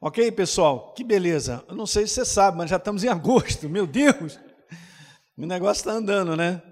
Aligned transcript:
Ok, 0.00 0.30
pessoal? 0.32 0.92
Que 0.94 1.02
beleza. 1.02 1.64
Eu 1.68 1.74
não 1.74 1.86
sei 1.86 2.06
se 2.06 2.14
você 2.14 2.24
sabe, 2.24 2.58
mas 2.58 2.68
já 2.68 2.76
estamos 2.76 3.02
em 3.02 3.08
agosto. 3.08 3.68
Meu 3.68 3.86
Deus! 3.86 4.38
O 5.36 5.46
negócio 5.46 5.80
está 5.80 5.92
andando, 5.92 6.36
né? 6.36 6.62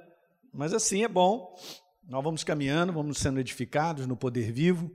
Mas 0.52 0.74
assim 0.74 1.04
é 1.04 1.08
bom. 1.08 1.54
Nós 2.06 2.22
vamos 2.22 2.44
caminhando, 2.44 2.92
vamos 2.92 3.18
sendo 3.18 3.40
edificados 3.40 4.06
no 4.06 4.16
poder 4.16 4.52
vivo. 4.52 4.90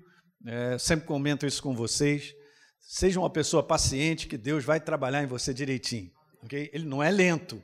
É, 0.46 0.78
sempre 0.78 1.08
comento 1.08 1.46
isso 1.46 1.62
com 1.62 1.76
vocês. 1.76 2.34
Seja 2.80 3.20
uma 3.20 3.30
pessoa 3.30 3.64
paciente, 3.64 4.28
que 4.28 4.38
Deus 4.38 4.64
vai 4.64 4.80
trabalhar 4.80 5.24
em 5.24 5.28
você 5.28 5.54
direitinho. 5.54 6.12
Okay? 6.44 6.70
Ele 6.72 6.86
não 6.86 7.02
é 7.02 7.10
lento. 7.10 7.62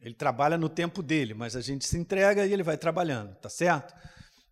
Ele 0.00 0.14
trabalha 0.14 0.56
no 0.56 0.68
tempo 0.68 1.02
dele, 1.02 1.34
mas 1.34 1.56
a 1.56 1.60
gente 1.60 1.86
se 1.86 1.98
entrega 1.98 2.46
e 2.46 2.52
ele 2.52 2.62
vai 2.62 2.78
trabalhando, 2.78 3.34
tá 3.36 3.48
certo? 3.48 3.94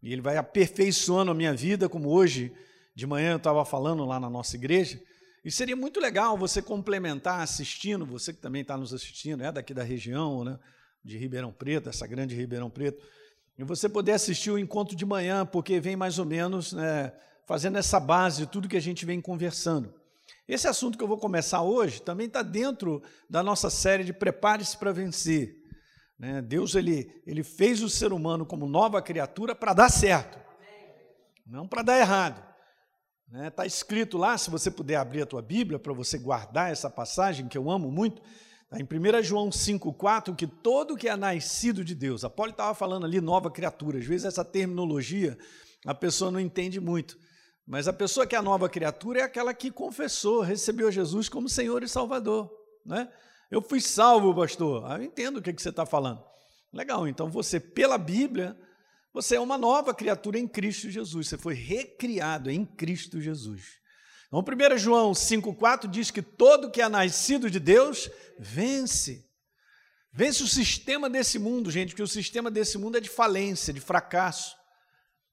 E 0.03 0.13
ele 0.13 0.21
vai 0.21 0.37
aperfeiçoando 0.37 1.31
a 1.31 1.35
minha 1.35 1.55
vida, 1.55 1.89
como 1.89 2.11
hoje 2.11 2.53
de 2.97 3.07
manhã 3.07 3.33
eu 3.33 3.37
estava 3.37 3.63
falando 3.63 4.07
lá 4.07 4.19
na 4.19 4.31
nossa 4.31 4.57
igreja. 4.57 4.99
E 5.45 5.51
seria 5.51 5.77
muito 5.77 6.01
legal 6.01 6.37
você 6.37 6.63
complementar 6.63 7.41
assistindo, 7.41 8.07
você 8.07 8.33
que 8.33 8.41
também 8.41 8.63
está 8.63 8.75
nos 8.77 8.95
assistindo, 8.95 9.45
é 9.45 9.53
daqui 9.53 9.75
da 9.75 9.83
região, 9.83 10.43
né, 10.43 10.59
de 11.05 11.19
Ribeirão 11.19 11.53
Preto, 11.53 11.91
essa 11.91 12.07
grande 12.07 12.35
Ribeirão 12.35 12.71
Preto, 12.71 13.01
e 13.59 13.63
você 13.63 13.87
poder 13.87 14.13
assistir 14.13 14.51
o 14.51 14.59
encontro 14.59 14.97
de 14.97 15.05
manhã, 15.05 15.45
porque 15.45 15.79
vem 15.79 15.95
mais 15.95 16.19
ou 16.19 16.25
menos 16.25 16.73
né, 16.73 17.13
fazendo 17.47 17.77
essa 17.77 18.01
base 18.01 18.39
de 18.39 18.47
tudo 18.47 18.69
que 18.69 18.77
a 18.77 18.83
gente 18.83 19.05
vem 19.05 19.21
conversando. 19.21 19.95
Esse 20.49 20.67
assunto 20.67 20.97
que 20.97 21.05
eu 21.05 21.09
vou 21.09 21.19
começar 21.19 21.63
hoje 21.63 22.01
também 22.01 22.27
está 22.27 22.43
dentro 22.43 23.03
da 23.29 23.43
nossa 23.43 23.69
série 23.69 24.05
de 24.05 24.13
Prepare-se 24.13 24.77
para 24.77 24.91
Vencer. 24.91 25.55
Né? 26.19 26.41
Deus 26.41 26.75
ele, 26.75 27.23
ele 27.27 27.45
fez 27.45 27.83
o 27.83 27.91
ser 27.91 28.13
humano 28.13 28.47
como 28.47 28.67
nova 28.67 29.03
criatura 29.03 29.55
para 29.55 29.75
dar 29.75 29.91
certo, 29.91 30.39
não 31.47 31.69
para 31.69 31.83
dar 31.83 31.99
errado. 31.99 32.46
Está 33.27 33.39
né? 33.39 33.51
Tá 33.51 33.67
escrito 33.67 34.17
lá, 34.17 34.39
se 34.39 34.51
você 34.51 34.71
puder 34.71 34.97
abrir 34.97 35.23
a 35.23 35.27
tua 35.27 35.43
Bíblia 35.43 35.79
para 35.79 35.93
você 35.93 36.17
guardar 36.17 36.71
essa 36.71 36.89
passagem 36.89 37.49
que 37.49 37.59
eu 37.59 37.69
amo 37.71 37.91
muito, 37.91 38.23
tá 38.71 38.79
em 38.79 38.85
1 38.85 39.23
João 39.23 39.51
5,4, 39.51 40.35
que 40.37 40.47
todo 40.47 40.97
que 40.97 41.09
é 41.09 41.17
nascido 41.17 41.85
de 41.85 41.95
Deus, 41.95 42.25
a 42.25 42.31
Paulo 42.31 42.53
estava 42.53 42.73
falando 42.73 43.05
ali 43.05 43.21
nova 43.21 43.51
criatura, 43.51 43.99
às 43.99 44.07
vezes 44.07 44.27
essa 44.27 44.45
terminologia 44.45 45.37
a 45.85 45.95
pessoa 45.95 46.31
não 46.31 46.41
entende 46.41 46.81
muito, 46.81 47.19
mas 47.67 47.89
a 47.89 47.93
pessoa 47.93 48.27
que 48.27 48.37
é 48.37 48.39
a 48.39 48.43
nova 48.43 48.69
criatura 48.69 49.21
é 49.21 49.23
aquela 49.23 49.53
que 49.53 49.73
confessou, 49.73 50.41
recebeu 50.41 50.91
Jesus 50.91 51.29
como 51.29 51.49
Senhor 51.49 51.83
e 51.83 51.89
Salvador. 51.89 52.49
Né? 52.85 53.09
Eu 53.51 53.61
fui 53.61 53.81
salvo, 53.81 54.35
pastor. 54.35 54.85
Ah, 54.87 54.97
eu 54.97 55.03
entendo 55.03 55.39
o 55.39 55.43
que, 55.43 55.53
que 55.53 55.61
você 55.61 55.71
está 55.71 55.85
falando. 55.85 56.23
Legal, 56.73 57.09
então 57.09 57.29
você, 57.29 57.59
pela 57.59 57.99
Bíblia, 57.99 58.57
você 59.17 59.37
é 59.37 59.41
uma 59.41 59.57
nova 59.57 59.95
criatura 59.95 60.39
em 60.39 60.47
Cristo 60.47 60.91
Jesus. 60.91 61.29
Você 61.29 61.39
foi 61.39 61.55
recriado 61.55 62.51
em 62.51 62.67
Cristo 62.67 63.19
Jesus. 63.19 63.81
Então, 64.27 64.41
1 64.41 64.77
João 64.77 65.13
5,4 65.13 65.89
diz 65.89 66.11
que 66.11 66.21
todo 66.21 66.71
que 66.71 66.83
é 66.83 66.89
nascido 66.89 67.51
de 67.51 67.59
Deus 67.59 68.11
vence. 68.39 69.27
Vence 70.13 70.43
o 70.43 70.47
sistema 70.47 71.09
desse 71.09 71.39
mundo, 71.39 71.71
gente, 71.71 71.91
porque 71.91 72.03
o 72.03 72.07
sistema 72.07 72.51
desse 72.51 72.77
mundo 72.77 72.99
é 72.99 73.01
de 73.01 73.09
falência, 73.09 73.73
de 73.73 73.81
fracasso, 73.81 74.55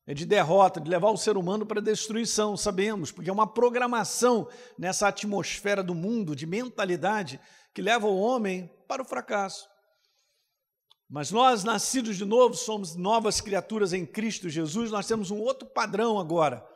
é 0.07 0.13
de 0.13 0.25
derrota, 0.25 0.79
de 0.79 0.89
levar 0.89 1.09
o 1.09 1.17
ser 1.17 1.35
humano 1.35 1.65
para 1.65 1.81
a 1.81 1.83
destruição, 1.83 2.55
sabemos, 2.55 3.11
porque 3.11 3.29
é 3.29 3.33
uma 3.33 3.47
programação 3.47 4.47
nessa 4.77 5.09
atmosfera 5.09 5.83
do 5.83 5.93
mundo, 5.93 6.37
de 6.37 6.45
mentalidade, 6.45 7.37
que 7.73 7.81
leva 7.81 8.07
o 8.07 8.17
homem 8.17 8.71
para 8.87 9.01
o 9.01 9.05
fracasso. 9.05 9.67
Mas 11.13 11.29
nós, 11.29 11.63
nascidos 11.63 12.17
de 12.17 12.25
novo, 12.25 12.55
somos 12.55 12.95
novas 12.95 13.39
criaturas 13.39 13.93
em 13.93 14.03
Cristo 14.03 14.49
Jesus, 14.49 14.89
nós 14.89 15.05
temos 15.05 15.29
um 15.29 15.37
outro 15.37 15.67
padrão 15.67 16.17
agora, 16.17 16.67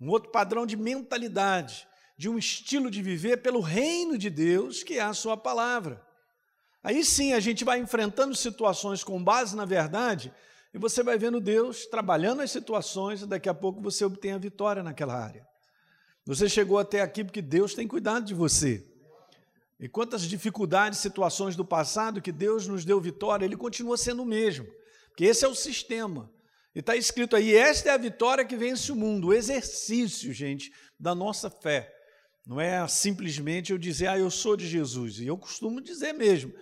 um 0.00 0.08
outro 0.10 0.32
padrão 0.32 0.66
de 0.66 0.76
mentalidade, 0.76 1.86
de 2.18 2.28
um 2.28 2.36
estilo 2.36 2.90
de 2.90 3.00
viver 3.00 3.36
pelo 3.42 3.60
reino 3.60 4.18
de 4.18 4.28
Deus, 4.28 4.82
que 4.82 4.94
é 4.94 5.02
a 5.02 5.14
Sua 5.14 5.36
palavra. 5.36 6.04
Aí 6.82 7.04
sim 7.04 7.32
a 7.32 7.38
gente 7.38 7.64
vai 7.64 7.78
enfrentando 7.78 8.34
situações 8.34 9.04
com 9.04 9.22
base 9.22 9.54
na 9.54 9.64
verdade, 9.64 10.34
e 10.74 10.78
você 10.78 11.04
vai 11.04 11.16
vendo 11.16 11.40
Deus 11.40 11.86
trabalhando 11.86 12.42
as 12.42 12.50
situações, 12.50 13.22
e 13.22 13.26
daqui 13.26 13.48
a 13.48 13.54
pouco 13.54 13.80
você 13.80 14.04
obtém 14.04 14.32
a 14.32 14.38
vitória 14.38 14.82
naquela 14.82 15.14
área. 15.14 15.46
Você 16.24 16.48
chegou 16.48 16.80
até 16.80 17.02
aqui 17.02 17.22
porque 17.22 17.40
Deus 17.40 17.72
tem 17.72 17.86
cuidado 17.86 18.24
de 18.24 18.34
você. 18.34 18.84
E 19.78 19.88
quantas 19.88 20.22
dificuldades, 20.22 20.98
situações 20.98 21.54
do 21.54 21.64
passado 21.64 22.22
que 22.22 22.32
Deus 22.32 22.66
nos 22.66 22.84
deu 22.84 23.00
vitória, 23.00 23.44
Ele 23.44 23.56
continua 23.56 23.96
sendo 23.96 24.22
o 24.22 24.26
mesmo. 24.26 24.66
Porque 25.08 25.24
esse 25.24 25.44
é 25.44 25.48
o 25.48 25.54
sistema. 25.54 26.30
E 26.74 26.80
está 26.80 26.96
escrito 26.96 27.36
aí: 27.36 27.54
esta 27.54 27.90
é 27.90 27.92
a 27.92 27.98
vitória 27.98 28.44
que 28.44 28.56
vence 28.56 28.90
o 28.90 28.96
mundo, 28.96 29.28
o 29.28 29.34
exercício, 29.34 30.32
gente, 30.32 30.72
da 30.98 31.14
nossa 31.14 31.50
fé. 31.50 31.92
Não 32.46 32.60
é 32.60 32.86
simplesmente 32.86 33.72
eu 33.72 33.78
dizer, 33.78 34.06
ah, 34.06 34.18
eu 34.18 34.30
sou 34.30 34.56
de 34.56 34.68
Jesus. 34.68 35.18
E 35.18 35.26
eu 35.26 35.36
costumo 35.36 35.80
dizer 35.80 36.12
mesmo. 36.12 36.52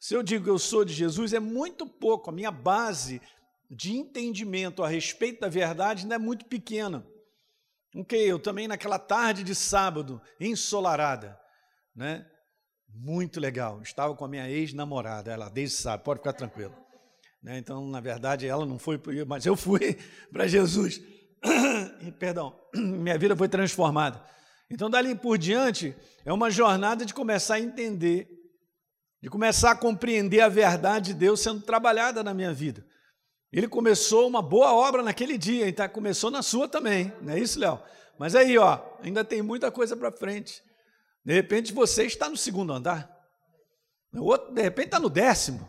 Se 0.00 0.14
eu 0.14 0.22
digo 0.22 0.48
eu 0.48 0.58
sou 0.58 0.84
de 0.84 0.92
Jesus, 0.92 1.32
é 1.32 1.40
muito 1.40 1.86
pouco. 1.86 2.30
A 2.30 2.32
minha 2.32 2.50
base 2.50 3.20
de 3.70 3.92
entendimento 3.92 4.82
a 4.82 4.88
respeito 4.88 5.40
da 5.40 5.48
verdade 5.48 6.02
ainda 6.02 6.14
é 6.14 6.18
muito 6.18 6.46
pequena. 6.46 7.06
Ok, 7.94 8.18
eu 8.18 8.38
também 8.38 8.68
naquela 8.68 8.98
tarde 8.98 9.42
de 9.42 9.54
sábado, 9.54 10.20
ensolarada, 10.40 11.38
né? 11.94 12.26
Muito 12.98 13.38
legal. 13.38 13.82
Estava 13.82 14.14
com 14.14 14.24
a 14.24 14.28
minha 14.28 14.48
ex-namorada, 14.48 15.30
ela 15.30 15.50
desde 15.50 15.76
sabe, 15.76 16.02
pode 16.02 16.20
ficar 16.20 16.32
tranquilo. 16.32 16.74
Né? 17.42 17.58
Então, 17.58 17.86
na 17.86 18.00
verdade, 18.00 18.46
ela 18.46 18.64
não 18.64 18.78
foi, 18.78 19.00
mas 19.26 19.44
eu 19.44 19.54
fui 19.54 19.98
para 20.32 20.46
Jesus. 20.46 21.00
Perdão, 22.18 22.58
minha 22.74 23.18
vida 23.18 23.36
foi 23.36 23.48
transformada. 23.48 24.24
Então, 24.70 24.88
dali 24.88 25.14
por 25.14 25.36
diante, 25.36 25.94
é 26.24 26.32
uma 26.32 26.50
jornada 26.50 27.04
de 27.04 27.12
começar 27.12 27.56
a 27.56 27.60
entender, 27.60 28.28
de 29.22 29.28
começar 29.28 29.72
a 29.72 29.76
compreender 29.76 30.40
a 30.40 30.48
verdade 30.48 31.12
de 31.12 31.14
Deus 31.14 31.40
sendo 31.40 31.60
trabalhada 31.60 32.24
na 32.24 32.32
minha 32.32 32.52
vida. 32.52 32.84
Ele 33.52 33.68
começou 33.68 34.26
uma 34.26 34.42
boa 34.42 34.72
obra 34.72 35.02
naquele 35.02 35.38
dia, 35.38 35.68
então 35.68 35.88
começou 35.88 36.30
na 36.30 36.42
sua 36.42 36.66
também, 36.66 37.12
não 37.22 37.34
é 37.34 37.38
isso, 37.38 37.60
Léo? 37.60 37.80
Mas 38.18 38.34
aí, 38.34 38.58
ó, 38.58 38.80
ainda 39.02 39.24
tem 39.24 39.40
muita 39.40 39.70
coisa 39.70 39.96
para 39.96 40.10
frente. 40.10 40.65
De 41.26 41.32
repente 41.32 41.72
você 41.72 42.04
está 42.04 42.28
no 42.28 42.36
segundo 42.36 42.72
andar. 42.72 43.12
O 44.14 44.26
outro, 44.26 44.54
de 44.54 44.62
repente, 44.62 44.86
está 44.86 45.00
no 45.00 45.10
décimo. 45.10 45.68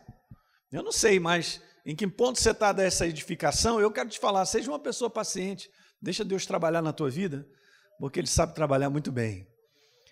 Eu 0.71 0.83
não 0.83 0.91
sei, 0.91 1.19
mas 1.19 1.59
em 1.83 1.95
que 1.95 2.05
ponto 2.07 2.39
você 2.39 2.51
está 2.51 2.71
dessa 2.71 3.07
edificação, 3.07 3.81
eu 3.81 3.91
quero 3.91 4.07
te 4.07 4.19
falar, 4.19 4.45
seja 4.45 4.69
uma 4.69 4.77
pessoa 4.77 5.09
paciente, 5.09 5.67
deixa 5.99 6.23
Deus 6.23 6.45
trabalhar 6.45 6.83
na 6.83 6.93
tua 6.93 7.09
vida, 7.09 7.43
porque 7.99 8.19
Ele 8.19 8.27
sabe 8.27 8.53
trabalhar 8.53 8.91
muito 8.91 9.11
bem. 9.11 9.47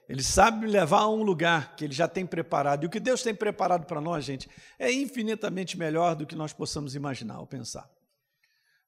Ele 0.09 0.23
sabe 0.23 0.65
me 0.65 0.67
levar 0.67 1.01
a 1.01 1.09
um 1.09 1.21
lugar 1.21 1.75
que 1.75 1.85
Ele 1.85 1.93
já 1.93 2.07
tem 2.07 2.25
preparado. 2.25 2.83
E 2.83 2.87
o 2.87 2.89
que 2.89 2.99
Deus 2.99 3.21
tem 3.21 3.35
preparado 3.35 3.85
para 3.85 4.01
nós, 4.01 4.25
gente, 4.25 4.49
é 4.79 4.91
infinitamente 4.91 5.77
melhor 5.77 6.15
do 6.15 6.25
que 6.25 6.35
nós 6.35 6.53
possamos 6.53 6.95
imaginar 6.95 7.39
ou 7.39 7.45
pensar. 7.45 7.87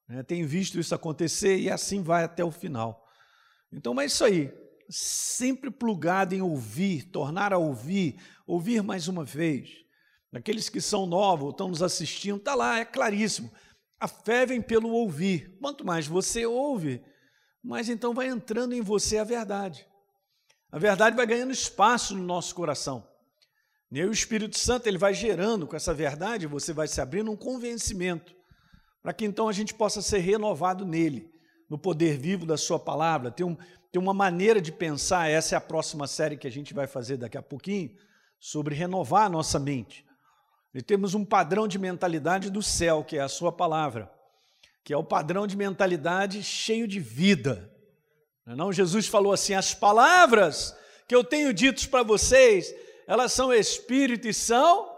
É, 0.10 0.24
tenho 0.24 0.48
visto 0.48 0.80
isso 0.80 0.96
acontecer 0.96 1.56
e 1.60 1.70
assim 1.70 2.02
vai 2.02 2.24
até 2.24 2.44
o 2.44 2.50
final. 2.50 3.08
Então 3.72 4.00
é 4.02 4.06
isso 4.06 4.26
aí 4.26 4.52
sempre 4.90 5.70
plugado 5.70 6.34
em 6.34 6.42
ouvir, 6.42 7.04
tornar 7.06 7.54
a 7.54 7.58
ouvir, 7.58 8.20
ouvir 8.46 8.82
mais 8.82 9.08
uma 9.08 9.24
vez. 9.24 9.86
Aqueles 10.34 10.70
que 10.70 10.82
são 10.82 11.06
novos, 11.06 11.52
estão 11.52 11.70
nos 11.70 11.82
assistindo, 11.82 12.38
está 12.38 12.54
lá, 12.54 12.80
é 12.80 12.86
claríssimo. 12.86 13.52
A 14.00 14.08
fé 14.08 14.46
vem 14.46 14.62
pelo 14.62 14.90
ouvir. 14.90 15.58
Quanto 15.60 15.86
mais 15.86 16.06
você 16.06 16.46
ouve, 16.46 17.02
mais 17.64 17.90
então 17.90 18.14
vai 18.14 18.28
entrando 18.28 18.74
em 18.74 18.82
você 18.82 19.18
a 19.18 19.24
verdade. 19.24 19.88
A 20.72 20.78
verdade 20.78 21.16
vai 21.16 21.26
ganhando 21.26 21.52
espaço 21.52 22.16
no 22.16 22.24
nosso 22.24 22.54
coração. 22.54 23.08
E 23.92 24.02
aí 24.02 24.08
o 24.08 24.12
Espírito 24.12 24.58
Santo 24.58 24.88
ele 24.88 24.98
vai 24.98 25.14
gerando 25.14 25.66
com 25.66 25.76
essa 25.76 25.94
verdade, 25.94 26.46
você 26.46 26.74
vai 26.74 26.88
se 26.88 27.00
abrindo 27.00 27.32
um 27.32 27.38
convencimento, 27.38 28.36
para 29.02 29.14
que 29.14 29.24
então 29.24 29.48
a 29.48 29.54
gente 29.54 29.74
possa 29.74 30.02
ser 30.02 30.20
renovado 30.20 30.86
nele, 30.86 31.32
no 31.70 31.78
poder 31.78 32.18
vivo 32.18 32.46
da 32.46 32.58
sua 32.58 32.78
palavra, 32.78 33.32
ter 33.32 33.46
um, 33.46 33.58
tem 33.98 34.04
uma 34.04 34.14
maneira 34.14 34.62
de 34.62 34.72
pensar, 34.72 35.28
essa 35.28 35.56
é 35.56 35.58
a 35.58 35.62
próxima 35.62 36.06
série 36.06 36.38
que 36.38 36.46
a 36.46 36.52
gente 36.52 36.72
vai 36.72 36.86
fazer 36.86 37.18
daqui 37.18 37.36
a 37.36 37.42
pouquinho, 37.42 37.98
sobre 38.40 38.76
renovar 38.76 39.26
a 39.26 39.30
nossa 39.30 39.58
mente. 39.58 40.06
E 40.72 40.84
temos 40.84 41.16
um 41.16 41.26
padrão 41.26 41.68
de 41.68 41.80
mentalidade 41.80 42.52
do 42.52 42.62
céu, 42.62 43.04
que 43.04 43.18
é 43.18 43.22
a 43.22 43.28
sua 43.28 43.52
palavra, 43.52 44.08
que 44.84 44.94
é 44.94 44.98
o 44.98 45.04
padrão 45.04 45.48
de 45.48 45.58
mentalidade 45.58 46.44
cheio 46.44 46.88
de 46.88 47.00
vida. 47.00 47.74
Não, 48.46 48.70
é? 48.70 48.74
Jesus 48.74 49.08
falou 49.08 49.34
assim: 49.34 49.56
as 49.56 49.74
palavras 49.74 50.78
que 51.08 51.16
eu 51.16 51.24
tenho 51.24 51.52
ditas 51.52 51.88
para 51.88 52.04
vocês, 52.04 52.72
elas 53.08 53.34
são 53.34 53.52
espírito 53.52 54.28
e 54.28 54.34
são 54.34 54.96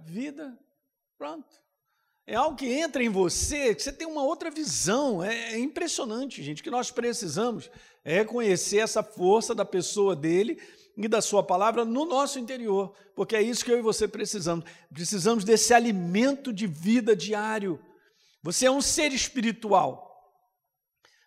vida. 0.00 0.58
Pronto 1.16 1.60
é 2.30 2.36
algo 2.36 2.56
que 2.56 2.72
entra 2.72 3.02
em 3.02 3.08
você, 3.08 3.74
que 3.74 3.82
você 3.82 3.92
tem 3.92 4.06
uma 4.06 4.22
outra 4.22 4.52
visão. 4.52 5.20
É, 5.22 5.54
é 5.54 5.58
impressionante, 5.58 6.40
gente. 6.44 6.62
Que 6.62 6.70
nós 6.70 6.88
precisamos 6.88 7.68
é 8.04 8.14
reconhecer 8.14 8.78
essa 8.78 9.02
força 9.02 9.54
da 9.54 9.64
pessoa 9.64 10.16
dele 10.16 10.60
e 10.96 11.08
da 11.08 11.20
sua 11.20 11.42
palavra 11.42 11.84
no 11.84 12.04
nosso 12.04 12.38
interior, 12.38 12.94
porque 13.14 13.36
é 13.36 13.42
isso 13.42 13.64
que 13.64 13.70
eu 13.70 13.78
e 13.78 13.82
você 13.82 14.06
precisamos. 14.06 14.64
Precisamos 14.92 15.44
desse 15.44 15.72
alimento 15.72 16.52
de 16.52 16.66
vida 16.66 17.14
diário. 17.16 17.80
Você 18.42 18.66
é 18.66 18.70
um 18.70 18.82
ser 18.82 19.12
espiritual. 19.12 20.08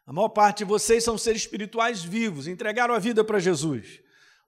A 0.06 0.12
maior 0.12 0.30
parte 0.30 0.60
de 0.60 0.66
vocês 0.66 1.04
são 1.04 1.18
seres 1.18 1.44
espirituais 1.44 2.04
vivos, 2.04 2.48
entregaram 2.48 2.94
a 2.94 3.00
vida 3.00 3.24
para 3.24 3.40
Jesus. 3.40 4.02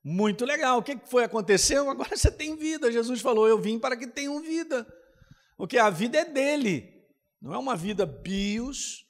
Muito 0.03 0.45
legal. 0.45 0.77
O 0.77 0.83
que 0.83 0.99
foi 1.05 1.23
aconteceu? 1.23 1.89
Agora 1.89 2.15
você 2.15 2.29
tem 2.29 2.55
vida. 2.55 2.91
Jesus 2.91 3.21
falou: 3.21 3.47
Eu 3.47 3.59
vim 3.59 3.79
para 3.79 3.97
que 3.97 4.05
tenham 4.05 4.39
vida. 4.39 4.85
Porque 5.57 5.79
a 5.79 5.89
vida 5.89 6.19
é 6.19 6.25
dele. 6.25 6.93
Não 7.41 7.53
é 7.53 7.57
uma 7.57 7.75
vida 7.75 8.05
bios. 8.05 9.04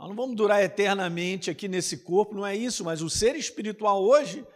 Nós 0.00 0.08
não 0.08 0.16
vamos 0.16 0.34
durar 0.34 0.62
eternamente 0.62 1.50
aqui 1.50 1.68
nesse 1.68 1.98
corpo, 1.98 2.34
não 2.34 2.46
é 2.46 2.56
isso, 2.56 2.82
mas 2.82 3.02
o 3.02 3.10
ser 3.10 3.36
espiritual 3.36 4.02
hoje, 4.02 4.46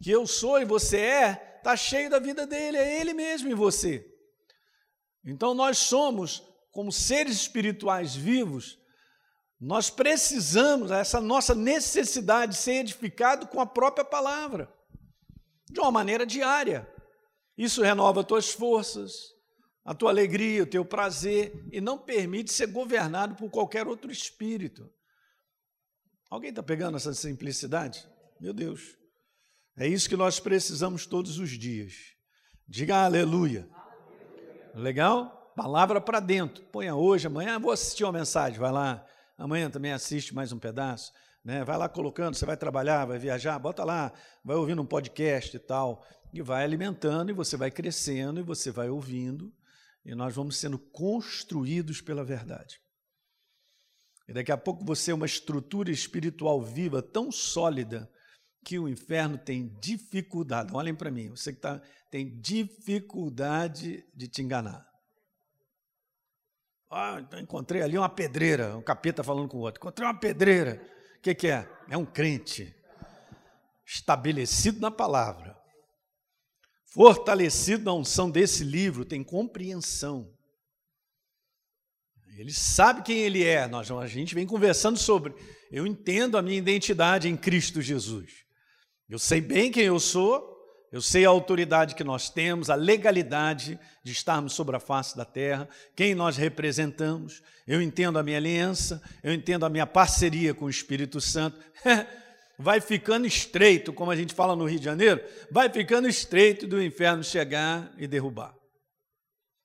que 0.00 0.08
eu 0.12 0.28
sou 0.28 0.60
e 0.60 0.64
você 0.64 0.96
é, 0.98 1.56
está 1.56 1.76
cheio 1.76 2.08
da 2.08 2.20
vida 2.20 2.46
dele, 2.46 2.76
é 2.76 3.00
ele 3.00 3.12
mesmo 3.12 3.50
em 3.50 3.54
você. 3.54 4.08
Então 5.24 5.54
nós 5.54 5.76
somos, 5.76 6.44
como 6.70 6.92
seres 6.92 7.34
espirituais 7.34 8.14
vivos, 8.14 8.78
nós 9.60 9.90
precisamos, 9.90 10.92
essa 10.92 11.20
nossa 11.20 11.52
necessidade 11.52 12.52
de 12.52 12.58
ser 12.58 12.74
edificado 12.74 13.48
com 13.48 13.60
a 13.60 13.66
própria 13.66 14.04
palavra, 14.04 14.72
de 15.68 15.80
uma 15.80 15.90
maneira 15.90 16.24
diária. 16.24 16.88
Isso 17.58 17.82
renova 17.82 18.20
as 18.20 18.26
tuas 18.26 18.52
forças, 18.52 19.34
a 19.90 19.94
tua 19.94 20.10
alegria, 20.10 20.62
o 20.62 20.66
teu 20.66 20.84
prazer, 20.84 21.52
e 21.72 21.80
não 21.80 21.98
permite 21.98 22.52
ser 22.52 22.68
governado 22.68 23.34
por 23.34 23.50
qualquer 23.50 23.88
outro 23.88 24.10
espírito. 24.10 24.88
Alguém 26.30 26.50
está 26.50 26.62
pegando 26.62 26.96
essa 26.96 27.12
simplicidade? 27.12 28.08
Meu 28.40 28.52
Deus. 28.52 28.96
É 29.76 29.88
isso 29.88 30.08
que 30.08 30.16
nós 30.16 30.38
precisamos 30.38 31.06
todos 31.06 31.38
os 31.38 31.50
dias. 31.50 31.94
Diga 32.68 33.04
aleluia. 33.04 33.68
Legal? 34.76 35.52
Palavra 35.56 36.00
para 36.00 36.20
dentro. 36.20 36.62
Ponha 36.66 36.94
hoje, 36.94 37.26
amanhã 37.26 37.58
vou 37.58 37.72
assistir 37.72 38.04
uma 38.04 38.12
mensagem, 38.12 38.60
vai 38.60 38.70
lá 38.70 39.04
amanhã 39.36 39.70
também 39.70 39.90
assiste 39.90 40.34
mais 40.34 40.52
um 40.52 40.58
pedaço, 40.58 41.12
né? 41.42 41.64
vai 41.64 41.78
lá 41.78 41.88
colocando, 41.88 42.34
você 42.34 42.44
vai 42.44 42.58
trabalhar, 42.58 43.06
vai 43.06 43.18
viajar, 43.18 43.58
bota 43.58 43.82
lá, 43.82 44.12
vai 44.44 44.54
ouvindo 44.54 44.82
um 44.82 44.86
podcast 44.86 45.56
e 45.56 45.58
tal, 45.58 46.04
e 46.30 46.42
vai 46.42 46.62
alimentando, 46.62 47.30
e 47.30 47.32
você 47.32 47.56
vai 47.56 47.70
crescendo, 47.70 48.38
e 48.38 48.42
você 48.42 48.70
vai 48.70 48.90
ouvindo, 48.90 49.50
e 50.04 50.14
nós 50.14 50.34
vamos 50.34 50.56
sendo 50.56 50.78
construídos 50.78 52.00
pela 52.00 52.24
verdade. 52.24 52.80
E 54.28 54.32
daqui 54.32 54.52
a 54.52 54.56
pouco 54.56 54.84
você 54.84 55.10
é 55.10 55.14
uma 55.14 55.26
estrutura 55.26 55.90
espiritual 55.90 56.62
viva 56.62 57.02
tão 57.02 57.32
sólida 57.32 58.10
que 58.64 58.78
o 58.78 58.88
inferno 58.88 59.36
tem 59.38 59.68
dificuldade. 59.80 60.72
Olhem 60.72 60.94
para 60.94 61.10
mim, 61.10 61.30
você 61.30 61.52
que 61.52 61.60
tá, 61.60 61.80
tem 62.10 62.40
dificuldade 62.40 64.04
de 64.14 64.28
te 64.28 64.42
enganar. 64.42 64.86
Ah, 66.90 67.20
então 67.20 67.38
encontrei 67.38 67.82
ali 67.82 67.96
uma 67.96 68.08
pedreira, 68.08 68.76
um 68.76 68.82
capeta 68.82 69.22
falando 69.22 69.48
com 69.48 69.58
o 69.58 69.60
outro. 69.60 69.80
Encontrei 69.80 70.06
uma 70.06 70.18
pedreira. 70.18 70.80
O 71.18 71.20
que, 71.20 71.34
que 71.34 71.48
é? 71.48 71.68
É 71.88 71.96
um 71.96 72.04
crente 72.04 72.74
estabelecido 73.86 74.80
na 74.80 74.90
palavra, 74.90 75.49
fortalecido 76.90 77.84
na 77.84 77.94
unção 77.94 78.30
desse 78.30 78.64
livro, 78.64 79.04
tem 79.04 79.22
compreensão. 79.22 80.30
Ele 82.36 82.52
sabe 82.52 83.02
quem 83.02 83.18
ele 83.18 83.44
é. 83.44 83.66
Nós, 83.68 83.90
a 83.90 84.06
gente 84.06 84.34
vem 84.34 84.46
conversando 84.46 84.98
sobre. 84.98 85.34
Eu 85.70 85.86
entendo 85.86 86.38
a 86.38 86.42
minha 86.42 86.58
identidade 86.58 87.28
em 87.28 87.36
Cristo 87.36 87.82
Jesus. 87.82 88.44
Eu 89.08 89.18
sei 89.18 89.40
bem 89.40 89.70
quem 89.70 89.84
eu 89.84 90.00
sou, 90.00 90.56
eu 90.90 91.02
sei 91.02 91.24
a 91.24 91.28
autoridade 91.28 91.94
que 91.94 92.02
nós 92.02 92.30
temos, 92.30 92.70
a 92.70 92.74
legalidade 92.74 93.78
de 94.02 94.12
estarmos 94.12 94.52
sobre 94.52 94.74
a 94.74 94.80
face 94.80 95.16
da 95.16 95.24
terra, 95.24 95.68
quem 95.94 96.14
nós 96.14 96.36
representamos. 96.36 97.42
Eu 97.66 97.82
entendo 97.82 98.18
a 98.18 98.22
minha 98.22 98.38
aliança, 98.38 99.02
eu 99.22 99.32
entendo 99.32 99.66
a 99.66 99.68
minha 99.68 99.86
parceria 99.86 100.54
com 100.54 100.64
o 100.64 100.70
Espírito 100.70 101.20
Santo. 101.20 101.58
vai 102.60 102.80
ficando 102.80 103.26
estreito, 103.26 103.92
como 103.92 104.10
a 104.10 104.16
gente 104.16 104.34
fala 104.34 104.54
no 104.54 104.66
Rio 104.66 104.78
de 104.78 104.84
Janeiro, 104.84 105.20
vai 105.50 105.70
ficando 105.70 106.08
estreito 106.08 106.66
do 106.66 106.82
inferno 106.82 107.24
chegar 107.24 107.92
e 107.96 108.06
derrubar. 108.06 108.54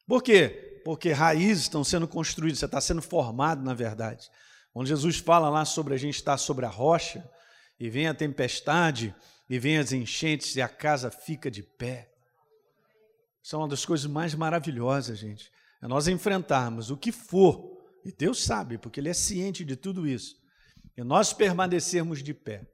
Por 0.07 0.23
quê? 0.23 0.81
Porque 0.83 1.11
raízes 1.11 1.63
estão 1.63 1.83
sendo 1.83 2.07
construídas, 2.07 2.59
você 2.59 2.65
está 2.65 2.79
sendo 2.79 3.01
formado 3.01 3.63
na 3.63 3.73
verdade. 3.73 4.29
Quando 4.71 4.87
Jesus 4.87 5.17
fala 5.17 5.49
lá 5.49 5.65
sobre 5.65 5.93
a 5.93 5.97
gente 5.97 6.15
estar 6.15 6.37
sobre 6.37 6.65
a 6.65 6.69
rocha 6.69 7.27
e 7.79 7.89
vem 7.89 8.07
a 8.07 8.13
tempestade, 8.13 9.13
e 9.49 9.59
vem 9.59 9.77
as 9.77 9.91
enchentes 9.91 10.55
e 10.55 10.61
a 10.61 10.67
casa 10.67 11.11
fica 11.11 11.49
de 11.49 11.61
pé. 11.61 12.11
Isso 13.43 13.55
é 13.55 13.59
uma 13.59 13.67
das 13.67 13.85
coisas 13.85 14.07
mais 14.07 14.33
maravilhosas, 14.33 15.19
gente. 15.19 15.51
É 15.81 15.87
nós 15.87 16.07
enfrentarmos 16.07 16.89
o 16.89 16.97
que 16.97 17.11
for, 17.11 17.77
e 18.03 18.11
Deus 18.11 18.43
sabe, 18.43 18.77
porque 18.77 18.99
Ele 18.99 19.09
é 19.09 19.13
ciente 19.13 19.63
de 19.63 19.75
tudo 19.75 20.07
isso, 20.07 20.35
e 20.97 21.03
nós 21.03 21.31
permanecermos 21.31 22.23
de 22.23 22.33
pé. 22.33 22.65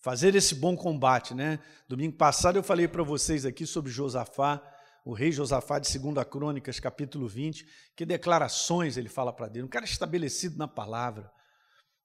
Fazer 0.00 0.34
esse 0.36 0.54
bom 0.54 0.76
combate, 0.76 1.34
né? 1.34 1.58
Domingo 1.88 2.16
passado 2.16 2.56
eu 2.56 2.62
falei 2.62 2.86
para 2.86 3.02
vocês 3.02 3.44
aqui 3.44 3.66
sobre 3.66 3.90
Josafá, 3.90 4.62
o 5.04 5.12
rei 5.12 5.32
Josafá 5.32 5.78
de 5.78 5.98
2 5.98 6.24
Crônicas, 6.28 6.78
capítulo 6.78 7.26
20, 7.26 7.66
que 7.96 8.06
declarações 8.06 8.96
ele 8.96 9.08
fala 9.08 9.32
para 9.32 9.48
Deus. 9.48 9.66
Um 9.66 9.70
cara 9.70 9.84
estabelecido 9.84 10.56
na 10.56 10.68
palavra. 10.68 11.30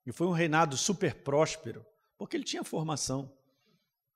E 0.06 0.12
foi 0.12 0.26
um 0.26 0.32
reinado 0.32 0.76
super 0.76 1.24
próspero, 1.24 1.86
porque 2.18 2.36
ele 2.36 2.44
tinha 2.44 2.64
formação. 2.64 3.32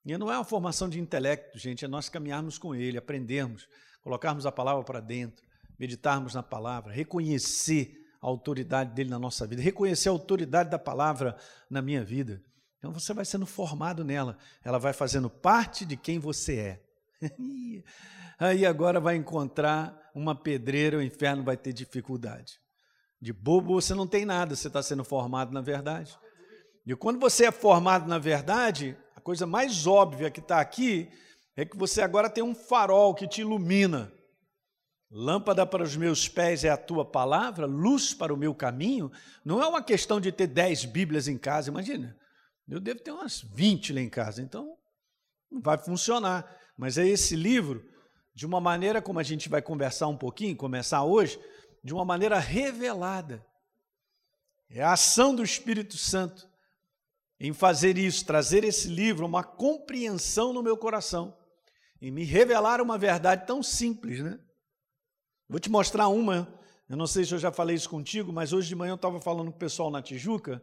E 0.04 0.16
não 0.16 0.32
é 0.32 0.36
uma 0.36 0.44
formação 0.44 0.88
de 0.88 0.98
intelecto, 0.98 1.58
gente, 1.58 1.84
é 1.84 1.88
nós 1.88 2.08
caminharmos 2.08 2.56
com 2.56 2.74
Ele, 2.74 2.96
aprendermos, 2.96 3.68
colocarmos 4.02 4.46
a 4.46 4.52
palavra 4.52 4.82
para 4.82 5.00
dentro, 5.00 5.46
meditarmos 5.78 6.34
na 6.34 6.42
palavra, 6.42 6.92
reconhecer 6.92 7.94
a 8.20 8.26
autoridade 8.26 8.94
dele 8.94 9.10
na 9.10 9.18
nossa 9.18 9.46
vida, 9.46 9.62
reconhecer 9.62 10.08
a 10.08 10.12
autoridade 10.12 10.70
da 10.70 10.78
palavra 10.78 11.36
na 11.70 11.82
minha 11.82 12.02
vida. 12.02 12.42
Então 12.78 12.92
você 12.92 13.12
vai 13.12 13.24
sendo 13.24 13.46
formado 13.46 14.04
nela, 14.04 14.38
ela 14.64 14.78
vai 14.78 14.92
fazendo 14.92 15.28
parte 15.28 15.84
de 15.84 15.96
quem 15.96 16.18
você 16.18 16.56
é. 16.56 16.82
Aí 18.38 18.64
agora 18.64 19.00
vai 19.00 19.16
encontrar 19.16 20.10
uma 20.14 20.34
pedreira, 20.34 20.98
o 20.98 21.02
inferno 21.02 21.42
vai 21.42 21.56
ter 21.56 21.72
dificuldade. 21.72 22.60
De 23.20 23.32
bobo 23.32 23.74
você 23.74 23.94
não 23.94 24.06
tem 24.06 24.24
nada, 24.24 24.54
você 24.54 24.68
está 24.68 24.82
sendo 24.82 25.04
formado 25.04 25.52
na 25.52 25.60
verdade. 25.60 26.16
E 26.86 26.94
quando 26.94 27.18
você 27.18 27.46
é 27.46 27.50
formado 27.50 28.06
na 28.06 28.18
verdade, 28.18 28.96
coisa 29.28 29.46
mais 29.46 29.86
óbvia 29.86 30.30
que 30.30 30.40
está 30.40 30.58
aqui 30.58 31.06
é 31.54 31.62
que 31.62 31.76
você 31.76 32.00
agora 32.00 32.30
tem 32.30 32.42
um 32.42 32.54
farol 32.54 33.14
que 33.14 33.28
te 33.28 33.42
ilumina. 33.42 34.10
Lâmpada 35.10 35.66
para 35.66 35.82
os 35.82 35.94
meus 35.98 36.26
pés 36.26 36.64
é 36.64 36.70
a 36.70 36.78
tua 36.78 37.04
palavra, 37.04 37.66
luz 37.66 38.14
para 38.14 38.32
o 38.32 38.38
meu 38.38 38.54
caminho. 38.54 39.12
Não 39.44 39.62
é 39.62 39.66
uma 39.66 39.82
questão 39.82 40.18
de 40.18 40.32
ter 40.32 40.46
dez 40.46 40.86
Bíblias 40.86 41.28
em 41.28 41.36
casa, 41.36 41.68
imagina. 41.68 42.16
Eu 42.68 42.80
devo 42.80 43.00
ter 43.00 43.10
umas 43.10 43.40
20 43.40 43.92
lá 43.92 44.00
em 44.00 44.10
casa, 44.10 44.42
então 44.42 44.76
não 45.50 45.60
vai 45.60 45.78
funcionar. 45.78 46.46
Mas 46.76 46.98
é 46.98 47.06
esse 47.06 47.34
livro, 47.34 47.82
de 48.34 48.46
uma 48.46 48.60
maneira 48.60 49.00
como 49.00 49.18
a 49.18 49.22
gente 49.22 49.48
vai 49.48 49.62
conversar 49.62 50.06
um 50.06 50.16
pouquinho, 50.16 50.56
começar 50.56 51.02
hoje, 51.02 51.40
de 51.82 51.94
uma 51.94 52.04
maneira 52.04 52.38
revelada. 52.38 53.44
É 54.70 54.82
a 54.82 54.92
ação 54.92 55.34
do 55.34 55.42
Espírito 55.42 55.96
Santo 55.96 56.46
em 57.40 57.52
fazer 57.52 57.96
isso, 57.96 58.26
trazer 58.26 58.64
esse 58.64 58.88
livro, 58.88 59.24
uma 59.24 59.44
compreensão 59.44 60.52
no 60.52 60.62
meu 60.62 60.76
coração, 60.76 61.36
e 62.00 62.10
me 62.10 62.24
revelar 62.24 62.80
uma 62.80 62.98
verdade 62.98 63.46
tão 63.46 63.62
simples, 63.62 64.20
né? 64.20 64.38
Vou 65.48 65.58
te 65.58 65.70
mostrar 65.70 66.08
uma, 66.08 66.52
eu 66.88 66.96
não 66.96 67.06
sei 67.06 67.24
se 67.24 67.32
eu 67.32 67.38
já 67.38 67.52
falei 67.52 67.76
isso 67.76 67.88
contigo, 67.88 68.32
mas 68.32 68.52
hoje 68.52 68.68
de 68.68 68.74
manhã 68.74 68.92
eu 68.92 68.96
estava 68.96 69.20
falando 69.20 69.50
com 69.50 69.56
o 69.56 69.60
pessoal 69.60 69.90
na 69.90 70.02
Tijuca, 70.02 70.62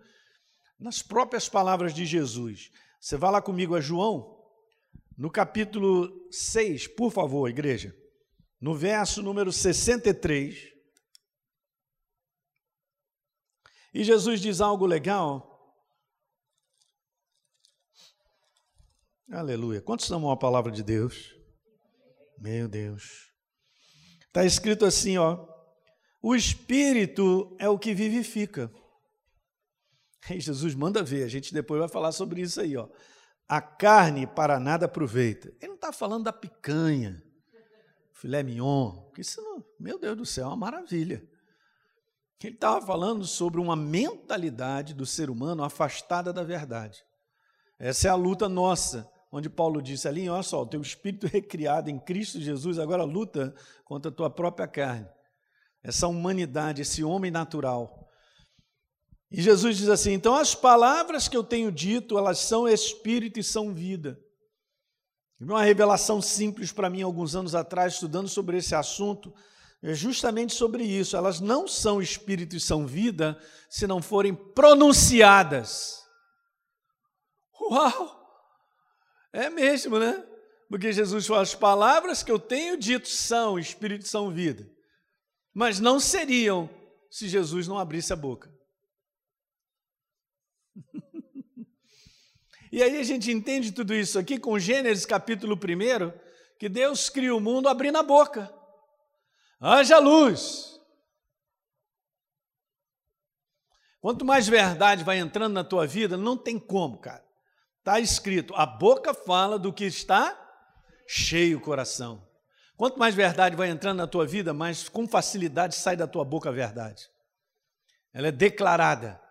nas 0.80 1.02
próprias 1.02 1.50
palavras 1.50 1.94
de 1.94 2.06
Jesus. 2.06 2.72
Você 3.00 3.18
vai 3.18 3.32
lá 3.32 3.42
comigo 3.42 3.76
a 3.76 3.82
João, 3.82 4.44
no 5.18 5.30
capítulo 5.30 6.28
6, 6.32 6.88
por 6.88 7.12
favor, 7.12 7.50
igreja, 7.50 7.96
no 8.60 8.76
verso 8.76 9.22
número 9.22 9.52
63. 9.52 10.74
E 13.94 14.04
Jesus 14.04 14.42
diz 14.42 14.60
algo 14.60 14.86
legal 14.86 15.56
Aleluia. 19.32 19.82
Quantos 19.82 20.12
amam 20.12 20.30
a 20.30 20.38
palavra 20.38 20.72
de 20.72 20.84
Deus? 20.84 21.36
Meu 22.38 22.68
Deus. 22.68 23.32
Está 24.28 24.46
escrito 24.46 24.86
assim, 24.86 25.18
ó. 25.18 25.48
O 26.22 26.36
Espírito 26.36 27.56
é 27.60 27.68
o 27.68 27.80
que 27.80 27.94
vivifica. 27.94 28.72
E 30.30 30.40
Jesus 30.40 30.74
manda 30.74 31.04
ver, 31.04 31.24
a 31.24 31.28
gente 31.28 31.54
depois 31.54 31.80
vai 31.80 31.90
falar 31.90 32.12
sobre 32.12 32.42
isso 32.42 32.60
aí, 32.60 32.76
ó. 32.76 32.88
A 33.48 33.62
carne 33.62 34.26
para 34.26 34.60
nada 34.60 34.86
aproveita. 34.86 35.50
Ele 35.62 35.68
não 35.68 35.76
está 35.76 35.92
falando 35.92 36.24
da 36.24 36.34
picanha, 36.34 37.22
filé 38.12 38.42
mignon, 38.42 39.12
que 39.14 39.22
isso 39.22 39.42
não, 39.42 39.64
meu 39.80 40.00
Deus 40.00 40.18
do 40.18 40.26
céu, 40.26 40.46
é 40.46 40.48
uma 40.48 40.58
maravilha. 40.58 41.24
Ele 42.44 42.56
estava 42.56 42.86
falando 42.86 43.26
sobre 43.26 43.60
uma 43.60 43.76
mentalidade 43.76 44.94
do 44.94 45.06
ser 45.06 45.30
humano 45.30 45.64
afastada 45.64 46.32
da 46.32 46.44
verdade. 46.44 47.04
Essa 47.80 48.08
é 48.08 48.12
a 48.12 48.16
luta 48.16 48.48
nossa 48.48 49.10
onde 49.32 49.50
Paulo 49.50 49.82
disse 49.82 50.08
ali, 50.08 50.30
olha 50.30 50.44
só, 50.44 50.62
o 50.62 50.66
teu 50.66 50.82
espírito 50.82 51.28
recriado 51.28 51.90
em 51.90 52.00
Cristo 52.00 52.40
Jesus 52.40 52.80
agora 52.80 53.04
luta 53.04 53.54
contra 53.84 54.10
a 54.10 54.14
tua 54.14 54.30
própria 54.30 54.66
carne. 54.66 55.08
Essa 55.84 56.08
humanidade, 56.08 56.82
esse 56.82 57.04
homem 57.04 57.30
natural. 57.30 58.05
E 59.36 59.42
Jesus 59.42 59.76
diz 59.76 59.90
assim: 59.90 60.14
então 60.14 60.34
as 60.34 60.56
palavras 60.56 61.28
que 61.28 61.36
eu 61.36 61.44
tenho 61.44 61.70
dito, 61.70 62.18
elas 62.18 62.40
são 62.40 62.66
espírito 62.66 63.38
e 63.38 63.44
são 63.44 63.74
vida. 63.74 64.18
Uma 65.38 65.62
revelação 65.62 66.22
simples 66.22 66.72
para 66.72 66.90
mim 66.90 67.02
alguns 67.02 67.36
anos 67.36 67.54
atrás, 67.54 67.96
estudando 67.96 68.30
sobre 68.30 68.58
esse 68.58 68.74
assunto, 68.74 69.34
é 69.84 69.94
justamente 69.94 70.54
sobre 70.54 70.86
isso. 70.86 71.18
Elas 71.18 71.42
não 71.42 71.68
são 71.68 72.02
espírito 72.02 72.56
e 72.56 72.62
são 72.62 72.88
vida 72.88 73.38
se 73.70 73.86
não 73.86 74.02
forem 74.02 74.34
pronunciadas. 74.34 76.02
Uau! 77.60 78.18
É 79.34 79.50
mesmo, 79.50 80.00
né? 80.00 80.26
Porque 80.70 80.94
Jesus 80.94 81.28
fala: 81.28 81.42
as 81.42 81.54
palavras 81.54 82.24
que 82.24 82.32
eu 82.32 82.40
tenho 82.40 82.78
dito 82.78 83.10
são 83.10 83.60
espírito 83.60 84.06
e 84.06 84.10
são 84.10 84.32
vida. 84.32 84.66
Mas 85.54 85.82
não 85.82 86.00
seriam 86.00 86.70
se 87.12 87.28
Jesus 87.28 87.68
não 87.68 87.78
abrisse 87.78 88.14
a 88.14 88.16
boca. 88.16 88.55
E 92.76 92.84
aí 92.84 93.00
a 93.00 93.04
gente 93.04 93.32
entende 93.32 93.72
tudo 93.72 93.94
isso 93.94 94.20
aqui 94.20 94.38
com 94.38 94.60
Gênesis 94.60 95.06
capítulo 95.06 95.56
1, 95.56 96.12
que 96.60 96.68
Deus 96.68 97.08
cria 97.08 97.34
o 97.34 97.40
mundo 97.40 97.70
abrindo 97.70 97.98
a 97.98 98.04
boca. 98.04 98.54
Haja 99.62 99.98
luz. 99.98 100.78
Quanto 104.02 104.26
mais 104.26 104.50
verdade 104.50 105.06
vai 105.06 105.20
entrando 105.20 105.54
na 105.54 105.64
tua 105.64 105.88
vida, 105.88 106.18
não 106.18 106.36
tem 106.36 106.60
como, 106.60 106.98
cara. 106.98 107.24
Está 107.80 107.98
escrito: 107.98 108.54
a 108.54 108.66
boca 108.66 109.14
fala 109.14 109.58
do 109.58 109.72
que 109.72 109.86
está 109.86 110.38
cheio 111.08 111.60
o 111.60 111.62
coração. 111.62 112.28
Quanto 112.76 113.00
mais 113.00 113.16
verdade 113.16 113.56
vai 113.56 113.70
entrando 113.70 114.00
na 114.00 114.08
tua 114.08 114.28
vida, 114.28 114.54
mais 114.54 114.90
com 114.90 115.08
facilidade 115.08 115.76
sai 115.76 115.96
da 115.96 116.08
tua 116.08 116.26
boca 116.26 116.50
a 116.50 116.52
verdade. 116.52 117.10
Ela 118.14 118.28
é 118.28 118.32
declarada. 118.34 119.25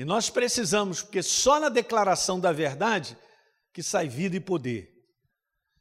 E 0.00 0.04
nós 0.06 0.30
precisamos, 0.30 1.02
porque 1.02 1.22
só 1.22 1.60
na 1.60 1.68
declaração 1.68 2.40
da 2.40 2.50
verdade 2.52 3.18
que 3.70 3.82
sai 3.82 4.08
vida 4.08 4.34
e 4.34 4.40
poder. 4.40 4.88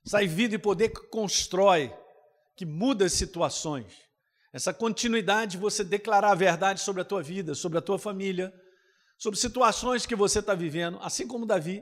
Sai 0.05 0.27
vida 0.27 0.55
e 0.55 0.59
poder 0.59 0.89
que 0.89 1.07
constrói, 1.07 1.89
que 2.57 2.65
muda 2.65 3.05
as 3.05 3.13
situações. 3.13 3.93
Essa 4.51 4.73
continuidade 4.73 5.53
de 5.53 5.57
você 5.57 5.85
declarar 5.85 6.33
a 6.33 6.35
verdade 6.35 6.81
sobre 6.81 7.01
a 7.01 7.05
tua 7.05 7.23
vida, 7.23 7.55
sobre 7.55 7.77
a 7.77 7.81
tua 7.81 7.97
família, 7.97 8.53
sobre 9.17 9.39
situações 9.39 10.05
que 10.05 10.17
você 10.17 10.39
está 10.39 10.53
vivendo, 10.53 10.99
assim 11.01 11.25
como 11.25 11.45
Davi. 11.45 11.81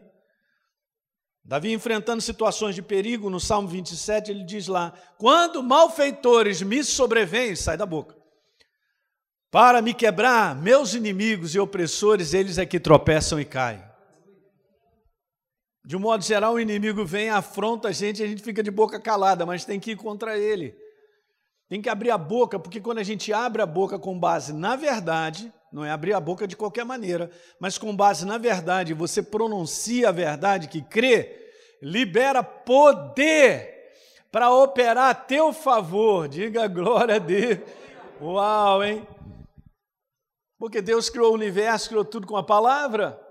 Davi 1.44 1.74
enfrentando 1.74 2.22
situações 2.22 2.76
de 2.76 2.84
perigo, 2.84 3.32
no 3.32 3.40
Salmo 3.40 3.68
27, 3.68 4.30
ele 4.30 4.44
diz 4.44 4.68
lá: 4.68 4.92
Quando 5.18 5.64
malfeitores 5.64 6.62
me 6.62 6.84
sobrevêm, 6.84 7.56
sai 7.56 7.78
da 7.78 7.86
boca. 7.88 8.16
Para 9.50 9.82
me 9.82 9.94
quebrar, 9.94 10.56
meus 10.56 10.94
inimigos 10.94 11.56
e 11.56 11.60
opressores, 11.60 12.34
eles 12.34 12.58
é 12.58 12.66
que 12.66 12.80
tropeçam 12.80 13.40
e 13.40 13.46
caem. 13.46 13.82
De 15.86 15.96
um 15.96 16.00
modo 16.02 16.22
geral, 16.22 16.56
o 16.56 16.60
inimigo 16.60 17.06
vem, 17.06 17.30
afronta 17.30 17.88
a 17.88 17.92
gente 17.94 18.22
a 18.22 18.28
gente 18.28 18.44
fica 18.44 18.62
de 18.62 18.70
boca 18.70 19.00
calada, 19.00 19.46
mas 19.46 19.64
tem 19.64 19.80
que 19.80 19.92
ir 19.92 19.96
contra 19.96 20.38
ele. 20.38 20.76
Tem 21.70 21.82
que 21.82 21.88
abrir 21.88 22.12
a 22.12 22.18
boca, 22.18 22.60
porque 22.60 22.82
quando 22.82 22.98
a 22.98 23.04
gente 23.04 23.32
abre 23.32 23.62
a 23.62 23.66
boca 23.66 23.98
com 23.98 24.20
base 24.20 24.52
na 24.52 24.76
verdade, 24.76 25.52
não 25.72 25.86
é 25.86 25.92
abrir 25.92 26.12
a 26.12 26.20
boca 26.20 26.46
de 26.46 26.58
qualquer 26.58 26.84
maneira, 26.84 27.32
mas 27.58 27.78
com 27.78 27.96
base 27.96 28.26
na 28.26 28.38
verdade, 28.38 28.94
você 28.94 29.24
pronuncia 29.24 30.10
a 30.10 30.12
verdade 30.12 30.68
que 30.68 30.82
crê, 30.82 31.52
libera 31.82 32.44
poder 32.44 33.76
para 34.30 34.52
operar 34.52 35.12
a 35.12 35.16
teu 35.16 35.54
favor. 35.54 36.28
Diga 36.28 36.68
glória 36.68 37.16
a 37.16 37.20
Deus. 37.20 37.60
Uau, 38.22 38.84
hein? 38.84 39.08
Porque 40.58 40.82
Deus 40.82 41.10
criou 41.10 41.32
o 41.32 41.36
universo, 41.36 41.90
criou 41.90 42.06
tudo 42.06 42.26
com 42.26 42.36
a 42.36 42.44
palavra. 42.44 43.24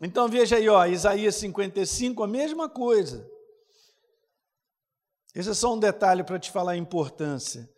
Então 0.00 0.28
veja 0.28 0.56
aí, 0.56 0.68
ó, 0.68 0.86
Isaías 0.86 1.34
55, 1.34 2.22
a 2.22 2.26
mesma 2.26 2.68
coisa. 2.68 3.28
Esse 5.34 5.50
é 5.50 5.54
só 5.54 5.74
um 5.74 5.78
detalhe 5.78 6.22
para 6.22 6.38
te 6.38 6.50
falar 6.50 6.72
a 6.72 6.76
importância 6.76 7.68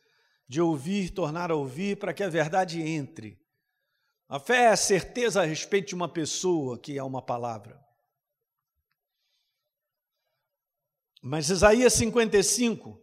de 0.47 0.61
ouvir, 0.61 1.11
tornar 1.11 1.51
a 1.51 1.55
ouvir, 1.55 1.97
para 1.97 2.13
que 2.13 2.23
a 2.23 2.29
verdade 2.29 2.83
entre. 2.83 3.41
A 4.29 4.39
fé 4.39 4.65
é 4.65 4.69
a 4.69 4.77
certeza 4.77 5.41
a 5.41 5.45
respeito 5.45 5.89
de 5.89 5.95
uma 5.95 6.09
pessoa, 6.09 6.79
que 6.79 6.99
é 6.99 7.03
uma 7.03 7.23
palavra. 7.23 7.81
Mas 11.23 11.51
Isaías 11.51 11.93
55, 11.95 13.01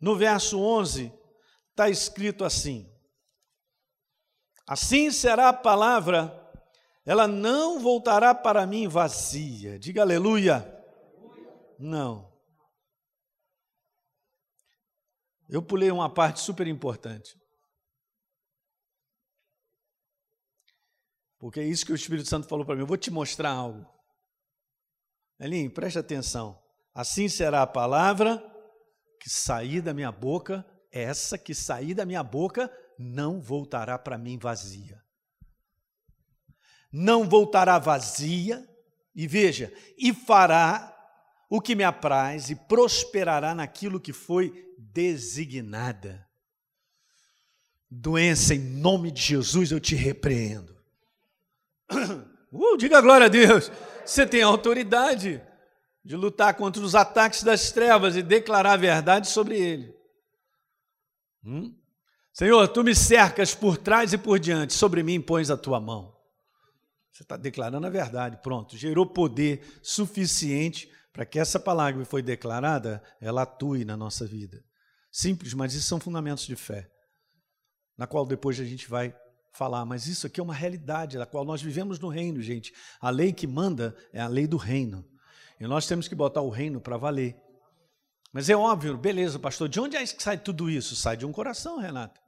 no 0.00 0.16
verso 0.16 0.60
11, 0.60 1.12
está 1.70 1.88
escrito 1.88 2.44
assim: 2.44 2.90
Assim 4.68 5.10
será 5.10 5.48
a 5.48 5.52
palavra, 5.54 6.30
ela 7.06 7.26
não 7.26 7.80
voltará 7.80 8.34
para 8.34 8.66
mim 8.66 8.86
vazia. 8.86 9.78
Diga 9.78 10.02
aleluia. 10.02 10.62
Não. 11.78 12.30
Eu 15.48 15.62
pulei 15.62 15.90
uma 15.90 16.12
parte 16.12 16.40
super 16.40 16.66
importante. 16.66 17.34
Porque 21.38 21.60
é 21.60 21.64
isso 21.64 21.86
que 21.86 21.92
o 21.92 21.94
Espírito 21.94 22.28
Santo 22.28 22.46
falou 22.46 22.66
para 22.66 22.74
mim. 22.74 22.82
Eu 22.82 22.86
vou 22.86 22.98
te 22.98 23.10
mostrar 23.10 23.52
algo. 23.52 23.90
Elinho, 25.40 25.70
preste 25.70 25.98
atenção. 25.98 26.62
Assim 26.92 27.26
será 27.26 27.62
a 27.62 27.66
palavra 27.66 28.44
que 29.18 29.30
sair 29.30 29.80
da 29.80 29.94
minha 29.94 30.12
boca, 30.12 30.62
essa 30.92 31.38
que 31.38 31.54
sair 31.54 31.94
da 31.94 32.04
minha 32.04 32.22
boca 32.22 32.70
não 32.98 33.40
voltará 33.40 33.98
para 33.98 34.18
mim 34.18 34.36
vazia. 34.36 35.02
Não 36.90 37.28
voltará 37.28 37.78
vazia, 37.78 38.66
e 39.14 39.26
veja, 39.26 39.72
e 39.96 40.12
fará 40.12 40.94
o 41.50 41.60
que 41.60 41.74
me 41.74 41.84
apraz 41.84 42.50
e 42.50 42.56
prosperará 42.56 43.54
naquilo 43.54 44.00
que 44.00 44.12
foi 44.12 44.74
designada. 44.78 46.26
Doença, 47.90 48.54
em 48.54 48.58
nome 48.58 49.10
de 49.10 49.22
Jesus, 49.22 49.70
eu 49.70 49.80
te 49.80 49.94
repreendo. 49.94 50.76
Uh, 52.50 52.78
diga 52.78 53.02
glória 53.02 53.26
a 53.26 53.28
Deus. 53.28 53.70
Você 54.06 54.26
tem 54.26 54.40
autoridade 54.40 55.38
de 56.02 56.16
lutar 56.16 56.54
contra 56.54 56.82
os 56.82 56.94
ataques 56.94 57.42
das 57.42 57.70
trevas 57.70 58.16
e 58.16 58.22
declarar 58.22 58.72
a 58.72 58.76
verdade 58.78 59.28
sobre 59.28 59.60
ele. 59.60 59.94
Hum? 61.44 61.76
Senhor, 62.38 62.68
tu 62.68 62.84
me 62.84 62.94
cercas 62.94 63.52
por 63.52 63.76
trás 63.76 64.12
e 64.12 64.16
por 64.16 64.38
diante, 64.38 64.72
sobre 64.72 65.02
mim 65.02 65.20
pões 65.20 65.50
a 65.50 65.56
tua 65.56 65.80
mão. 65.80 66.16
Você 67.10 67.24
está 67.24 67.36
declarando 67.36 67.84
a 67.84 67.90
verdade, 67.90 68.38
pronto. 68.40 68.76
Gerou 68.76 69.04
poder 69.04 69.60
suficiente 69.82 70.88
para 71.12 71.26
que 71.26 71.36
essa 71.36 71.58
palavra 71.58 72.00
que 72.00 72.08
foi 72.08 72.22
declarada, 72.22 73.02
ela 73.20 73.42
atue 73.42 73.84
na 73.84 73.96
nossa 73.96 74.24
vida. 74.24 74.64
Simples, 75.10 75.52
mas 75.52 75.74
isso 75.74 75.88
são 75.88 75.98
fundamentos 75.98 76.46
de 76.46 76.54
fé, 76.54 76.88
na 77.96 78.06
qual 78.06 78.24
depois 78.24 78.60
a 78.60 78.64
gente 78.64 78.88
vai 78.88 79.12
falar. 79.52 79.84
Mas 79.84 80.06
isso 80.06 80.24
aqui 80.24 80.38
é 80.38 80.42
uma 80.44 80.54
realidade, 80.54 81.18
da 81.18 81.26
qual 81.26 81.44
nós 81.44 81.60
vivemos 81.60 81.98
no 81.98 82.08
reino, 82.08 82.40
gente. 82.40 82.72
A 83.00 83.10
lei 83.10 83.32
que 83.32 83.48
manda 83.48 83.96
é 84.12 84.20
a 84.20 84.28
lei 84.28 84.46
do 84.46 84.56
reino. 84.56 85.04
E 85.58 85.66
nós 85.66 85.88
temos 85.88 86.06
que 86.06 86.14
botar 86.14 86.42
o 86.42 86.50
reino 86.50 86.80
para 86.80 86.96
valer. 86.96 87.36
Mas 88.32 88.48
é 88.48 88.54
óbvio, 88.54 88.96
beleza, 88.96 89.40
pastor, 89.40 89.68
de 89.68 89.80
onde 89.80 89.96
é 89.96 90.06
que 90.06 90.22
sai 90.22 90.38
tudo 90.38 90.70
isso? 90.70 90.94
Sai 90.94 91.16
de 91.16 91.26
um 91.26 91.32
coração, 91.32 91.80
Renato. 91.80 92.27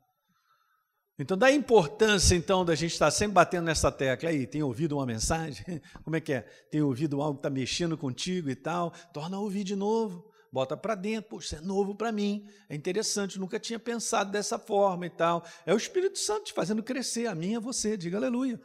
Então, 1.21 1.37
da 1.37 1.53
importância, 1.53 2.35
então, 2.35 2.65
da 2.65 2.75
gente 2.75 2.93
estar 2.93 3.11
sempre 3.11 3.35
batendo 3.35 3.67
nessa 3.67 3.93
tecla 3.93 4.31
aí, 4.31 4.47
tem 4.47 4.63
ouvido 4.63 4.97
uma 4.97 5.05
mensagem? 5.05 5.63
Como 6.03 6.17
é 6.17 6.21
que 6.21 6.33
é? 6.33 6.41
Tem 6.71 6.81
ouvido 6.81 7.21
algo 7.21 7.35
que 7.35 7.41
está 7.41 7.51
mexendo 7.51 7.95
contigo 7.99 8.49
e 8.49 8.57
tal? 8.57 8.91
Torna 9.13 9.37
a 9.37 9.41
ouvir 9.41 9.63
de 9.63 9.77
novo, 9.77 10.27
bota 10.51 10.79
para 10.79 10.95
dentro, 10.95 11.29
Poxa, 11.29 11.45
isso 11.45 11.57
é 11.57 11.61
novo 11.61 11.95
para 11.95 12.11
mim, 12.11 12.49
é 12.71 12.75
interessante, 12.75 13.39
nunca 13.39 13.61
tinha 13.61 13.79
pensado 13.79 14.31
dessa 14.31 14.59
forma 14.59 15.05
e 15.05 15.11
tal. 15.11 15.45
É 15.67 15.75
o 15.75 15.77
Espírito 15.77 16.19
Santo 16.19 16.45
te 16.45 16.53
fazendo 16.55 16.83
crescer, 16.83 17.27
a 17.27 17.35
mim 17.35 17.53
e 17.53 17.57
a 17.57 17.61
você, 17.61 17.99
diga 17.99 18.17
aleluia. 18.17 18.59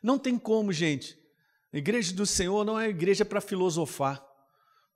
Não 0.00 0.16
tem 0.16 0.38
como, 0.38 0.72
gente. 0.72 1.18
A 1.72 1.76
igreja 1.76 2.14
do 2.14 2.24
Senhor 2.24 2.64
não 2.64 2.78
é 2.78 2.88
igreja 2.88 3.24
para 3.24 3.40
filosofar. 3.40 4.24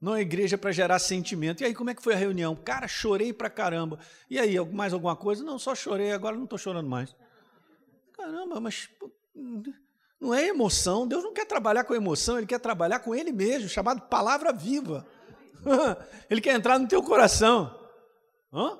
É 0.00 0.20
igreja 0.20 0.56
para 0.56 0.70
gerar 0.70 0.98
sentimento. 1.00 1.62
E 1.62 1.66
aí, 1.66 1.74
como 1.74 1.90
é 1.90 1.94
que 1.94 2.02
foi 2.02 2.14
a 2.14 2.16
reunião? 2.16 2.54
Cara, 2.54 2.86
chorei 2.86 3.32
pra 3.32 3.50
caramba. 3.50 3.98
E 4.30 4.38
aí, 4.38 4.58
mais 4.72 4.92
alguma 4.92 5.16
coisa? 5.16 5.42
Não, 5.42 5.58
só 5.58 5.74
chorei, 5.74 6.12
agora 6.12 6.36
não 6.36 6.44
estou 6.44 6.58
chorando 6.58 6.88
mais. 6.88 7.14
Caramba, 8.16 8.60
mas 8.60 8.88
não 10.20 10.32
é 10.32 10.46
emoção. 10.46 11.06
Deus 11.06 11.24
não 11.24 11.32
quer 11.32 11.46
trabalhar 11.46 11.84
com 11.84 11.94
emoção, 11.94 12.38
Ele 12.38 12.46
quer 12.46 12.60
trabalhar 12.60 13.00
com 13.00 13.14
Ele 13.14 13.32
mesmo, 13.32 13.68
chamado 13.68 14.02
palavra 14.02 14.52
viva. 14.52 15.04
Ele 16.30 16.40
quer 16.40 16.54
entrar 16.54 16.78
no 16.78 16.86
teu 16.86 17.02
coração. 17.02 17.76
Hã? 18.52 18.78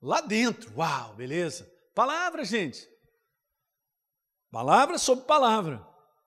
Lá 0.00 0.20
dentro. 0.20 0.72
Uau, 0.76 1.14
beleza. 1.14 1.68
Palavra, 1.94 2.44
gente. 2.44 2.88
Palavra 4.50 4.96
sobre 4.96 5.24
palavra. 5.24 5.84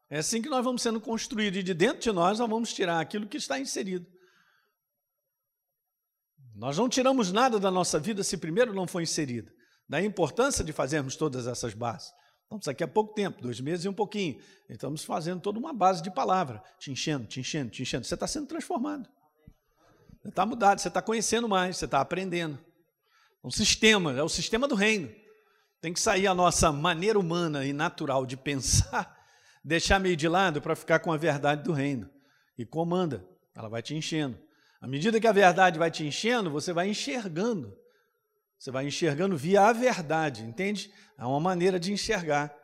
É 0.10 0.20
assim 0.20 0.42
que 0.42 0.50
nós 0.50 0.64
vamos 0.64 0.82
sendo 0.82 1.00
construídos. 1.00 1.60
E 1.60 1.64
de 1.64 1.74
dentro 1.74 2.00
de 2.00 2.12
nós, 2.12 2.40
nós 2.40 2.50
vamos 2.50 2.74
tirar 2.74 3.00
aquilo 3.00 3.28
que 3.28 3.38
está 3.38 3.60
inserido. 3.60 4.06
Nós 6.56 6.78
não 6.78 6.88
tiramos 6.88 7.34
nada 7.34 7.60
da 7.60 7.70
nossa 7.70 8.00
vida 8.00 8.24
se 8.24 8.38
primeiro 8.38 8.74
não 8.74 8.88
foi 8.88 9.04
inserido. 9.04 9.52
da 9.88 10.02
importância 10.02 10.64
de 10.64 10.74
fazermos 10.74 11.16
todas 11.16 11.46
essas 11.46 11.76
bases. 11.76 12.12
Estamos 12.42 12.68
aqui 12.68 12.84
há 12.84 12.88
pouco 12.88 13.14
tempo, 13.14 13.40
dois 13.40 13.60
meses 13.60 13.86
e 13.86 13.90
um 13.90 13.94
pouquinho. 13.94 14.40
Estamos 14.68 15.04
fazendo 15.04 15.42
toda 15.42 15.60
uma 15.60 15.72
base 15.72 16.02
de 16.02 16.10
palavra, 16.10 16.60
te 16.80 16.92
enchendo, 16.92 17.28
te 17.28 17.40
enchendo, 17.40 17.70
te 17.70 17.84
enchendo. 17.84 18.04
Você 18.04 18.16
está 18.16 18.26
sendo 18.26 18.48
transformado. 18.48 19.08
Você 20.24 20.30
está 20.30 20.44
mudado, 20.44 20.82
você 20.82 20.88
está 20.88 21.04
conhecendo 21.04 21.48
mais, 21.48 21.78
você 21.78 21.86
está 21.86 22.02
aprendendo. 22.02 22.58
Um 23.44 23.52
sistema, 23.52 24.12
é 24.14 24.24
o 24.24 24.30
sistema 24.30 24.68
do 24.68 24.74
reino. 24.74 25.14
Tem 25.82 25.94
que 25.94 26.00
sair 26.00 26.26
a 26.26 26.34
nossa 26.34 26.72
maneira 26.72 27.20
humana 27.20 27.64
e 27.64 27.74
natural 27.74 28.26
de 28.26 28.36
pensar, 28.36 29.16
deixar 29.64 30.00
meio 30.00 30.16
de 30.16 30.28
lado 30.28 30.64
para 30.64 30.76
ficar 30.76 30.98
com 30.98 31.14
a 31.14 31.18
verdade 31.18 31.62
do 31.62 31.74
reino. 31.74 32.10
E 32.58 32.66
comanda, 32.66 33.24
ela 33.54 33.70
vai 33.70 33.84
te 33.84 33.94
enchendo. 33.94 34.45
À 34.86 34.88
medida 34.88 35.20
que 35.20 35.26
a 35.26 35.32
verdade 35.32 35.80
vai 35.80 35.90
te 35.90 36.06
enchendo, 36.06 36.52
você 36.52 36.72
vai 36.72 36.88
enxergando. 36.88 37.76
Você 38.56 38.70
vai 38.70 38.86
enxergando 38.86 39.36
via 39.36 39.64
a 39.64 39.74
verdade, 39.74 40.44
entende? 40.44 40.94
É 41.18 41.26
uma 41.26 41.40
maneira 41.40 41.80
de 41.80 41.92
enxergar 41.92 42.56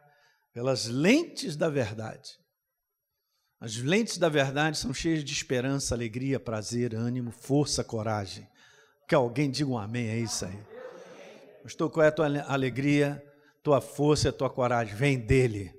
pelas 0.53 0.85
lentes 0.85 1.55
da 1.55 1.67
verdade. 1.67 2.37
As 3.59 3.75
lentes 3.77 4.19
da 4.19 4.29
verdade 4.29 4.77
são 4.77 4.93
cheias 4.93 5.23
de 5.23 5.33
esperança, 5.33 5.95
alegria, 5.95 6.39
prazer, 6.39 6.93
ânimo, 6.93 7.31
força, 7.31 7.83
coragem. 7.83 8.47
Que 9.07 9.15
alguém 9.15 9.49
diga 9.49 9.71
um 9.71 9.77
amém, 9.79 10.07
é 10.07 10.19
isso 10.19 10.45
aí. 10.45 10.59
Estou 11.65 11.89
qual 11.89 12.05
é 12.05 12.09
a 12.09 12.11
tua 12.11 12.27
alegria, 12.43 13.19
tua 13.63 13.81
força 13.81 14.27
e 14.27 14.29
a 14.29 14.33
tua 14.33 14.51
coragem? 14.51 14.93
Vem 14.93 15.17
dele. 15.17 15.73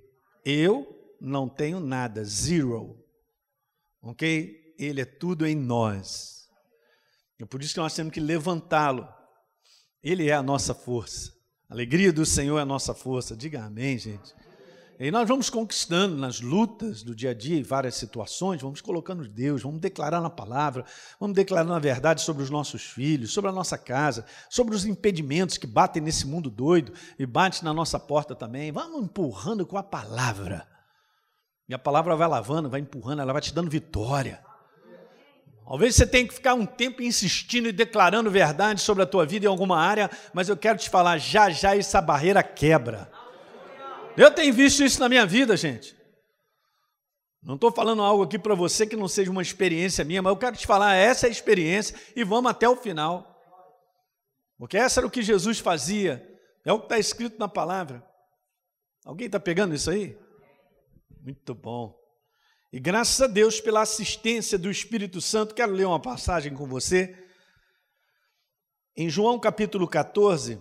Eu 0.45 1.15
não 1.21 1.49
tenho 1.49 1.79
nada, 1.79 2.25
zero. 2.25 3.01
Ok? 4.03 4.61
Ele 4.85 5.01
é 5.01 5.05
tudo 5.05 5.47
em 5.47 5.55
nós. 5.55 6.49
É 7.41 7.45
por 7.45 7.63
isso 7.63 7.75
que 7.75 7.81
nós 7.81 7.95
temos 7.95 8.13
que 8.13 8.21
levantá-lo. 8.21 9.09
Ele 10.03 10.29
é 10.29 10.33
a 10.33 10.43
nossa 10.43 10.75
força. 10.75 11.33
A 11.69 11.75
alegria 11.75 12.13
do 12.13 12.25
Senhor 12.27 12.59
é 12.59 12.63
a 12.63 12.67
nossa 12.67 12.95
força. 12.95 13.37
Diga 13.37 13.65
amém, 13.65 13.99
gente. 13.99 14.35
E 15.01 15.11
nós 15.11 15.27
vamos 15.27 15.51
conquistando 15.51 16.17
nas 16.17 16.41
lutas 16.41 17.03
do 17.03 17.13
dia 17.13 17.31
a 17.31 17.35
dia, 17.35 17.59
em 17.59 17.63
várias 17.63 17.97
situações, 17.97 18.63
vamos 18.63 18.81
colocando 18.81 19.27
Deus, 19.27 19.63
vamos 19.63 19.81
declarar 19.81 20.21
na 20.21 20.31
palavra, 20.31 20.85
vamos 21.19 21.35
declarando 21.35 21.75
a 21.75 21.79
verdade 21.81 22.23
sobre 22.23 22.43
os 22.43 22.51
nossos 22.51 22.83
filhos, 22.83 23.33
sobre 23.33 23.51
a 23.51 23.53
nossa 23.53 23.77
casa, 23.77 24.25
sobre 24.49 24.77
os 24.77 24.85
impedimentos 24.85 25.57
que 25.57 25.67
batem 25.67 26.01
nesse 26.01 26.25
mundo 26.25 26.49
doido 26.49 26.93
e 27.19 27.27
batem 27.27 27.65
na 27.65 27.75
nossa 27.75 27.99
porta 27.99 28.35
também. 28.35 28.71
Vamos 28.71 29.03
empurrando 29.03 29.67
com 29.67 29.77
a 29.77 29.83
palavra. 29.83 30.69
E 31.69 31.75
a 31.75 31.79
palavra 31.79 32.15
vai 32.15 32.29
lavando, 32.29 32.71
vai 32.71 32.81
empurrando, 32.81 33.23
ela 33.23 33.33
vai 33.33 33.43
te 33.43 33.53
dando 33.53 33.71
vitória. 33.71 34.41
Talvez 35.65 35.95
você 35.95 36.07
tenha 36.07 36.27
que 36.27 36.35
ficar 36.35 36.55
um 36.55 36.67
tempo 36.67 37.03
insistindo 37.03 37.69
e 37.69 37.73
declarando 37.73 38.31
verdade 38.31 38.81
sobre 38.81 39.03
a 39.03 39.07
tua 39.07 39.25
vida 39.25 39.47
em 39.47 39.49
alguma 39.49 39.79
área, 39.79 40.11
mas 40.35 40.49
eu 40.49 40.57
quero 40.57 40.79
te 40.79 40.91
falar, 40.91 41.19
já 41.19 41.51
já 41.51 41.77
essa 41.77 42.01
barreira 42.01 42.43
quebra. 42.43 43.11
Eu 44.17 44.31
tenho 44.31 44.53
visto 44.53 44.83
isso 44.83 45.01
na 45.01 45.09
minha 45.09 45.25
vida, 45.25 45.57
gente. 45.57 45.97
Não 47.43 47.55
estou 47.55 47.73
falando 47.73 48.03
algo 48.03 48.23
aqui 48.23 48.39
para 48.39 48.55
você 48.55 48.87
que 48.87 48.97
não 48.97 49.09
seja 49.09 49.31
uma 49.31 49.43
experiência 49.43 50.05
minha, 50.05 50.23
mas 50.23 50.31
eu 50.31 50.37
quero 50.37 50.57
te 50.57 50.67
falar, 50.67 50.95
essa 50.95 51.27
é 51.27 51.29
a 51.29 51.33
experiência 51.33 51.97
e 52.15 52.23
vamos 52.23 52.51
até 52.51 52.69
o 52.69 52.77
final. 52.77 53.29
Porque 54.59 54.77
essa 54.77 55.01
era 55.01 55.07
o 55.07 55.11
que 55.11 55.23
Jesus 55.23 55.59
fazia, 55.59 56.25
é 56.65 56.73
o 56.73 56.79
que 56.79 56.85
está 56.85 56.99
escrito 56.99 57.39
na 57.39 57.49
palavra. 57.49 58.07
Alguém 59.05 59.27
está 59.27 59.41
pegando 59.41 59.75
isso 59.75 59.91
aí? 59.91 60.17
Muito 61.21 61.55
bom. 61.55 62.02
E 62.73 62.81
graças 62.81 63.21
a 63.21 63.27
Deus 63.27 63.61
pela 63.61 63.83
assistência 63.83 64.59
do 64.59 64.71
Espírito 64.71 65.21
Santo, 65.21 65.55
quero 65.55 65.73
ler 65.73 65.87
uma 65.87 66.01
passagem 66.01 66.55
com 66.55 66.67
você. 66.67 67.15
Em 68.97 69.11
João 69.11 69.39
capítulo 69.39 69.87
14. 69.87 70.59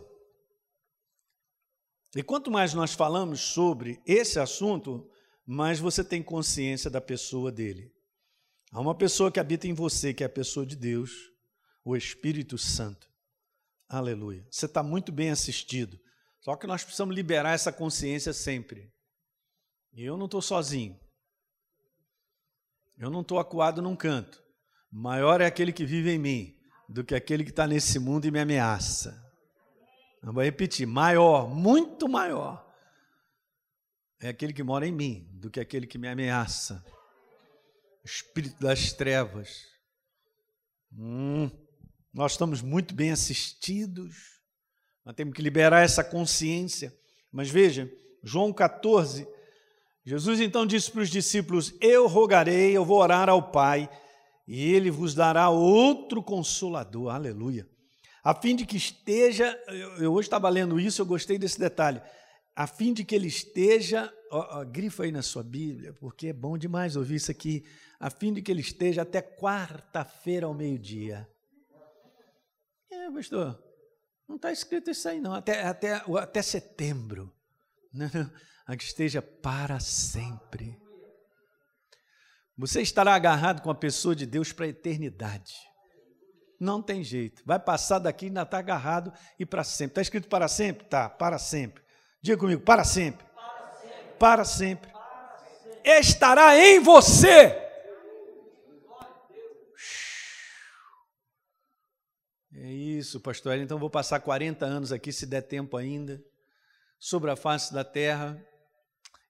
E 2.14 2.22
quanto 2.22 2.52
mais 2.52 2.74
nós 2.74 2.94
falamos 2.94 3.40
sobre 3.40 4.02
esse 4.06 4.38
assunto, 4.42 5.10
mais 5.46 5.80
você 5.80 6.04
tem 6.04 6.22
consciência 6.22 6.90
da 6.90 7.00
pessoa 7.00 7.50
dele. 7.50 7.94
Há 8.74 8.82
uma 8.82 8.96
pessoa 8.96 9.32
que 9.32 9.40
habita 9.40 9.66
em 9.66 9.74
você, 9.74 10.14
que 10.14 10.24
é 10.24 10.26
a 10.26 10.30
pessoa 10.30 10.66
de 10.66 10.76
Deus, 10.76 11.12
o 11.86 11.96
Espírito 11.96 12.58
Santo. 12.58 13.10
Aleluia. 13.88 14.46
Você 14.52 14.66
está 14.66 14.84
muito 14.84 15.14
bem 15.14 15.30
assistido. 15.30 15.98
Só 16.42 16.58
que 16.58 16.68
nós 16.68 16.84
precisamos 16.84 17.16
liberar 17.16 17.54
essa 17.54 17.72
consciência 17.72 18.34
sempre. 18.34 18.92
E 19.94 20.04
eu 20.04 20.18
não 20.18 20.26
estou 20.26 20.42
sozinho. 20.42 21.00
Eu 23.02 23.10
não 23.10 23.22
estou 23.22 23.40
acuado 23.40 23.82
num 23.82 23.96
canto. 23.96 24.44
Maior 24.92 25.42
é 25.42 25.48
aquele 25.48 25.74
que 25.74 25.84
vive 25.84 26.12
em 26.12 26.20
mim 26.20 26.56
do 26.88 27.04
que 27.04 27.16
aquele 27.16 27.44
que 27.44 27.50
está 27.50 27.66
nesse 27.66 27.98
mundo 27.98 28.28
e 28.28 28.32
me 28.32 28.40
ameaça. 28.40 29.20
Eu 30.22 30.32
vou 30.32 30.44
repetir: 30.44 30.86
maior, 30.86 31.50
muito 31.50 32.08
maior 32.08 32.64
é 34.20 34.30
aquele 34.30 34.54
que 34.54 34.62
mora 34.62 34.86
em 34.86 34.92
mim 34.92 35.28
do 35.34 35.50
que 35.50 35.60
aquele 35.60 35.88
que 35.88 35.98
me 35.98 36.08
ameaça. 36.08 36.86
Espírito 38.06 38.62
das 38.62 38.94
trevas. 38.94 39.66
Hum, 40.94 41.50
nós 42.14 42.34
estamos 42.34 42.62
muito 42.62 42.94
bem 42.94 43.12
assistidos. 43.12 44.40
Nós 45.04 45.16
temos 45.16 45.34
que 45.34 45.42
liberar 45.42 45.84
essa 45.84 46.04
consciência. 46.04 46.96
Mas 47.32 47.50
veja, 47.50 47.92
João 48.24 48.54
14, 48.54 49.28
Jesus 50.04 50.40
então 50.40 50.66
disse 50.66 50.92
para 50.92 51.02
os 51.02 51.10
discípulos: 51.10 51.74
Eu 51.80 52.08
rogarei, 52.08 52.76
eu 52.76 52.84
vou 52.84 53.00
orar 53.00 53.30
ao 53.30 53.52
Pai, 53.52 53.90
e 54.48 54.62
ele 54.74 54.90
vos 54.90 55.14
dará 55.14 55.50
outro 55.50 56.24
consolador. 56.24 57.14
Aleluia. 57.14 57.70
A 58.24 58.36
fim 58.36 58.56
de 58.56 58.66
que 58.66 58.78
esteja, 58.78 59.58
eu, 60.00 60.14
hoje 60.14 60.28
estava 60.28 60.50
lendo 60.50 60.80
isso, 60.80 61.02
eu 61.02 61.06
gostei 61.06 61.38
desse 61.38 61.60
detalhe. 61.60 62.02
A 62.56 62.68
fim 62.68 62.94
de 62.94 63.04
que 63.04 63.16
ele 63.16 63.28
esteja, 63.28 64.12
ó, 64.32 64.60
ó, 64.60 64.66
grifa 64.66 65.04
aí 65.04 65.12
na 65.12 65.22
sua 65.22 65.44
Bíblia, 65.44 65.94
porque 65.94 66.28
é 66.28 66.34
bom 66.34 66.58
demais 66.58 66.96
ouvir 66.96 67.16
isso 67.16 67.32
aqui. 67.32 67.64
A 68.00 68.10
fim 68.10 68.34
de 68.34 68.42
que 68.42 68.52
ele 68.52 68.62
esteja 68.62 69.04
até 69.04 69.22
quarta-feira 69.22 70.46
ao 70.46 70.54
meio-dia. 70.54 71.28
É, 72.92 73.10
pastor, 73.12 73.64
não 74.28 74.36
está 74.36 74.52
escrito 74.52 74.92
isso 74.92 75.08
aí, 75.08 75.20
não. 75.20 75.34
Até, 75.34 75.64
até, 75.64 76.04
até 76.20 76.42
setembro. 76.42 77.34
Não, 77.94 78.10
não 78.14 78.51
a 78.68 78.76
que 78.76 78.84
esteja 78.84 79.22
para 79.22 79.80
sempre. 79.80 80.80
Você 82.58 82.82
estará 82.82 83.16
agarrado 83.16 83.62
com 83.62 83.72
a 83.72 83.76
pessoa 83.76 84.16
de 84.16 84.26
Deus 84.26 84.52
para 84.52 84.66
a 84.66 84.70
eternidade. 84.70 85.54
Não 86.60 86.82
tem 86.82 87.04
jeito. 87.04 87.42
Vai 87.44 87.60
passar 87.60 87.98
daqui 87.98 88.26
e 88.26 88.28
ainda 88.28 88.44
está 88.44 88.60
agarrado 88.60 89.12
e 89.40 89.46
para 89.46 89.64
sempre. 89.64 89.94
Está 89.94 90.02
escrito 90.02 90.28
para 90.28 90.48
sempre? 90.48 90.86
Tá, 90.86 91.10
para 91.10 91.40
sempre. 91.40 91.84
Diga 92.22 92.38
comigo, 92.38 92.62
para 92.62 92.84
sempre. 92.84 93.26
Para 93.26 93.74
sempre. 93.74 94.14
Para 94.20 94.46
sempre. 94.46 94.92
Para 94.92 95.40
sempre. 95.40 96.00
Estará 96.00 96.56
em 96.56 96.80
você. 96.80 97.58
É 102.54 102.68
isso, 102.72 103.20
pastor. 103.20 103.58
Então 103.58 103.80
vou 103.80 103.90
passar 103.90 104.20
40 104.20 104.64
anos 104.64 104.92
aqui, 104.92 105.12
se 105.12 105.26
der 105.26 105.42
tempo 105.42 105.78
ainda, 105.78 106.24
sobre 107.00 107.32
a 107.32 107.36
face 107.36 107.74
da 107.74 107.84
terra, 107.84 108.40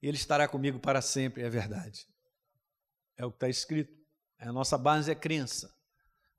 Ele 0.01 0.17
estará 0.17 0.47
comigo 0.47 0.79
para 0.79 1.01
sempre, 1.01 1.43
é 1.43 1.49
verdade. 1.49 2.07
É 3.17 3.25
o 3.25 3.29
que 3.29 3.37
está 3.37 3.49
escrito. 3.49 3.93
A 4.39 4.51
nossa 4.51 4.77
base 4.77 5.11
é 5.11 5.15
crença. 5.15 5.71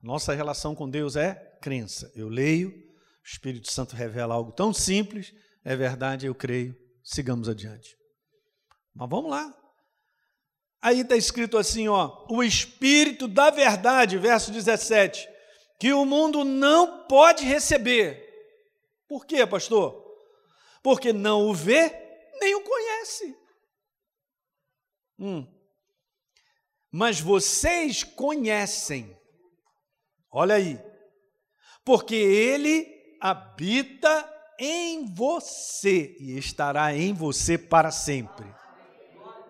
Nossa 0.01 0.35
relação 0.35 0.75
com 0.75 0.90
Deus 0.90 1.14
é 1.14 1.35
crença. 1.61 2.11
Eu 2.16 2.29
leio, 2.29 2.70
o 2.70 3.25
Espírito 3.25 3.70
Santo 3.70 3.94
revela 3.94 4.35
algo 4.35 4.51
tão 4.51 4.72
simples, 4.72 5.33
é 5.64 5.77
verdade, 5.77 6.27
eu 6.27 6.35
creio. 6.35 6.77
Sigamos 7.05 7.48
adiante. 7.48 7.96
Mas 8.94 9.09
vamos 9.09 9.31
lá. 9.31 9.57
Aí 10.81 11.01
está 11.01 11.16
escrito 11.16 11.57
assim, 11.57 11.87
ó, 11.87 12.27
o 12.29 12.42
Espírito 12.42 13.29
da 13.29 13.51
verdade, 13.51 14.18
verso 14.18 14.51
17, 14.51 15.29
que 15.79 15.92
o 15.92 16.05
mundo 16.05 16.44
não 16.44 17.07
pode 17.07 17.44
receber. 17.44 18.29
Por 19.09 19.25
quê, 19.25 19.46
pastor? 19.46 20.05
Porque 20.83 21.12
não 21.12 21.42
o 21.48 21.55
vê, 21.55 21.90
nem 22.40 22.57
o 22.57 22.64
conhece. 22.64 23.37
Hum. 25.22 25.46
Mas 26.90 27.20
vocês 27.20 28.02
conhecem, 28.02 29.16
olha 30.28 30.56
aí, 30.56 30.80
porque 31.85 32.16
ele 32.16 33.16
habita 33.20 34.28
em 34.58 35.06
você 35.14 36.16
e 36.18 36.37
estará 36.37 36.92
em 36.92 37.14
você 37.14 37.56
para 37.56 37.92
sempre. 37.92 38.46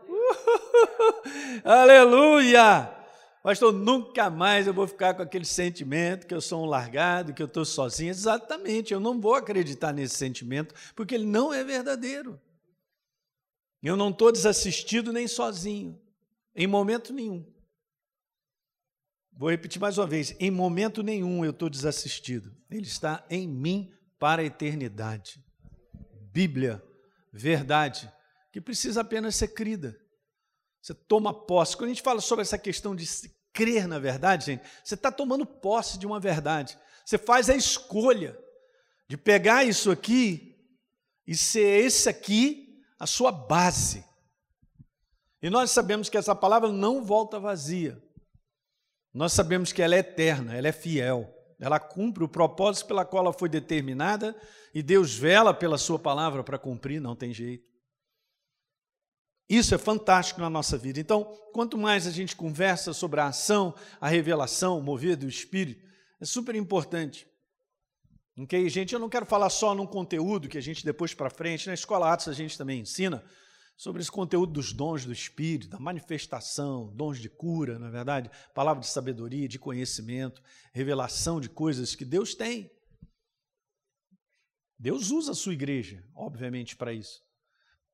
Uh, 0.06 1.64
aleluia! 1.64 2.94
Pastor, 3.42 3.72
nunca 3.72 4.28
mais 4.28 4.66
eu 4.66 4.74
vou 4.74 4.86
ficar 4.86 5.14
com 5.14 5.22
aquele 5.22 5.46
sentimento 5.46 6.26
que 6.26 6.34
eu 6.34 6.40
sou 6.40 6.64
um 6.64 6.68
largado, 6.68 7.32
que 7.32 7.42
eu 7.42 7.46
estou 7.46 7.64
sozinho. 7.64 8.10
Exatamente, 8.10 8.92
eu 8.92 9.00
não 9.00 9.18
vou 9.18 9.34
acreditar 9.34 9.92
nesse 9.92 10.16
sentimento, 10.16 10.74
porque 10.94 11.14
ele 11.14 11.26
não 11.26 11.52
é 11.52 11.64
verdadeiro. 11.64 12.38
Eu 13.82 13.96
não 13.96 14.10
estou 14.10 14.30
desassistido 14.30 15.12
nem 15.12 15.26
sozinho, 15.26 16.00
em 16.54 16.66
momento 16.66 17.12
nenhum. 17.12 17.44
Vou 19.32 19.50
repetir 19.50 19.80
mais 19.80 19.98
uma 19.98 20.06
vez: 20.06 20.36
em 20.38 20.50
momento 20.50 21.02
nenhum 21.02 21.44
eu 21.44 21.50
estou 21.50 21.68
desassistido. 21.68 22.54
Ele 22.70 22.86
está 22.86 23.24
em 23.28 23.48
mim 23.48 23.92
para 24.18 24.42
a 24.42 24.44
eternidade. 24.44 25.44
Bíblia, 26.30 26.82
verdade, 27.32 28.10
que 28.52 28.60
precisa 28.60 29.00
apenas 29.00 29.34
ser 29.34 29.48
crida. 29.48 29.98
Você 30.80 30.94
toma 30.94 31.34
posse. 31.34 31.76
Quando 31.76 31.90
a 31.90 31.92
gente 31.92 32.02
fala 32.02 32.20
sobre 32.20 32.42
essa 32.42 32.58
questão 32.58 32.94
de 32.94 33.04
crer 33.52 33.86
na 33.86 33.98
verdade, 33.98 34.46
gente, 34.46 34.62
você 34.82 34.94
está 34.94 35.10
tomando 35.10 35.44
posse 35.44 35.98
de 35.98 36.06
uma 36.06 36.20
verdade. 36.20 36.78
Você 37.04 37.18
faz 37.18 37.50
a 37.50 37.56
escolha 37.56 38.38
de 39.08 39.16
pegar 39.16 39.64
isso 39.64 39.90
aqui 39.90 40.56
e 41.26 41.36
ser 41.36 41.84
esse 41.84 42.08
aqui 42.08 42.61
a 43.02 43.06
sua 43.06 43.32
base. 43.32 44.04
E 45.42 45.50
nós 45.50 45.72
sabemos 45.72 46.08
que 46.08 46.16
essa 46.16 46.36
palavra 46.36 46.70
não 46.70 47.04
volta 47.04 47.40
vazia. 47.40 48.00
Nós 49.12 49.32
sabemos 49.32 49.72
que 49.72 49.82
ela 49.82 49.96
é 49.96 49.98
eterna, 49.98 50.56
ela 50.56 50.68
é 50.68 50.72
fiel. 50.72 51.28
Ela 51.58 51.80
cumpre 51.80 52.22
o 52.22 52.28
propósito 52.28 52.86
pela 52.86 53.04
qual 53.04 53.24
ela 53.24 53.32
foi 53.32 53.48
determinada 53.48 54.40
e 54.72 54.84
Deus 54.84 55.16
vela 55.16 55.52
pela 55.52 55.78
sua 55.78 55.98
palavra 55.98 56.44
para 56.44 56.56
cumprir, 56.60 57.00
não 57.00 57.16
tem 57.16 57.34
jeito. 57.34 57.68
Isso 59.48 59.74
é 59.74 59.78
fantástico 59.78 60.40
na 60.40 60.48
nossa 60.48 60.78
vida. 60.78 61.00
Então, 61.00 61.24
quanto 61.52 61.76
mais 61.76 62.06
a 62.06 62.10
gente 62.12 62.36
conversa 62.36 62.92
sobre 62.92 63.18
a 63.18 63.26
ação, 63.26 63.74
a 64.00 64.06
revelação, 64.06 64.78
o 64.78 64.82
mover 64.82 65.16
do 65.16 65.26
Espírito, 65.26 65.84
é 66.20 66.24
super 66.24 66.54
importante. 66.54 67.26
Ok, 68.38 68.66
gente? 68.70 68.94
Eu 68.94 69.00
não 69.00 69.10
quero 69.10 69.26
falar 69.26 69.50
só 69.50 69.74
num 69.74 69.86
conteúdo 69.86 70.48
que 70.48 70.56
a 70.56 70.60
gente 70.60 70.84
depois 70.84 71.12
para 71.12 71.28
frente, 71.28 71.66
na 71.66 71.74
Escola 71.74 72.10
Atos 72.10 72.28
a 72.28 72.32
gente 72.32 72.56
também 72.56 72.80
ensina 72.80 73.22
sobre 73.76 74.00
esse 74.00 74.10
conteúdo 74.10 74.54
dos 74.54 74.72
dons 74.72 75.04
do 75.04 75.12
Espírito, 75.12 75.68
da 75.68 75.78
manifestação, 75.78 76.94
dons 76.94 77.18
de 77.18 77.28
cura, 77.28 77.78
na 77.78 77.88
é 77.88 77.90
verdade, 77.90 78.30
palavra 78.54 78.80
de 78.80 78.88
sabedoria, 78.88 79.46
de 79.46 79.58
conhecimento, 79.58 80.42
revelação 80.72 81.40
de 81.40 81.50
coisas 81.50 81.94
que 81.94 82.06
Deus 82.06 82.34
tem. 82.34 82.70
Deus 84.78 85.10
usa 85.10 85.32
a 85.32 85.34
sua 85.34 85.52
igreja, 85.52 86.02
obviamente, 86.14 86.74
para 86.74 86.92
isso. 86.92 87.20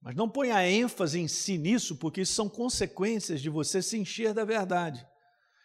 Mas 0.00 0.14
não 0.14 0.28
ponha 0.28 0.64
ênfase 0.68 1.18
em 1.18 1.26
si 1.26 1.58
nisso, 1.58 1.96
porque 1.96 2.20
isso 2.20 2.34
são 2.34 2.48
consequências 2.48 3.40
de 3.40 3.50
você 3.50 3.82
se 3.82 3.98
encher 3.98 4.32
da 4.32 4.44
verdade 4.44 5.04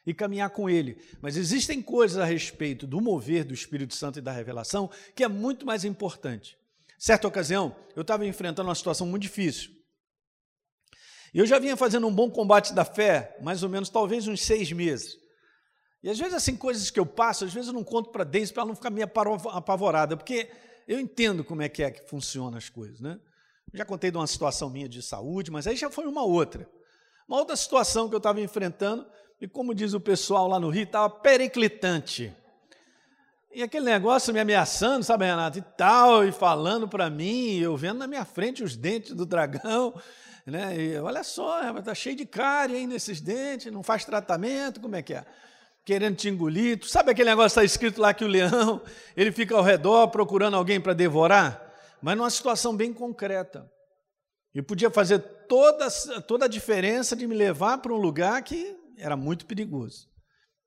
e 0.06 0.14
caminhar 0.14 0.50
com 0.50 0.70
Ele. 0.70 0.98
Mas 1.22 1.38
existem 1.38 1.82
coisas 1.82 2.18
a 2.18 2.26
respeito 2.26 2.86
do 2.86 3.02
mover 3.02 3.44
do 3.44 3.54
Espírito 3.54 3.96
Santo 3.96 4.20
e 4.20 4.22
da 4.22 4.32
revelação 4.32 4.90
que 5.16 5.24
é 5.24 5.28
muito 5.28 5.66
mais 5.66 5.86
importante. 5.86 6.58
Certa 6.98 7.28
ocasião, 7.28 7.76
eu 7.96 8.02
estava 8.02 8.26
enfrentando 8.26 8.70
uma 8.70 8.76
situação 8.76 9.06
muito 9.08 9.24
difícil. 9.24 9.72
E 11.34 11.40
eu 11.40 11.46
já 11.46 11.58
vinha 11.58 11.76
fazendo 11.76 12.08
um 12.08 12.14
bom 12.14 12.30
combate 12.30 12.74
da 12.74 12.86
fé, 12.86 13.38
mais 13.42 13.64
ou 13.64 13.70
menos, 13.70 13.90
talvez 13.90 14.28
uns 14.28 14.42
seis 14.42 14.72
meses. 14.72 15.18
E 16.04 16.10
às 16.10 16.20
vezes, 16.20 16.34
assim, 16.34 16.56
coisas 16.56 16.92
que 16.92 17.00
eu 17.00 17.06
passo, 17.06 17.46
às 17.46 17.54
vezes 17.54 17.70
eu 17.70 17.74
não 17.74 17.84
conto 17.84 18.12
para 18.12 18.24
Deise 18.24 18.54
para 18.54 18.62
ela 18.62 18.70
não 18.70 18.76
ficar 18.76 18.90
meio 18.90 19.10
apavorada, 19.52 20.16
porque 20.16 20.52
eu 20.88 21.00
entendo 21.00 21.44
como 21.44 21.62
é 21.62 21.70
que 21.70 21.82
é 21.82 21.90
que 21.90 22.08
funcionam 22.08 22.58
as 22.58 22.70
coisas, 22.70 23.00
né? 23.00 23.20
Já 23.74 23.84
contei 23.86 24.12
de 24.12 24.18
uma 24.18 24.28
situação 24.28 24.70
minha 24.70 24.88
de 24.88 25.02
saúde, 25.02 25.50
mas 25.50 25.66
aí 25.66 25.76
já 25.76 25.90
foi 25.90 26.06
uma 26.06 26.24
outra. 26.24 26.70
Uma 27.28 27.40
outra 27.40 27.56
situação 27.56 28.08
que 28.08 28.14
eu 28.14 28.20
estava 28.20 28.40
enfrentando, 28.42 29.06
e 29.44 29.48
como 29.50 29.76
diz 29.76 29.94
o 29.94 30.00
pessoal 30.00 30.48
lá 30.48 30.58
no 30.58 30.70
Rio, 30.70 30.84
estava 30.84 31.10
periclitante. 31.10 32.34
E 33.54 33.62
aquele 33.62 33.84
negócio 33.84 34.34
me 34.34 34.40
ameaçando, 34.40 35.04
sabe, 35.04 35.26
Renato, 35.26 35.60
e 35.60 35.62
tal, 35.62 36.26
e 36.26 36.32
falando 36.32 36.88
para 36.88 37.10
mim, 37.10 37.58
eu 37.60 37.76
vendo 37.76 37.98
na 37.98 38.08
minha 38.08 38.24
frente 38.24 38.64
os 38.64 38.78
dentes 38.78 39.12
do 39.12 39.26
dragão, 39.26 39.94
né? 40.48 40.80
E 40.80 40.98
olha 40.98 41.26
só, 41.26 41.78
está 41.78 41.94
cheio 41.94 42.16
de 42.16 42.26
cárie 42.26 42.78
aí 42.78 42.88
nesses 42.88 43.20
dentes, 43.20 43.70
não 43.70 43.84
faz 43.84 44.06
tratamento, 44.06 44.80
como 44.80 44.96
é 44.96 45.02
que 45.02 45.14
é? 45.14 45.26
Querendo 45.84 46.16
te 46.16 46.30
engolir. 46.30 46.80
Tu 46.80 46.88
sabe 46.88 47.12
aquele 47.12 47.30
negócio 47.30 47.60
que 47.60 47.66
está 47.66 47.66
escrito 47.66 48.00
lá 48.00 48.14
que 48.14 48.24
o 48.24 48.30
leão, 48.30 48.82
ele 49.14 49.34
fica 49.34 49.54
ao 49.58 49.62
redor 49.62 50.08
procurando 50.08 50.56
alguém 50.56 50.80
para 50.80 50.94
devorar? 50.94 51.70
Mas 52.02 52.16
numa 52.16 52.30
situação 52.30 52.74
bem 52.74 52.94
concreta. 52.94 53.70
E 54.56 54.62
podia 54.62 54.90
fazer 54.90 55.20
toda, 55.20 55.92
toda 56.22 56.46
a 56.46 56.48
diferença 56.48 57.14
de 57.14 57.28
me 57.28 57.36
levar 57.36 57.80
para 57.80 57.92
um 57.92 57.98
lugar 57.98 58.42
que 58.42 58.82
era 58.98 59.16
muito 59.16 59.46
perigoso. 59.46 60.08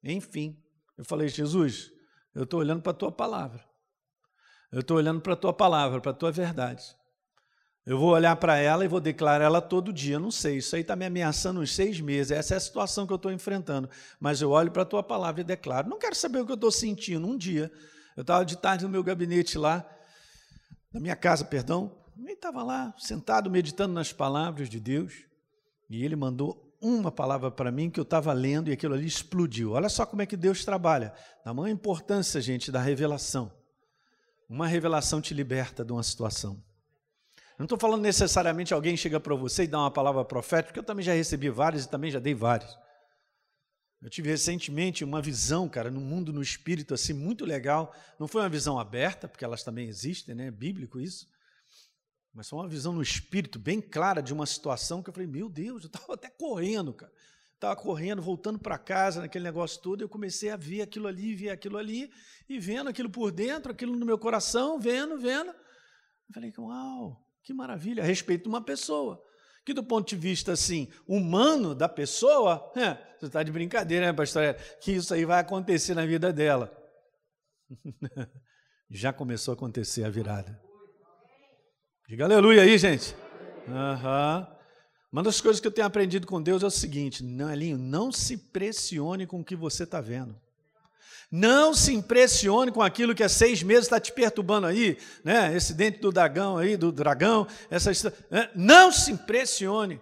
Enfim, 0.02 0.56
eu 0.96 1.04
falei, 1.04 1.28
Jesus, 1.28 1.90
eu 2.34 2.44
estou 2.44 2.60
olhando 2.60 2.82
para 2.82 2.92
a 2.92 2.96
tua 2.96 3.12
palavra. 3.12 3.64
Eu 4.72 4.80
estou 4.80 4.96
olhando 4.96 5.20
para 5.20 5.32
a 5.34 5.36
tua 5.36 5.52
palavra, 5.52 6.00
para 6.00 6.10
a 6.10 6.14
tua 6.14 6.30
verdade. 6.30 6.84
Eu 7.86 7.98
vou 7.98 8.10
olhar 8.10 8.34
para 8.36 8.56
ela 8.56 8.84
e 8.84 8.88
vou 8.88 9.00
declarar 9.00 9.44
ela 9.44 9.60
todo 9.60 9.92
dia. 9.92 10.18
Não 10.18 10.30
sei, 10.30 10.56
isso 10.56 10.74
aí 10.74 10.82
está 10.82 10.96
me 10.96 11.04
ameaçando 11.04 11.60
uns 11.60 11.72
seis 11.72 12.00
meses. 12.00 12.32
Essa 12.32 12.54
é 12.54 12.56
a 12.56 12.60
situação 12.60 13.06
que 13.06 13.12
eu 13.12 13.16
estou 13.16 13.30
enfrentando. 13.30 13.88
Mas 14.18 14.42
eu 14.42 14.50
olho 14.50 14.72
para 14.72 14.82
a 14.82 14.86
tua 14.86 15.04
palavra 15.04 15.40
e 15.40 15.44
declaro. 15.44 15.88
Não 15.88 15.98
quero 15.98 16.16
saber 16.16 16.40
o 16.40 16.46
que 16.46 16.50
eu 16.50 16.56
estou 16.56 16.72
sentindo. 16.72 17.24
Um 17.24 17.36
dia, 17.38 17.70
eu 18.16 18.22
estava 18.22 18.44
de 18.44 18.56
tarde 18.56 18.84
no 18.84 18.90
meu 18.90 19.04
gabinete 19.04 19.56
lá, 19.56 19.88
na 20.92 20.98
minha 20.98 21.14
casa, 21.14 21.44
perdão, 21.44 21.96
e 22.18 22.32
estava 22.32 22.64
lá, 22.64 22.92
sentado, 22.98 23.48
meditando 23.48 23.94
nas 23.94 24.12
palavras 24.12 24.68
de 24.68 24.80
Deus. 24.80 25.14
E 25.88 26.04
ele 26.04 26.16
mandou 26.16 26.65
uma 26.80 27.10
palavra 27.10 27.50
para 27.50 27.70
mim 27.70 27.90
que 27.90 27.98
eu 27.98 28.02
estava 28.02 28.32
lendo 28.32 28.68
e 28.68 28.72
aquilo 28.72 28.94
ali 28.94 29.06
explodiu. 29.06 29.72
Olha 29.72 29.88
só 29.88 30.04
como 30.06 30.22
é 30.22 30.26
que 30.26 30.36
Deus 30.36 30.64
trabalha. 30.64 31.12
Da 31.44 31.52
maior 31.52 31.68
importância, 31.68 32.40
gente, 32.40 32.70
da 32.70 32.80
revelação. 32.80 33.52
Uma 34.48 34.66
revelação 34.66 35.20
te 35.20 35.34
liberta 35.34 35.84
de 35.84 35.92
uma 35.92 36.02
situação. 36.02 36.62
Não 37.58 37.64
estou 37.64 37.78
falando 37.78 38.02
necessariamente 38.02 38.74
alguém 38.74 38.96
chega 38.96 39.18
para 39.18 39.34
você 39.34 39.64
e 39.64 39.66
dá 39.66 39.78
uma 39.78 39.90
palavra 39.90 40.24
profética, 40.24 40.68
porque 40.68 40.80
eu 40.80 40.84
também 40.84 41.04
já 41.04 41.14
recebi 41.14 41.48
várias 41.48 41.84
e 41.84 41.88
também 41.88 42.10
já 42.10 42.18
dei 42.18 42.34
várias. 42.34 42.76
Eu 44.02 44.10
tive 44.10 44.28
recentemente 44.28 45.02
uma 45.02 45.22
visão, 45.22 45.68
cara, 45.68 45.90
no 45.90 46.00
mundo, 46.00 46.32
no 46.32 46.42
espírito, 46.42 46.92
assim, 46.92 47.14
muito 47.14 47.44
legal. 47.44 47.94
Não 48.20 48.28
foi 48.28 48.42
uma 48.42 48.48
visão 48.48 48.78
aberta, 48.78 49.26
porque 49.26 49.44
elas 49.44 49.64
também 49.64 49.88
existem, 49.88 50.34
né? 50.34 50.48
É 50.48 50.50
bíblico 50.50 51.00
isso. 51.00 51.26
Mas 52.36 52.50
foi 52.50 52.58
uma 52.58 52.68
visão 52.68 52.92
no 52.92 53.00
espírito 53.00 53.58
bem 53.58 53.80
clara 53.80 54.20
de 54.20 54.34
uma 54.34 54.44
situação 54.44 55.02
que 55.02 55.08
eu 55.08 55.14
falei, 55.14 55.26
meu 55.26 55.48
Deus, 55.48 55.84
eu 55.84 55.86
estava 55.86 56.12
até 56.12 56.28
correndo, 56.28 56.92
cara. 56.92 57.10
Estava 57.54 57.74
correndo, 57.74 58.20
voltando 58.20 58.58
para 58.58 58.76
casa, 58.76 59.22
naquele 59.22 59.44
negócio 59.44 59.80
todo, 59.80 60.02
eu 60.02 60.08
comecei 60.08 60.50
a 60.50 60.56
ver 60.56 60.82
aquilo 60.82 61.08
ali, 61.08 61.34
ver 61.34 61.48
aquilo 61.48 61.78
ali, 61.78 62.10
e 62.46 62.60
vendo 62.60 62.90
aquilo 62.90 63.08
por 63.08 63.32
dentro, 63.32 63.72
aquilo 63.72 63.96
no 63.96 64.04
meu 64.04 64.18
coração, 64.18 64.78
vendo, 64.78 65.16
vendo. 65.18 65.48
Eu 65.48 66.34
falei, 66.34 66.52
uau, 66.58 67.26
que 67.42 67.54
maravilha, 67.54 68.02
a 68.02 68.06
respeito 68.06 68.42
de 68.42 68.48
uma 68.50 68.62
pessoa. 68.62 69.24
Que 69.64 69.72
do 69.72 69.82
ponto 69.82 70.06
de 70.06 70.16
vista 70.16 70.52
assim, 70.52 70.92
humano 71.08 71.74
da 71.74 71.88
pessoa, 71.88 72.70
é, 72.76 73.16
você 73.18 73.26
está 73.26 73.42
de 73.42 73.50
brincadeira, 73.50 74.04
né, 74.04 74.12
pastor? 74.12 74.54
Que 74.82 74.92
isso 74.92 75.14
aí 75.14 75.24
vai 75.24 75.40
acontecer 75.40 75.94
na 75.94 76.04
vida 76.04 76.30
dela. 76.34 76.70
Já 78.90 79.10
começou 79.10 79.52
a 79.52 79.56
acontecer 79.56 80.04
a 80.04 80.10
virada. 80.10 80.65
Diga 82.08 82.24
aleluia 82.24 82.62
aí, 82.62 82.78
gente. 82.78 83.16
Uhum. 83.66 84.46
Uma 85.10 85.24
das 85.24 85.40
coisas 85.40 85.60
que 85.60 85.66
eu 85.66 85.72
tenho 85.72 85.88
aprendido 85.88 86.24
com 86.24 86.40
Deus 86.40 86.62
é 86.62 86.66
o 86.66 86.70
seguinte, 86.70 87.24
Nelinho, 87.24 87.76
não 87.76 88.12
se 88.12 88.36
pressione 88.36 89.26
com 89.26 89.40
o 89.40 89.44
que 89.44 89.56
você 89.56 89.82
está 89.82 90.00
vendo. 90.00 90.36
Não 91.32 91.74
se 91.74 91.92
impressione 91.92 92.70
com 92.70 92.80
aquilo 92.80 93.12
que 93.12 93.24
há 93.24 93.28
seis 93.28 93.60
meses 93.60 93.86
está 93.86 93.98
te 93.98 94.12
perturbando 94.12 94.68
aí, 94.68 94.96
né? 95.24 95.52
Esse 95.56 95.74
dente 95.74 95.98
do 95.98 96.12
dragão 96.12 96.58
aí, 96.58 96.76
do 96.76 96.92
dragão, 96.92 97.44
essa 97.68 97.90
né? 98.30 98.50
não 98.54 98.92
se 98.92 99.10
impressione, 99.10 100.00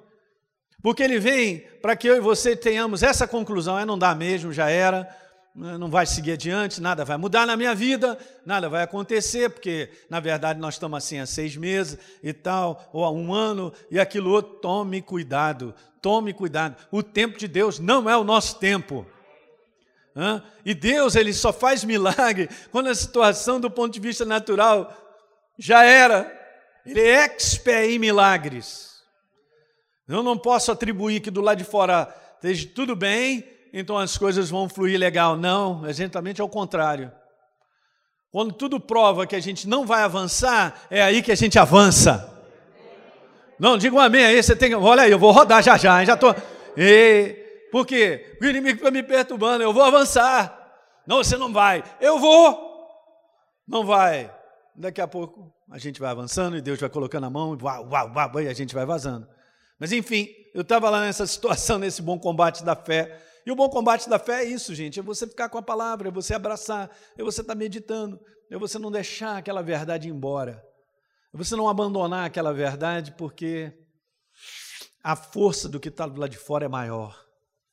porque 0.82 1.02
ele 1.02 1.18
vem 1.18 1.60
para 1.80 1.96
que 1.96 2.06
eu 2.06 2.16
e 2.16 2.20
você 2.20 2.54
tenhamos 2.54 3.02
essa 3.02 3.26
conclusão, 3.26 3.78
é 3.78 3.86
não 3.86 3.98
dá 3.98 4.14
mesmo, 4.14 4.52
já 4.52 4.68
era? 4.68 5.08
Não 5.54 5.88
vai 5.88 6.04
seguir 6.04 6.32
adiante, 6.32 6.80
nada 6.80 7.04
vai 7.04 7.16
mudar 7.16 7.46
na 7.46 7.56
minha 7.56 7.74
vida, 7.74 8.18
nada 8.44 8.68
vai 8.68 8.82
acontecer, 8.82 9.48
porque 9.48 9.88
na 10.10 10.18
verdade 10.18 10.58
nós 10.58 10.74
estamos 10.74 10.98
assim 10.98 11.20
há 11.20 11.26
seis 11.26 11.56
meses 11.56 11.96
e 12.22 12.32
tal, 12.32 12.90
ou 12.92 13.04
há 13.04 13.10
um 13.10 13.32
ano, 13.32 13.72
e 13.88 14.00
aquilo 14.00 14.30
outro, 14.32 14.54
tome 14.54 15.00
cuidado, 15.00 15.72
tome 16.02 16.32
cuidado. 16.32 16.76
O 16.90 17.04
tempo 17.04 17.38
de 17.38 17.46
Deus 17.46 17.78
não 17.78 18.10
é 18.10 18.16
o 18.16 18.24
nosso 18.24 18.58
tempo. 18.58 19.06
E 20.64 20.74
Deus 20.74 21.14
ele 21.14 21.32
só 21.32 21.52
faz 21.52 21.84
milagre 21.84 22.48
quando 22.70 22.88
a 22.88 22.94
situação 22.94 23.60
do 23.60 23.70
ponto 23.70 23.92
de 23.92 24.00
vista 24.00 24.24
natural 24.24 24.92
já 25.58 25.84
era. 25.84 26.40
Ele 26.84 27.00
é 27.00 27.24
expert 27.24 27.90
em 27.90 27.98
milagres. 27.98 29.02
Eu 30.06 30.22
não 30.22 30.36
posso 30.36 30.70
atribuir 30.70 31.20
que 31.20 31.30
do 31.30 31.40
lado 31.40 31.58
de 31.58 31.64
fora 31.64 32.14
esteja 32.34 32.68
tudo 32.74 32.94
bem, 32.94 33.53
então 33.76 33.98
as 33.98 34.16
coisas 34.16 34.48
vão 34.48 34.68
fluir 34.68 34.98
legal. 34.98 35.36
Não, 35.36 35.84
exatamente 35.88 36.40
ao 36.40 36.48
contrário. 36.48 37.10
Quando 38.30 38.52
tudo 38.52 38.78
prova 38.78 39.26
que 39.26 39.34
a 39.34 39.40
gente 39.40 39.68
não 39.68 39.84
vai 39.84 40.04
avançar, 40.04 40.86
é 40.88 41.02
aí 41.02 41.20
que 41.20 41.32
a 41.32 41.34
gente 41.34 41.58
avança. 41.58 42.32
Não, 43.58 43.76
diga 43.76 43.96
um 43.96 44.00
amém 44.00 44.24
aí, 44.24 44.40
você 44.40 44.54
tem. 44.54 44.74
Olha 44.74 45.02
aí, 45.02 45.10
eu 45.10 45.18
vou 45.18 45.32
rodar 45.32 45.60
já 45.60 45.76
já, 45.76 46.04
já 46.04 46.14
estou. 46.14 46.32
Tô... 46.32 46.40
Por 47.72 47.84
quê? 47.84 48.36
O 48.40 48.44
inimigo 48.44 48.78
fica 48.78 48.90
me 48.92 49.02
perturbando, 49.02 49.64
eu 49.64 49.72
vou 49.72 49.82
avançar. 49.82 50.56
Não, 51.04 51.16
você 51.16 51.36
não 51.36 51.52
vai. 51.52 51.82
Eu 52.00 52.20
vou. 52.20 52.72
Não 53.66 53.84
vai. 53.84 54.32
Daqui 54.76 55.00
a 55.00 55.08
pouco 55.08 55.52
a 55.70 55.78
gente 55.78 56.00
vai 56.00 56.10
avançando 56.10 56.56
e 56.56 56.60
Deus 56.60 56.78
vai 56.78 56.88
colocando 56.88 57.24
a 57.24 57.30
mão, 57.30 57.58
uau, 57.60 57.88
uau, 57.90 58.12
uau, 58.14 58.40
e 58.40 58.46
a 58.46 58.52
gente 58.52 58.72
vai 58.72 58.86
vazando. 58.86 59.26
Mas 59.78 59.90
enfim, 59.90 60.28
eu 60.54 60.62
estava 60.62 60.88
lá 60.88 61.00
nessa 61.00 61.26
situação, 61.26 61.78
nesse 61.78 62.00
bom 62.00 62.18
combate 62.18 62.64
da 62.64 62.76
fé. 62.76 63.20
E 63.46 63.52
o 63.52 63.56
bom 63.56 63.68
combate 63.68 64.08
da 64.08 64.18
fé 64.18 64.42
é 64.42 64.44
isso, 64.44 64.74
gente: 64.74 64.98
é 64.98 65.02
você 65.02 65.26
ficar 65.26 65.48
com 65.48 65.58
a 65.58 65.62
palavra, 65.62 66.08
é 66.08 66.10
você 66.10 66.34
abraçar, 66.34 66.90
é 67.16 67.22
você 67.22 67.42
estar 67.42 67.52
tá 67.52 67.58
meditando, 67.58 68.20
é 68.50 68.56
você 68.56 68.78
não 68.78 68.90
deixar 68.90 69.36
aquela 69.36 69.62
verdade 69.62 70.08
embora. 70.08 70.64
É 71.32 71.36
você 71.36 71.56
não 71.56 71.68
abandonar 71.68 72.26
aquela 72.26 72.52
verdade 72.52 73.12
porque 73.12 73.72
a 75.02 75.14
força 75.14 75.68
do 75.68 75.80
que 75.80 75.88
está 75.88 76.06
do 76.06 76.18
lado 76.20 76.30
de 76.30 76.38
fora 76.38 76.64
é 76.64 76.68
maior. 76.68 77.22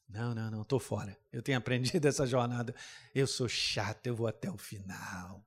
Não, 0.09 0.35
não, 0.35 0.51
não, 0.51 0.63
estou 0.63 0.79
fora. 0.79 1.17
Eu 1.31 1.41
tenho 1.41 1.57
aprendido 1.57 2.05
essa 2.07 2.25
jornada. 2.25 2.75
Eu 3.15 3.25
sou 3.25 3.47
chato, 3.47 4.07
eu 4.07 4.15
vou 4.15 4.27
até 4.27 4.51
o 4.51 4.57
final. 4.57 5.45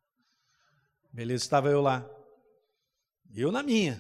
Beleza, 1.13 1.45
estava 1.45 1.69
eu 1.69 1.83
lá. 1.83 2.09
Eu 3.35 3.53
na 3.53 3.63
minha. 3.63 3.97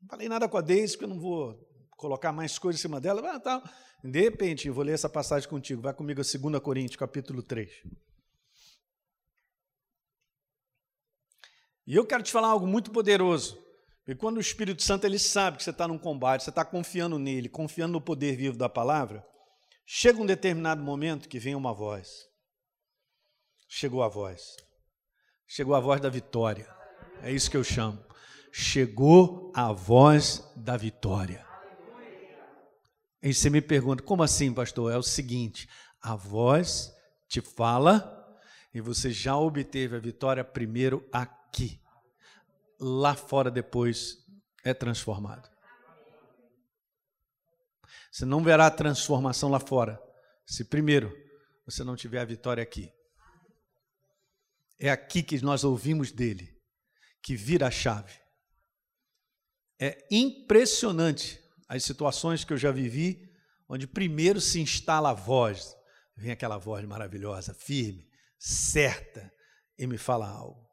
Não 0.00 0.08
falei 0.08 0.28
nada 0.28 0.48
com 0.48 0.56
a 0.56 0.60
Deise, 0.60 0.94
porque 0.94 1.04
eu 1.04 1.08
não 1.08 1.20
vou 1.20 1.73
colocar 2.04 2.32
mais 2.32 2.58
coisas 2.58 2.78
em 2.78 2.82
cima 2.82 3.00
dela. 3.00 3.22
Ah, 3.34 3.40
tá. 3.40 3.62
De 4.02 4.20
repente, 4.20 4.68
eu 4.68 4.74
vou 4.74 4.84
ler 4.84 4.92
essa 4.92 5.08
passagem 5.08 5.48
contigo. 5.48 5.80
Vai 5.80 5.94
comigo 5.94 6.20
a 6.20 6.24
2 6.24 6.62
Coríntios, 6.62 6.96
capítulo 6.96 7.42
3. 7.42 7.70
E 11.86 11.94
eu 11.96 12.06
quero 12.06 12.22
te 12.22 12.30
falar 12.30 12.48
algo 12.48 12.66
muito 12.66 12.90
poderoso. 12.90 13.58
Porque 14.04 14.20
quando 14.20 14.36
o 14.36 14.40
Espírito 14.40 14.82
Santo 14.82 15.06
ele 15.06 15.18
sabe 15.18 15.56
que 15.56 15.64
você 15.64 15.70
está 15.70 15.88
num 15.88 15.96
combate, 15.96 16.44
você 16.44 16.50
está 16.50 16.62
confiando 16.62 17.18
nele, 17.18 17.48
confiando 17.48 17.94
no 17.94 18.02
poder 18.02 18.36
vivo 18.36 18.58
da 18.58 18.68
palavra, 18.68 19.26
chega 19.86 20.20
um 20.20 20.26
determinado 20.26 20.82
momento 20.82 21.26
que 21.26 21.38
vem 21.38 21.54
uma 21.54 21.72
voz. 21.72 22.10
Chegou 23.66 24.02
a 24.02 24.08
voz. 24.08 24.56
Chegou 25.48 25.74
a 25.74 25.80
voz 25.80 26.02
da 26.02 26.10
vitória. 26.10 26.68
É 27.22 27.32
isso 27.32 27.50
que 27.50 27.56
eu 27.56 27.64
chamo. 27.64 28.04
Chegou 28.52 29.50
a 29.56 29.72
voz 29.72 30.44
da 30.54 30.76
vitória. 30.76 31.53
E 33.24 33.32
você 33.32 33.48
me 33.48 33.62
pergunta, 33.62 34.02
como 34.02 34.22
assim, 34.22 34.52
pastor? 34.52 34.92
É 34.92 34.98
o 34.98 35.02
seguinte: 35.02 35.66
a 35.98 36.14
voz 36.14 36.94
te 37.26 37.40
fala 37.40 38.38
e 38.72 38.82
você 38.82 39.10
já 39.10 39.34
obteve 39.34 39.96
a 39.96 39.98
vitória 39.98 40.44
primeiro 40.44 41.08
aqui. 41.10 41.80
Lá 42.78 43.14
fora 43.14 43.50
depois 43.50 44.18
é 44.62 44.74
transformado. 44.74 45.48
Você 48.12 48.26
não 48.26 48.44
verá 48.44 48.66
a 48.66 48.70
transformação 48.70 49.48
lá 49.50 49.58
fora, 49.58 49.98
se 50.46 50.62
primeiro 50.62 51.16
você 51.64 51.82
não 51.82 51.96
tiver 51.96 52.20
a 52.20 52.26
vitória 52.26 52.62
aqui. 52.62 52.92
É 54.78 54.90
aqui 54.90 55.22
que 55.22 55.42
nós 55.42 55.64
ouvimos 55.64 56.12
dele, 56.12 56.60
que 57.22 57.34
vira 57.34 57.68
a 57.68 57.70
chave. 57.70 58.12
É 59.80 60.06
impressionante 60.10 61.43
as 61.68 61.82
situações 61.84 62.44
que 62.44 62.52
eu 62.52 62.58
já 62.58 62.70
vivi, 62.70 63.30
onde 63.68 63.86
primeiro 63.86 64.40
se 64.40 64.60
instala 64.60 65.10
a 65.10 65.14
voz, 65.14 65.74
vem 66.16 66.30
aquela 66.30 66.58
voz 66.58 66.84
maravilhosa, 66.84 67.54
firme, 67.54 68.06
certa, 68.38 69.32
e 69.78 69.86
me 69.86 69.98
fala 69.98 70.28
algo. 70.28 70.64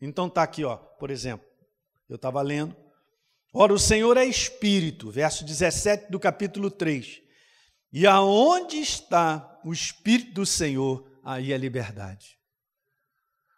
Então 0.00 0.28
tá 0.28 0.42
aqui, 0.42 0.64
ó, 0.64 0.76
por 0.76 1.10
exemplo, 1.10 1.46
eu 2.08 2.16
estava 2.16 2.42
lendo, 2.42 2.76
ora 3.52 3.72
o 3.72 3.78
Senhor 3.78 4.16
é 4.16 4.24
Espírito, 4.24 5.10
verso 5.10 5.44
17 5.44 6.10
do 6.10 6.20
capítulo 6.20 6.70
3, 6.70 7.20
e 7.92 8.06
aonde 8.06 8.76
está 8.76 9.60
o 9.64 9.72
Espírito 9.72 10.34
do 10.34 10.46
Senhor, 10.46 11.08
aí 11.22 11.52
é 11.52 11.56
liberdade. 11.56 12.36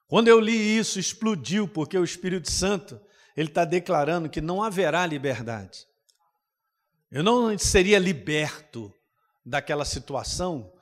Quando 0.06 0.28
eu 0.28 0.38
li 0.38 0.78
isso, 0.78 1.00
explodiu, 1.00 1.66
porque 1.66 1.98
o 1.98 2.04
Espírito 2.04 2.50
Santo, 2.50 3.00
ele 3.36 3.48
está 3.48 3.64
declarando 3.64 4.30
que 4.30 4.40
não 4.40 4.62
haverá 4.62 5.04
liberdade. 5.04 5.84
Eu 7.11 7.23
não 7.23 7.57
seria 7.59 7.99
liberto 7.99 8.92
daquela 9.45 9.85
situação 9.85 10.73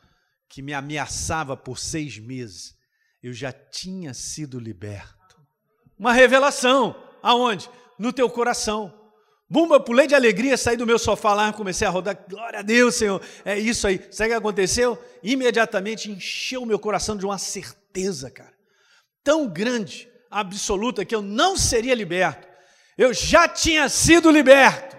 que 0.48 0.62
me 0.62 0.72
ameaçava 0.72 1.56
por 1.56 1.78
seis 1.78 2.18
meses. 2.18 2.74
Eu 3.22 3.32
já 3.32 3.52
tinha 3.52 4.14
sido 4.14 4.58
liberto. 4.58 5.36
Uma 5.98 6.12
revelação. 6.12 6.94
Aonde? 7.22 7.68
No 7.98 8.12
teu 8.12 8.28
coração. 8.28 8.92
Bumba, 9.48 9.78
pulei 9.78 10.06
de 10.06 10.14
alegria, 10.14 10.56
saí 10.56 10.76
do 10.76 10.86
meu 10.86 10.98
sofá 10.98 11.34
lá, 11.34 11.52
comecei 11.52 11.86
a 11.86 11.90
rodar. 11.90 12.18
Glória 12.28 12.58
a 12.60 12.62
Deus, 12.62 12.94
Senhor. 12.94 13.22
É 13.44 13.58
isso 13.58 13.86
aí. 13.86 13.98
Sabe 14.10 14.30
o 14.30 14.32
que 14.32 14.38
aconteceu? 14.38 15.02
Imediatamente 15.22 16.10
encheu 16.10 16.62
o 16.62 16.66
meu 16.66 16.78
coração 16.78 17.16
de 17.16 17.24
uma 17.24 17.38
certeza, 17.38 18.30
cara 18.30 18.54
tão 19.24 19.48
grande, 19.48 20.06
absoluta, 20.30 21.04
que 21.04 21.14
eu 21.14 21.22
não 21.22 21.56
seria 21.56 21.94
liberto. 21.94 22.46
Eu 22.96 23.14
já 23.14 23.48
tinha 23.48 23.88
sido 23.88 24.30
liberto. 24.30 24.93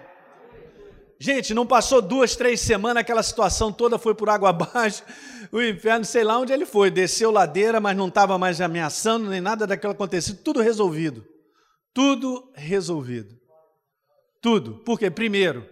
Gente, 1.18 1.54
não 1.54 1.66
passou 1.66 2.02
duas, 2.02 2.36
três 2.36 2.60
semanas, 2.60 3.00
aquela 3.00 3.22
situação 3.22 3.72
toda 3.72 3.98
foi 3.98 4.14
por 4.14 4.28
água 4.28 4.50
abaixo. 4.50 5.02
O 5.50 5.62
inferno, 5.62 6.04
sei 6.04 6.22
lá 6.22 6.38
onde 6.38 6.52
ele 6.52 6.66
foi, 6.66 6.90
desceu 6.90 7.30
ladeira, 7.30 7.80
mas 7.80 7.96
não 7.96 8.08
estava 8.08 8.36
mais 8.36 8.60
ameaçando, 8.60 9.30
nem 9.30 9.40
nada 9.40 9.66
daquilo 9.66 9.92
acontecido, 9.92 10.42
tudo 10.42 10.60
resolvido. 10.60 11.26
Tudo 11.94 12.52
resolvido. 12.54 13.34
Tudo. 14.42 14.82
Porque, 14.84 15.10
primeiro, 15.10 15.66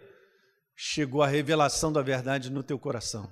chegou 0.75 1.23
a 1.23 1.27
revelação 1.27 1.93
da 1.93 2.01
verdade 2.01 2.51
no 2.51 2.63
teu 2.63 2.79
coração. 2.79 3.31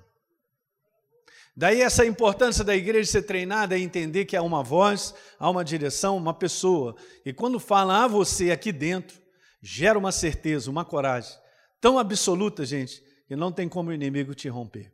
Daí 1.57 1.81
essa 1.81 2.05
importância 2.05 2.65
da 2.65 2.75
igreja 2.75 3.11
ser 3.11 3.23
treinada 3.23 3.77
é 3.77 3.81
entender 3.81 4.25
que 4.27 4.37
há 4.37 4.43
uma 4.43 4.63
voz, 4.63 5.15
há 5.39 5.49
uma 5.49 5.65
direção, 5.65 6.17
uma 6.17 6.33
pessoa. 6.35 6.95
E 7.25 7.33
quando 7.33 7.59
fala 7.59 8.05
a 8.05 8.09
você 8.09 8.51
aqui 8.51 8.73
dentro, 8.73 9.19
gera 9.63 9.99
uma 9.99 10.13
certeza, 10.13 10.71
uma 10.71 10.85
coragem 10.85 11.42
tão 11.83 11.99
absoluta, 11.99 12.65
gente, 12.65 13.03
que 13.29 13.37
não 13.37 13.53
tem 13.53 13.69
como 13.69 13.91
o 13.91 13.93
inimigo 13.93 14.35
te 14.35 14.49
romper. 14.49 14.91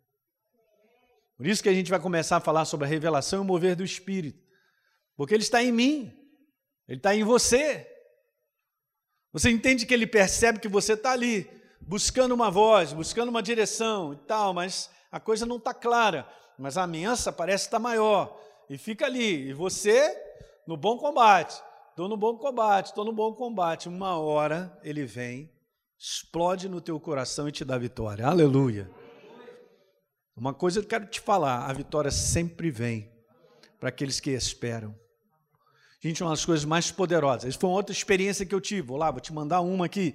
Por 1.37 1.47
isso 1.47 1.63
que 1.63 1.69
a 1.69 1.73
gente 1.73 1.89
vai 1.89 2.01
começar 2.01 2.39
a 2.39 2.41
falar 2.41 2.65
sobre 2.65 2.85
a 2.85 2.89
revelação 2.89 3.39
e 3.39 3.43
o 3.43 3.45
mover 3.45 3.77
do 3.77 3.85
Espírito. 3.85 4.43
Porque 5.17 5.33
ele 5.33 5.45
está 5.45 5.63
em 5.63 5.71
mim, 5.71 6.13
ele 6.89 6.99
está 6.99 7.15
em 7.15 7.23
você. 7.23 7.87
Você 9.33 9.51
entende 9.51 9.87
que 9.87 9.95
ele 9.95 10.07
percebe 10.07 10.59
que 10.59 10.67
você 10.67 10.95
está 10.95 11.13
ali, 11.13 11.49
buscando 11.81 12.35
uma 12.35 12.51
voz, 12.51 12.93
buscando 12.93 13.29
uma 13.29 13.43
direção 13.43 14.15
e 14.15 14.17
tal, 14.27 14.53
mas 14.53 14.91
a 15.13 15.21
coisa 15.21 15.47
não 15.47 15.59
está 15.59 15.73
clara 15.73 16.27
mas 16.59 16.77
a 16.77 16.83
ameaça 16.83 17.33
parece 17.33 17.67
estar 17.67 17.79
maior. 17.79 18.37
E 18.69 18.77
fica 18.77 19.07
ali, 19.07 19.49
e 19.49 19.53
você 19.53 20.15
no 20.67 20.77
bom 20.77 20.99
combate. 20.99 21.63
Estou 21.91 22.09
no 22.09 22.17
bom 22.17 22.37
combate, 22.37 22.87
estou 22.87 23.05
no 23.05 23.13
bom 23.13 23.33
combate. 23.33 23.89
Uma 23.89 24.19
hora 24.19 24.77
ele 24.83 25.05
vem, 25.05 25.51
explode 25.99 26.69
no 26.69 26.81
teu 26.81 26.99
coração 27.01 27.49
e 27.49 27.53
te 27.53 27.65
dá 27.65 27.77
vitória. 27.77 28.27
Aleluia. 28.27 28.91
Uma 30.37 30.55
coisa 30.55 30.79
eu 30.79 30.85
quero 30.85 31.07
te 31.07 31.21
falar: 31.21 31.67
a 31.67 31.73
vitória 31.73 32.11
sempre 32.11 32.71
vem 32.71 33.11
para 33.81 33.89
aqueles 33.89 34.21
que 34.21 34.31
esperam. 34.31 34.95
Gente, 36.01 36.23
uma 36.23 36.31
das 36.31 36.45
coisas 36.45 36.65
mais 36.65 36.93
poderosas. 36.93 37.51
Isso 37.51 37.59
foi 37.59 37.69
uma 37.69 37.77
outra 37.77 37.93
experiência 37.93 38.47
que 38.47 38.55
eu 38.55 38.61
tive. 38.61 38.83
Vou 38.83 38.97
lá, 38.97 39.11
vou 39.11 39.21
te 39.21 39.33
mandar 39.33 39.61
uma 39.61 39.87
aqui. 39.87 40.15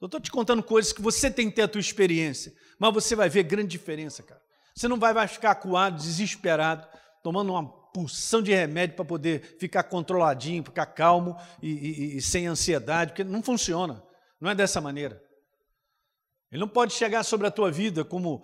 Eu 0.00 0.06
estou 0.06 0.20
te 0.20 0.30
contando 0.30 0.62
coisas 0.62 0.92
que 0.92 1.00
você 1.00 1.30
tem 1.30 1.48
que 1.48 1.56
ter 1.56 1.62
a 1.62 1.68
tua 1.68 1.80
experiência, 1.80 2.52
mas 2.78 2.92
você 2.92 3.16
vai 3.16 3.30
ver 3.30 3.44
grande 3.44 3.68
diferença, 3.68 4.22
cara. 4.22 4.40
Você 4.74 4.86
não 4.86 4.98
vai, 4.98 5.14
vai 5.14 5.26
ficar 5.26 5.52
acuado, 5.52 5.96
desesperado, 5.96 6.86
tomando 7.22 7.52
uma 7.52 7.66
pulsão 7.66 8.42
de 8.42 8.52
remédio 8.52 8.96
para 8.96 9.04
poder 9.04 9.56
ficar 9.58 9.84
controladinho, 9.84 10.64
ficar 10.64 10.84
calmo 10.86 11.38
e, 11.62 11.70
e, 11.70 12.16
e 12.18 12.20
sem 12.22 12.46
ansiedade, 12.46 13.12
porque 13.12 13.24
não 13.24 13.42
funciona. 13.42 14.02
Não 14.44 14.50
é 14.50 14.54
dessa 14.54 14.78
maneira. 14.78 15.22
Ele 16.52 16.60
não 16.60 16.68
pode 16.68 16.92
chegar 16.92 17.22
sobre 17.22 17.46
a 17.46 17.50
tua 17.50 17.70
vida 17.70 18.04
como, 18.04 18.42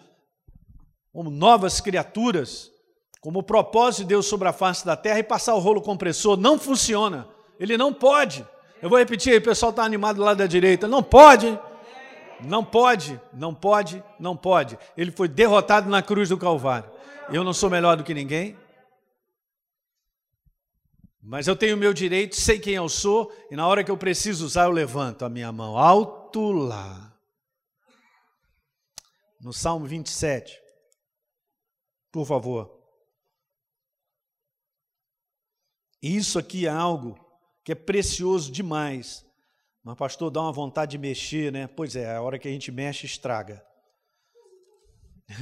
como 1.13 1.29
novas 1.29 1.79
criaturas, 1.79 2.71
como 3.21 3.41
o 3.41 3.43
propósito 3.43 4.01
de 4.01 4.07
Deus 4.07 4.25
sobre 4.25 4.49
a 4.49 4.53
face 4.55 4.87
da 4.87 4.97
terra 4.97 5.19
e 5.19 5.23
passar 5.23 5.55
o 5.55 5.59
rolo 5.59 5.83
compressor. 5.83 6.39
Não 6.39 6.59
funciona. 6.59 7.29
Ele 7.59 7.77
não 7.77 7.93
pode. 7.93 8.49
Eu 8.81 8.89
vou 8.89 8.99
repetir 8.99 9.35
aí, 9.35 9.39
o 9.41 9.43
pessoal 9.43 9.69
está 9.69 9.85
animado 9.85 10.17
do 10.17 10.23
lado 10.23 10.39
da 10.39 10.47
direita. 10.47 10.89
Não 10.89 11.03
pode. 11.03 11.61
Não 12.43 12.65
pode, 12.65 13.21
não 13.31 13.55
pode, 13.55 14.03
não 14.19 14.35
pode. 14.35 14.79
Ele 14.97 15.11
foi 15.11 15.29
derrotado 15.29 15.91
na 15.91 16.01
cruz 16.01 16.31
do 16.31 16.39
Calvário. 16.39 16.91
Eu 17.31 17.45
não 17.45 17.53
sou 17.53 17.69
melhor 17.69 17.99
do 17.99 18.05
que 18.05 18.15
ninguém. 18.15 18.57
Mas 21.23 21.47
eu 21.47 21.55
tenho 21.55 21.77
o 21.77 21.79
meu 21.79 21.93
direito, 21.93 22.37
sei 22.37 22.59
quem 22.59 22.75
eu 22.75 22.89
sou, 22.89 23.33
e 23.51 23.57
na 23.57 23.67
hora 23.67 23.85
que 23.85 23.91
eu 23.91 23.97
preciso 23.97 24.45
usar, 24.45 24.65
eu 24.65 24.71
levanto 24.71 25.25
a 25.25 25.29
minha 25.29 25.53
mão. 25.53 25.77
Alto 25.77 26.51
lá. 26.51 27.15
No 29.41 29.53
Salmo 29.53 29.87
27. 29.87 30.59
Por 32.11 32.27
favor. 32.27 32.79
Isso 36.03 36.39
aqui 36.39 36.67
é 36.67 36.71
algo 36.71 37.19
que 37.63 37.73
é 37.73 37.75
precioso 37.75 38.51
demais 38.51 39.25
mas, 39.83 39.97
pastor, 39.97 40.31
dá 40.31 40.43
uma 40.43 40.53
vontade 40.53 40.93
de 40.93 40.99
mexer, 40.99 41.51
né? 41.51 41.67
Pois 41.67 41.97
é, 41.97 42.15
a 42.15 42.21
hora 42.21 42.39
que 42.39 42.47
a 42.47 42.51
gente 42.51 42.71
mexe, 42.71 43.07
estraga. 43.07 43.65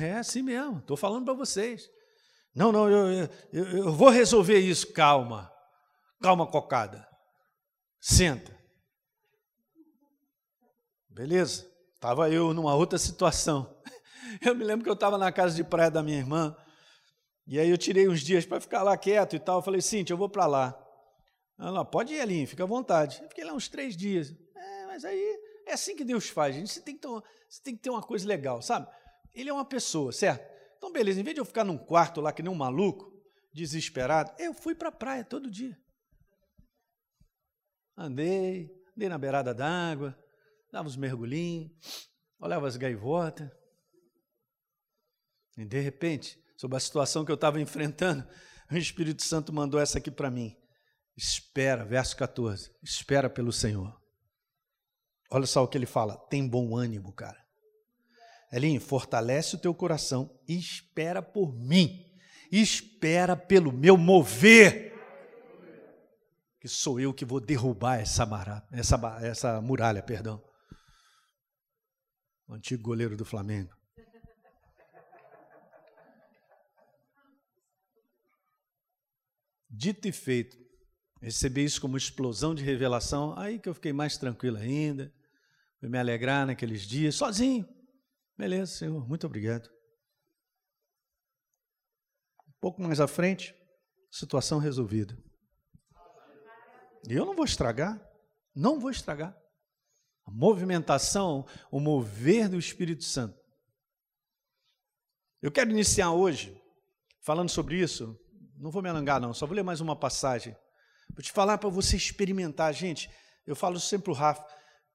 É 0.01 0.13
assim 0.13 0.43
mesmo, 0.43 0.79
estou 0.79 0.97
falando 0.97 1.25
para 1.25 1.35
vocês. 1.35 1.91
Não, 2.55 2.71
não, 2.71 2.89
eu, 2.89 3.29
eu, 3.53 3.65
eu 3.79 3.93
vou 3.93 4.11
resolver 4.11 4.59
isso. 4.59 4.93
Calma, 4.93 5.51
calma, 6.21 6.47
cocada. 6.47 7.07
Senta. 8.01 8.57
Beleza? 11.09 11.69
Estava 11.95 12.31
eu 12.31 12.55
numa 12.55 12.75
outra 12.75 12.99
situação. 12.99 13.77
Eu 14.45 14.55
me 14.55 14.63
lembro 14.63 14.85
que 14.85 14.91
eu 14.91 14.95
estava 14.95 15.17
na 15.17 15.33
casa 15.33 15.57
de 15.57 15.65
praia 15.65 15.91
da 15.91 16.03
minha 16.03 16.19
irmã, 16.19 16.55
e 17.47 17.59
aí 17.59 17.71
eu 17.71 17.79
tirei 17.79 18.07
uns 18.07 18.21
dias 18.21 18.45
para 18.45 18.61
ficar 18.61 18.83
lá 18.83 18.95
quieto 18.95 19.35
e 19.35 19.39
tal. 19.39 19.59
Eu 19.59 19.63
falei, 19.63 19.81
Cintia, 19.81 20.13
eu 20.13 20.19
vou 20.19 20.29
para 20.29 20.45
lá. 20.45 20.79
Ela, 21.59 21.83
pode 21.83 22.13
ir 22.13 22.21
ali, 22.21 22.47
fica 22.47 22.63
à 22.63 22.67
vontade. 22.67 23.21
Eu 23.23 23.29
fiquei 23.31 23.43
lá 23.43 23.55
uns 23.55 23.69
três 23.69 23.97
dias. 23.97 24.37
É, 24.55 24.87
mas 24.87 25.03
aí 25.03 25.41
é 25.67 25.73
assim 25.73 25.97
que 25.97 26.05
Deus 26.05 26.29
faz, 26.29 26.55
gente. 26.55 26.71
Você 26.71 26.83
tem 26.83 26.95
que 26.95 27.01
ter 27.01 27.09
uma, 27.09 27.25
você 27.49 27.63
tem 27.63 27.75
que 27.75 27.83
ter 27.83 27.89
uma 27.89 28.03
coisa 28.03 28.29
legal, 28.29 28.61
sabe? 28.61 28.87
Ele 29.35 29.49
é 29.49 29.53
uma 29.53 29.65
pessoa, 29.65 30.13
certo? 30.13 30.47
Então, 30.77 30.93
beleza, 30.93 31.21
em 31.21 31.25
vez 31.25 31.35
de 31.35 31.41
eu 31.41 31.45
ficar 31.47 31.65
num 31.65 31.79
quarto 31.79 32.21
lá 32.21 32.33
que 32.33 32.43
nem 32.43 32.53
um 32.53 32.55
maluco, 32.55 33.11
desesperado, 33.51 34.31
eu 34.39 34.53
fui 34.53 34.75
para 34.75 34.91
a 34.91 34.93
praia 34.93 35.25
todo 35.25 35.51
dia. 35.51 35.77
Andei, 38.01 38.71
andei 38.97 39.09
na 39.09 39.19
beirada 39.19 39.53
d'água, 39.53 40.17
dava 40.71 40.87
uns 40.87 40.97
mergulhinhos, 40.97 42.09
olhava 42.39 42.69
as 42.69 42.77
gaivotas. 42.77 43.51
E 45.57 45.65
de 45.65 45.81
repente, 45.81 46.41
sobre 46.57 46.77
a 46.77 46.81
situação 46.81 47.25
que 47.25 47.33
eu 47.33 47.35
estava 47.35 47.61
enfrentando, 47.61 48.25
o 48.71 48.77
Espírito 48.77 49.25
Santo 49.25 49.53
mandou 49.53 49.81
essa 49.81 49.99
aqui 49.99 50.13
para 50.13 50.31
mim. 50.31 50.57
Espera, 51.17 51.85
verso 51.85 52.17
14. 52.17 52.71
Espera 52.85 53.29
pelo 53.29 53.53
Senhor. 53.53 54.01
Olha 55.33 55.47
só 55.47 55.65
o 55.65 55.69
que 55.69 55.77
ele 55.77 55.85
fala. 55.85 56.17
Tem 56.31 56.49
bom 56.49 56.77
ânimo, 56.77 57.13
cara. 57.13 57.45
Elinho, 58.53 58.81
fortalece 58.81 59.57
o 59.57 59.59
teu 59.59 59.75
coração 59.75 60.39
e 60.47 60.57
espera 60.57 61.21
por 61.21 61.53
mim. 61.53 62.07
Espera 62.53 63.37
pelo 63.37 63.73
meu 63.73 63.97
mover. 63.97 64.95
Sou 66.69 67.01
eu 67.01 67.15
que 67.15 67.25
vou 67.25 67.41
derrubar 67.41 67.99
essa, 67.99 68.27
mara, 68.27 68.67
essa, 68.71 68.97
essa 69.23 69.61
muralha, 69.61 70.03
perdão. 70.03 70.43
O 72.47 72.55
antigo 72.55 72.83
goleiro 72.83 73.17
do 73.17 73.25
Flamengo. 73.25 73.77
Dito 79.71 80.09
e 80.09 80.13
feito, 80.13 80.57
recebi 81.21 81.65
isso 81.65 81.81
como 81.81 81.97
explosão 81.97 82.55
de 82.55 82.65
revelação, 82.65 83.39
aí 83.39 83.59
que 83.59 83.69
eu 83.69 83.75
fiquei 83.75 83.93
mais 83.93 84.17
tranquilo 84.17 84.57
ainda, 84.57 85.13
fui 85.79 85.89
me 85.89 85.99
alegrar 85.99 86.47
naqueles 86.47 86.83
dias, 86.83 87.15
sozinho. 87.15 87.69
Beleza, 88.37 88.73
Senhor, 88.73 89.07
muito 89.07 89.27
obrigado. 89.27 89.69
Um 92.49 92.53
pouco 92.61 92.83
mais 92.83 92.99
à 92.99 93.07
frente, 93.07 93.55
situação 94.11 94.59
resolvida. 94.59 95.17
Eu 97.09 97.25
não 97.25 97.35
vou 97.35 97.45
estragar, 97.45 98.01
não 98.55 98.79
vou 98.79 98.91
estragar. 98.91 99.37
A 100.27 100.31
movimentação, 100.31 101.47
o 101.71 101.81
mover 101.81 102.49
do 102.49 102.59
Espírito 102.59 103.05
Santo. 103.05 103.39
Eu 105.41 105.51
quero 105.51 105.71
iniciar 105.71 106.11
hoje 106.11 106.61
falando 107.23 107.49
sobre 107.49 107.81
isso. 107.81 108.19
Não 108.57 108.71
vou 108.71 108.83
me 108.83 108.89
alongar, 108.89 109.21
não, 109.21 109.33
só 109.33 109.47
vou 109.47 109.55
ler 109.55 109.63
mais 109.63 109.81
uma 109.81 109.97
passagem. 109.97 110.55
Vou 111.11 111.23
te 111.23 111.33
falar 111.33 111.59
para 111.59 111.69
você 111.69 111.97
experimentar, 111.97 112.75
gente. 112.75 113.11
Eu 113.47 113.57
falo 113.57 113.81
sempre 113.81 114.05
para 114.05 114.13
o 114.13 114.17
Rafa 114.17 114.45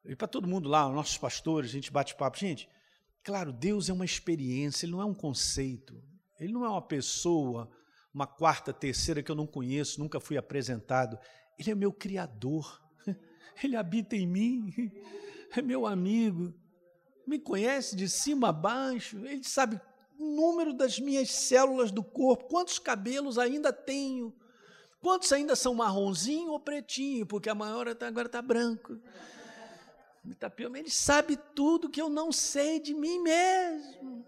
e 0.06 0.16
para 0.16 0.28
todo 0.28 0.48
mundo 0.48 0.68
lá, 0.68 0.88
nossos 0.90 1.18
pastores, 1.18 1.70
a 1.72 1.74
gente 1.74 1.92
bate 1.92 2.14
papo. 2.16 2.38
Gente, 2.38 2.70
claro, 3.24 3.54
Deus 3.54 3.90
é 3.90 3.94
uma 3.94 4.06
experiência, 4.06 4.86
Ele 4.86 4.92
não 4.92 5.02
é 5.02 5.06
um 5.06 5.14
conceito. 5.14 6.04
Ele 6.40 6.52
não 6.52 6.66
é 6.66 6.70
uma 6.70 6.82
pessoa, 6.86 7.72
uma 8.14 8.28
quarta, 8.28 8.74
terceira 8.74 9.24
que 9.24 9.32
eu 9.32 9.36
não 9.36 9.48
conheço, 9.48 10.00
nunca 10.00 10.20
fui 10.20 10.38
apresentado. 10.38 11.18
Ele 11.58 11.72
é 11.72 11.76
meu 11.76 11.92
Criador. 11.92 12.82
Ele 13.62 13.76
habita 13.76 14.16
em 14.16 14.26
mim, 14.26 14.74
é 15.56 15.62
meu 15.62 15.86
amigo, 15.86 16.54
me 17.28 17.40
conhece 17.40 17.96
de 17.96 18.10
cima 18.10 18.50
a 18.50 18.52
baixo, 18.52 19.26
ele 19.26 19.44
sabe 19.44 19.80
o 20.18 20.26
número 20.36 20.74
das 20.74 21.00
minhas 21.00 21.30
células 21.30 21.92
do 21.92 22.04
corpo, 22.04 22.46
quantos 22.46 22.80
cabelos 22.80 23.38
ainda 23.38 23.72
tenho, 23.72 24.34
quantos 25.00 25.32
ainda 25.32 25.56
são 25.56 25.76
marronzinho 25.76 26.52
ou 26.52 26.60
pretinho, 26.60 27.26
porque 27.26 27.50
a 27.50 27.56
maior 27.56 27.94
tá, 27.96 28.08
agora 28.08 28.28
está 28.28 28.42
branco. 28.42 29.00
Ele 30.74 30.90
sabe 30.90 31.38
tudo 31.54 31.90
que 31.90 32.02
eu 32.02 32.10
não 32.10 32.32
sei 32.32 32.80
de 32.80 32.94
mim 32.94 33.20
mesmo. 33.20 34.26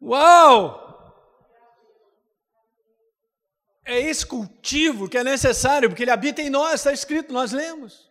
Uau! 0.00 0.91
É 3.84 3.98
esse 3.98 4.24
cultivo 4.24 5.08
que 5.08 5.18
é 5.18 5.24
necessário, 5.24 5.88
porque 5.88 6.04
ele 6.04 6.10
habita 6.10 6.40
em 6.40 6.50
nós, 6.50 6.74
está 6.74 6.92
escrito, 6.92 7.32
nós 7.32 7.52
lemos. 7.52 8.10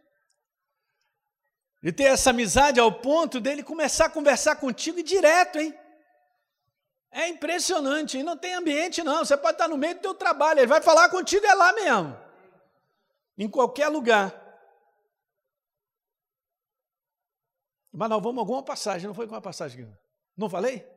E 1.81 1.91
ter 1.91 2.03
essa 2.03 2.29
amizade 2.29 2.79
ao 2.79 2.91
ponto 2.91 3.39
dele 3.39 3.63
começar 3.63 4.05
a 4.05 4.09
conversar 4.09 4.57
contigo 4.57 5.01
direto, 5.01 5.57
hein? 5.57 5.73
É 7.09 7.27
impressionante, 7.27 8.17
e 8.17 8.23
não 8.23 8.37
tem 8.37 8.53
ambiente 8.53 9.03
não, 9.03 9.25
você 9.25 9.35
pode 9.35 9.55
estar 9.55 9.67
no 9.67 9.77
meio 9.77 9.95
do 9.95 10.01
teu 10.01 10.13
trabalho, 10.13 10.59
ele 10.59 10.67
vai 10.67 10.81
falar 10.81 11.09
contigo 11.09 11.45
é 11.45 11.53
lá 11.53 11.73
mesmo. 11.73 12.17
Em 13.37 13.49
qualquer 13.49 13.87
lugar. 13.87 14.39
Mas 17.91 18.09
nós 18.09 18.21
vamos 18.21 18.39
alguma 18.39 18.63
passagem, 18.63 19.07
não 19.07 19.13
foi 19.13 19.27
com 19.27 19.35
a 19.35 19.41
passagem? 19.41 19.91
Não 20.37 20.49
falei? 20.49 20.87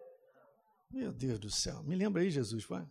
Meu 0.91 1.13
Deus 1.13 1.41
do 1.41 1.51
céu, 1.51 1.83
me 1.83 1.97
lembra 1.97 2.23
aí, 2.23 2.31
Jesus, 2.31 2.65
pai. 2.65 2.87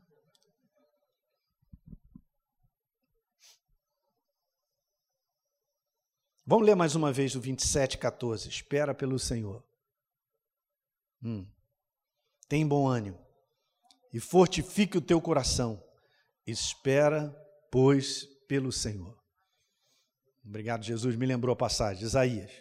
Vamos 6.45 6.65
ler 6.65 6.75
mais 6.75 6.93
uma 6.93 7.11
vez 7.11 7.35
o 7.35 7.39
27, 7.39 7.97
14. 7.97 8.49
Espera 8.49 8.93
pelo 8.93 9.17
Senhor. 9.17 9.63
Hum. 11.23 11.47
Tem 12.49 12.67
bom 12.67 12.87
ânimo 12.87 13.19
e 14.13 14.19
fortifique 14.19 14.97
o 14.97 15.01
teu 15.01 15.21
coração. 15.21 15.81
Espera, 16.45 17.33
pois, 17.71 18.25
pelo 18.47 18.71
Senhor. 18.71 19.17
Obrigado, 20.45 20.83
Jesus. 20.83 21.15
Me 21.15 21.25
lembrou 21.25 21.53
a 21.53 21.57
passagem. 21.57 22.03
Isaías 22.03 22.51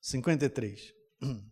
53. 0.00 0.94
Hum. 1.22 1.46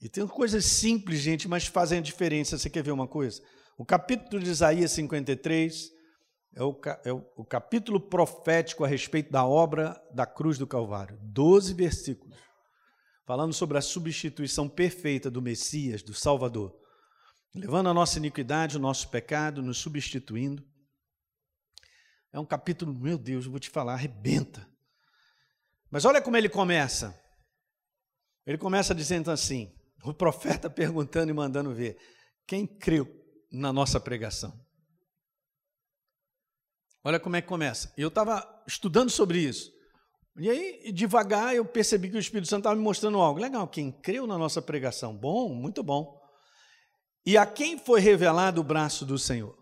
E 0.00 0.08
tem 0.08 0.26
coisas 0.28 0.64
simples, 0.64 1.18
gente, 1.18 1.48
mas 1.48 1.66
fazem 1.66 1.98
a 1.98 2.02
diferença. 2.02 2.56
Você 2.56 2.70
quer 2.70 2.84
ver 2.84 2.92
uma 2.92 3.08
coisa? 3.08 3.42
O 3.76 3.84
capítulo 3.84 4.40
de 4.40 4.48
Isaías 4.48 4.92
53 4.92 5.97
é 6.58 6.64
o, 6.64 6.80
é 7.04 7.12
o 7.12 7.44
capítulo 7.44 8.00
profético 8.00 8.84
a 8.84 8.88
respeito 8.88 9.30
da 9.30 9.46
obra 9.46 9.96
da 10.12 10.26
cruz 10.26 10.58
do 10.58 10.66
Calvário. 10.66 11.16
Doze 11.22 11.72
versículos, 11.72 12.36
falando 13.24 13.52
sobre 13.52 13.78
a 13.78 13.80
substituição 13.80 14.68
perfeita 14.68 15.30
do 15.30 15.40
Messias, 15.40 16.02
do 16.02 16.12
Salvador, 16.12 16.76
levando 17.54 17.88
a 17.88 17.94
nossa 17.94 18.18
iniquidade, 18.18 18.76
o 18.76 18.80
nosso 18.80 19.08
pecado, 19.08 19.62
nos 19.62 19.78
substituindo. 19.78 20.66
É 22.32 22.40
um 22.40 22.44
capítulo, 22.44 22.92
meu 22.92 23.16
Deus, 23.16 23.44
eu 23.44 23.52
vou 23.52 23.60
te 23.60 23.70
falar, 23.70 23.92
arrebenta. 23.94 24.68
Mas 25.88 26.04
olha 26.04 26.20
como 26.20 26.36
ele 26.36 26.48
começa. 26.48 27.16
Ele 28.44 28.58
começa 28.58 28.92
dizendo 28.92 29.30
assim: 29.30 29.72
o 30.02 30.12
profeta 30.12 30.68
perguntando 30.68 31.30
e 31.30 31.34
mandando 31.34 31.72
ver: 31.72 31.96
quem 32.48 32.66
creu 32.66 33.08
na 33.48 33.72
nossa 33.72 34.00
pregação? 34.00 34.67
Olha 37.04 37.20
como 37.20 37.36
é 37.36 37.42
que 37.42 37.48
começa. 37.48 37.92
Eu 37.96 38.08
estava 38.08 38.46
estudando 38.66 39.10
sobre 39.10 39.40
isso. 39.40 39.72
E 40.38 40.48
aí, 40.48 40.92
devagar, 40.92 41.54
eu 41.54 41.64
percebi 41.64 42.08
que 42.10 42.16
o 42.16 42.20
Espírito 42.20 42.48
Santo 42.48 42.60
estava 42.60 42.76
me 42.76 42.82
mostrando 42.82 43.18
algo. 43.18 43.40
Legal, 43.40 43.66
quem 43.66 43.90
creu 43.90 44.26
na 44.26 44.38
nossa 44.38 44.62
pregação? 44.62 45.16
Bom, 45.16 45.52
muito 45.52 45.82
bom. 45.82 46.16
E 47.26 47.36
a 47.36 47.44
quem 47.44 47.78
foi 47.78 48.00
revelado 48.00 48.60
o 48.60 48.64
braço 48.64 49.04
do 49.04 49.18
Senhor? 49.18 49.56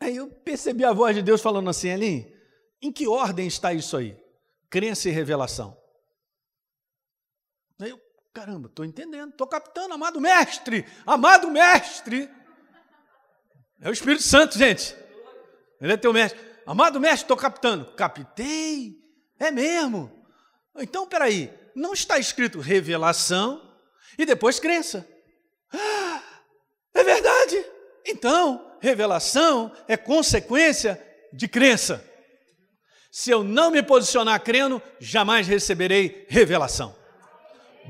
Aí 0.00 0.16
eu 0.16 0.28
percebi 0.28 0.84
a 0.84 0.92
voz 0.92 1.16
de 1.16 1.22
Deus 1.22 1.40
falando 1.40 1.70
assim, 1.70 1.90
ali, 1.90 2.30
em 2.82 2.92
que 2.92 3.08
ordem 3.08 3.46
está 3.46 3.72
isso 3.72 3.96
aí? 3.96 4.16
Crença 4.68 5.08
e 5.08 5.12
revelação. 5.12 5.76
Aí 7.80 7.90
eu, 7.90 8.00
caramba, 8.32 8.68
estou 8.68 8.84
entendendo, 8.84 9.30
estou 9.30 9.46
captando, 9.46 9.94
amado 9.94 10.20
mestre, 10.20 10.84
amado 11.06 11.50
mestre. 11.50 12.28
É 13.80 13.88
o 13.88 13.92
Espírito 13.92 14.22
Santo, 14.22 14.58
gente. 14.58 14.94
Ele 15.80 15.92
é 15.92 15.96
teu 15.96 16.12
mestre. 16.12 16.40
Amado 16.66 17.00
mestre, 17.00 17.24
estou 17.24 17.36
captando. 17.36 17.84
Captei. 17.92 18.96
É 19.38 19.50
mesmo. 19.50 20.10
Então, 20.76 21.06
peraí. 21.06 21.52
Não 21.74 21.92
está 21.92 22.18
escrito 22.18 22.60
revelação 22.60 23.60
e 24.16 24.24
depois 24.24 24.60
crença. 24.60 25.06
Ah, 25.72 26.22
é 26.94 27.02
verdade. 27.02 27.64
Então, 28.06 28.76
revelação 28.80 29.72
é 29.88 29.96
consequência 29.96 31.02
de 31.32 31.48
crença. 31.48 32.04
Se 33.10 33.30
eu 33.30 33.42
não 33.42 33.70
me 33.70 33.82
posicionar 33.82 34.40
crendo, 34.42 34.82
jamais 35.00 35.46
receberei 35.46 36.26
revelação. 36.28 36.94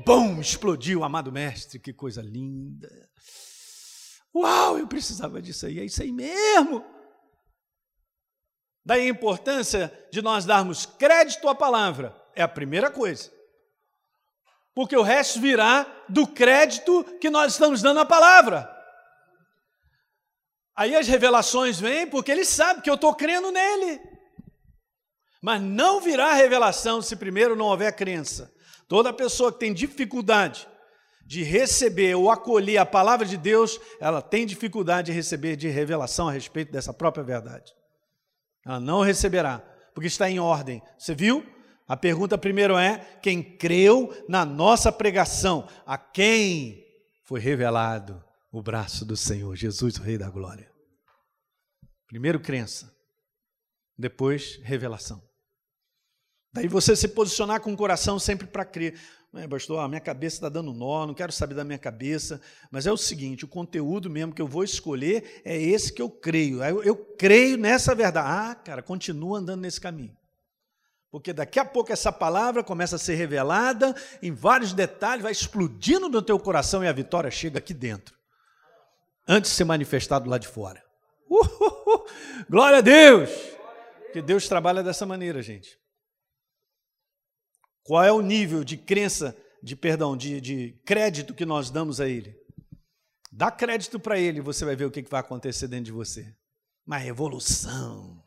Bom, 0.05 0.39
explodiu, 0.39 1.03
amado 1.03 1.31
mestre, 1.31 1.79
que 1.79 1.93
coisa 1.93 2.21
linda. 2.21 2.89
Uau, 4.35 4.77
eu 4.77 4.87
precisava 4.87 5.41
disso 5.41 5.65
aí, 5.65 5.79
é 5.79 5.85
isso 5.85 6.01
aí 6.01 6.11
mesmo. 6.11 6.83
Daí 8.85 9.07
a 9.07 9.09
importância 9.09 9.91
de 10.11 10.21
nós 10.21 10.45
darmos 10.45 10.85
crédito 10.85 11.49
à 11.49 11.55
palavra, 11.55 12.15
é 12.35 12.43
a 12.43 12.47
primeira 12.47 12.91
coisa. 12.91 13.31
Porque 14.75 14.95
o 14.95 15.01
resto 15.01 15.39
virá 15.39 15.87
do 16.07 16.27
crédito 16.27 17.03
que 17.19 17.29
nós 17.29 17.53
estamos 17.53 17.81
dando 17.81 18.01
à 18.01 18.05
palavra. 18.05 18.69
Aí 20.75 20.95
as 20.95 21.07
revelações 21.07 21.79
vêm 21.79 22.05
porque 22.05 22.31
ele 22.31 22.45
sabe 22.45 22.81
que 22.81 22.89
eu 22.89 22.95
estou 22.95 23.15
crendo 23.15 23.51
nele. 23.51 24.01
Mas 25.41 25.61
não 25.61 26.01
virá 26.01 26.33
revelação 26.33 27.01
se 27.01 27.15
primeiro 27.15 27.55
não 27.55 27.67
houver 27.67 27.95
crença. 27.95 28.53
Toda 28.87 29.13
pessoa 29.13 29.51
que 29.51 29.59
tem 29.59 29.73
dificuldade 29.73 30.67
de 31.25 31.41
receber 31.41 32.13
ou 32.15 32.29
acolher 32.29 32.77
a 32.77 32.85
palavra 32.85 33.25
de 33.25 33.37
Deus, 33.37 33.79
ela 33.99 34.21
tem 34.21 34.45
dificuldade 34.45 35.07
de 35.07 35.11
receber 35.13 35.55
de 35.55 35.69
revelação 35.69 36.27
a 36.27 36.31
respeito 36.31 36.71
dessa 36.71 36.93
própria 36.93 37.23
verdade. 37.23 37.73
Ela 38.65 38.79
não 38.79 39.01
receberá, 39.01 39.59
porque 39.93 40.07
está 40.07 40.29
em 40.29 40.39
ordem. 40.39 40.81
Você 40.97 41.13
viu? 41.13 41.45
A 41.87 41.95
pergunta 41.95 42.37
primeiro 42.37 42.77
é: 42.77 42.97
quem 43.21 43.43
creu 43.43 44.11
na 44.27 44.43
nossa 44.43 44.91
pregação? 44.91 45.67
A 45.85 45.97
quem 45.97 46.83
foi 47.23 47.39
revelado 47.39 48.23
o 48.51 48.61
braço 48.61 49.05
do 49.05 49.15
Senhor, 49.15 49.55
Jesus, 49.55 49.97
o 49.97 50.01
Rei 50.01 50.17
da 50.17 50.29
Glória? 50.29 50.71
Primeiro, 52.07 52.39
crença. 52.39 52.91
Depois, 53.97 54.59
revelação. 54.63 55.21
Daí 56.53 56.67
você 56.67 56.95
se 56.95 57.09
posicionar 57.09 57.59
com 57.59 57.73
o 57.73 57.77
coração 57.77 58.17
sempre 58.17 58.47
para 58.47 58.63
crer. 58.63 58.97
É, 59.37 59.47
pastor, 59.47 59.79
a 59.79 59.87
minha 59.87 59.99
cabeça 59.99 60.37
está 60.37 60.49
dando 60.49 60.73
nó, 60.73 61.05
não 61.05 61.13
quero 61.13 61.31
saber 61.31 61.55
da 61.55 61.63
minha 61.63 61.77
cabeça. 61.77 62.39
Mas 62.71 62.87
é 62.87 62.91
o 62.91 62.97
seguinte: 62.97 63.43
o 63.43 63.47
conteúdo 63.47 64.09
mesmo 64.09 64.33
que 64.33 64.41
eu 64.41 64.47
vou 64.47 64.63
escolher 64.63 65.41
é 65.43 65.57
esse 65.61 65.91
que 65.91 66.01
eu 66.01 66.09
creio. 66.09 66.63
Eu, 66.63 66.81
eu 66.83 66.95
creio 66.95 67.57
nessa 67.57 67.93
verdade. 67.93 68.27
Ah, 68.29 68.55
cara, 68.55 68.81
continua 68.81 69.39
andando 69.39 69.61
nesse 69.61 69.81
caminho. 69.81 70.15
Porque 71.11 71.33
daqui 71.33 71.59
a 71.59 71.65
pouco 71.65 71.91
essa 71.91 72.11
palavra 72.11 72.63
começa 72.63 72.95
a 72.95 72.99
ser 72.99 73.15
revelada 73.15 73.95
em 74.21 74.31
vários 74.31 74.73
detalhes, 74.73 75.23
vai 75.23 75.31
explodindo 75.31 76.09
no 76.09 76.21
teu 76.21 76.37
coração 76.39 76.83
e 76.83 76.87
a 76.87 76.93
vitória 76.93 77.31
chega 77.31 77.59
aqui 77.59 77.73
dentro. 77.73 78.15
Antes 79.27 79.51
de 79.51 79.57
ser 79.57 79.63
manifestado 79.63 80.29
lá 80.29 80.37
de 80.37 80.47
fora. 80.47 80.83
Uhul, 81.29 82.05
glória 82.49 82.77
a 82.77 82.81
Deus! 82.81 83.29
Que 84.13 84.21
Deus 84.21 84.47
trabalha 84.47 84.83
dessa 84.83 85.05
maneira, 85.05 85.41
gente. 85.41 85.77
Qual 87.85 88.03
é 88.03 88.11
o 88.11 88.19
nível 88.19 88.63
de 88.63 88.77
crença, 88.77 89.37
de 89.61 89.75
perdão, 89.75 90.17
de, 90.17 90.41
de 90.41 90.71
crédito 90.83 91.35
que 91.35 91.45
nós 91.45 91.69
damos 91.69 92.01
a 92.01 92.09
Ele? 92.09 92.35
Dá 93.31 93.51
crédito 93.51 93.99
para 93.99 94.19
Ele, 94.19 94.41
você 94.41 94.65
vai 94.65 94.75
ver 94.75 94.85
o 94.85 94.91
que 94.91 95.03
vai 95.03 95.19
acontecer 95.19 95.67
dentro 95.67 95.85
de 95.85 95.91
você. 95.91 96.35
Uma 96.85 96.97
revolução 96.97 98.23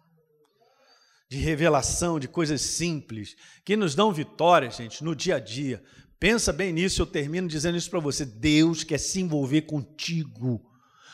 de 1.29 1.39
revelação 1.39 2.21
de 2.21 2.29
coisas 2.29 2.61
simples 2.63 3.35
que 3.65 3.77
nos 3.77 3.97
dão 3.97 4.13
vitória, 4.13 4.71
gente, 4.71 5.03
no 5.03 5.15
dia 5.15 5.37
a 5.37 5.41
dia. 5.41 5.83
Pensa 6.21 6.53
bem 6.53 6.73
nisso, 6.73 7.03
eu 7.03 7.07
termino 7.07 7.49
dizendo 7.49 7.77
isso 7.77 7.91
para 7.91 7.99
você. 7.99 8.25
Deus 8.25 8.85
quer 8.85 8.99
se 8.99 9.21
envolver 9.21 9.63
contigo 9.63 10.65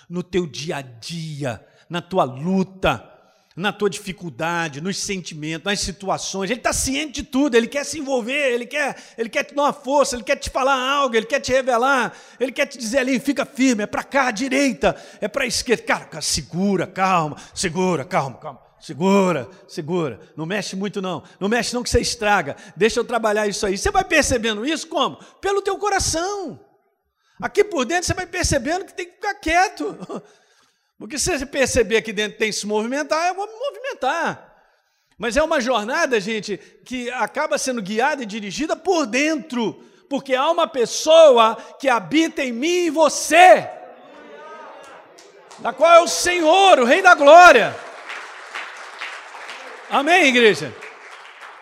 no 0.07 0.23
teu 0.23 0.47
dia 0.47 0.77
a 0.77 0.83
dia, 0.83 1.67
na 1.89 2.03
tua 2.03 2.25
luta 2.25 3.11
na 3.57 3.73
tua 3.73 3.89
dificuldade, 3.89 4.81
nos 4.81 4.99
sentimentos, 4.99 5.65
nas 5.65 5.81
situações. 5.81 6.51
Ele 6.51 6.59
está 6.59 6.73
ciente 6.73 7.23
de 7.23 7.23
tudo, 7.23 7.55
ele 7.55 7.69
quer 7.69 7.85
se 7.85 8.01
envolver, 8.01 8.53
ele 8.53 8.67
quer, 8.67 8.97
ele 9.17 9.29
quer 9.29 9.45
te 9.45 9.55
dar 9.55 9.63
uma 9.63 9.73
força, 9.73 10.17
ele 10.17 10.25
quer 10.25 10.37
te 10.37 10.51
falar 10.51 10.75
algo, 10.75 11.15
ele 11.15 11.27
quer 11.27 11.41
te 11.41 11.53
revelar, 11.53 12.13
ele 12.41 12.51
quer 12.51 12.67
te 12.67 12.77
dizer 12.77 12.99
ali, 12.99 13.21
fica 13.21 13.47
firme, 13.47 13.85
é 13.85 13.87
para 13.87 14.03
cá, 14.03 14.29
à 14.29 14.31
direita, 14.33 14.97
é 15.21 15.29
para 15.29 15.45
a 15.45 15.47
esquerda. 15.47 15.85
Cara, 15.85 16.05
cara, 16.07 16.23
segura, 16.23 16.87
calma, 16.87 17.37
segura, 17.55 18.05
calma, 18.05 18.39
calma. 18.39 18.65
Segura, 18.81 19.49
segura. 19.67 20.21
Não 20.37 20.45
mexe 20.45 20.77
muito 20.77 21.01
não. 21.01 21.23
Não 21.41 21.49
mexe 21.49 21.73
não 21.73 21.83
que 21.83 21.89
você 21.89 22.01
estraga. 22.01 22.55
Deixa 22.77 23.01
eu 23.01 23.05
trabalhar 23.05 23.47
isso 23.47 23.65
aí. 23.65 23.79
Você 23.79 23.91
vai 23.91 24.05
percebendo 24.05 24.67
isso 24.67 24.87
como? 24.89 25.17
Pelo 25.41 25.63
teu 25.63 25.79
coração. 25.79 26.61
Aqui 27.41 27.65
por 27.65 27.87
dentro 27.87 28.05
você 28.05 28.13
vai 28.13 28.27
percebendo 28.27 28.85
que 28.85 28.93
tem 28.93 29.07
que 29.07 29.13
ficar 29.13 29.35
quieto. 29.37 29.97
Porque 30.99 31.19
se 31.19 31.39
você 31.39 31.47
perceber 31.47 32.03
que 32.03 32.13
dentro 32.13 32.39
tem 32.39 32.51
que 32.51 32.57
se 32.57 32.67
movimentar, 32.67 33.29
eu 33.29 33.35
vou 33.35 33.47
me 33.47 33.53
movimentar. 33.53 34.53
Mas 35.19 35.37
é 35.37 35.43
uma 35.43 35.61
jornada, 35.61 36.21
gente, 36.21 36.57
que 36.85 37.11
acaba 37.11 37.59
sendo 37.59 37.83
guiada 37.83 38.23
e 38.23 38.27
dirigida 38.27 38.75
por 38.75 39.07
dentro, 39.07 39.75
porque 40.09 40.35
há 40.35 40.51
uma 40.51 40.67
pessoa 40.67 41.57
que 41.79 41.89
habita 41.89 42.43
em 42.43 42.53
mim 42.53 42.87
e 42.87 42.91
você, 42.91 43.69
da 45.59 45.73
qual 45.73 45.93
é 45.95 46.01
o 46.01 46.09
Senhor, 46.09 46.79
o 46.81 46.85
Rei 46.85 47.01
da 47.01 47.15
Glória. 47.15 47.75
Amém, 49.91 50.27
igreja? 50.27 50.75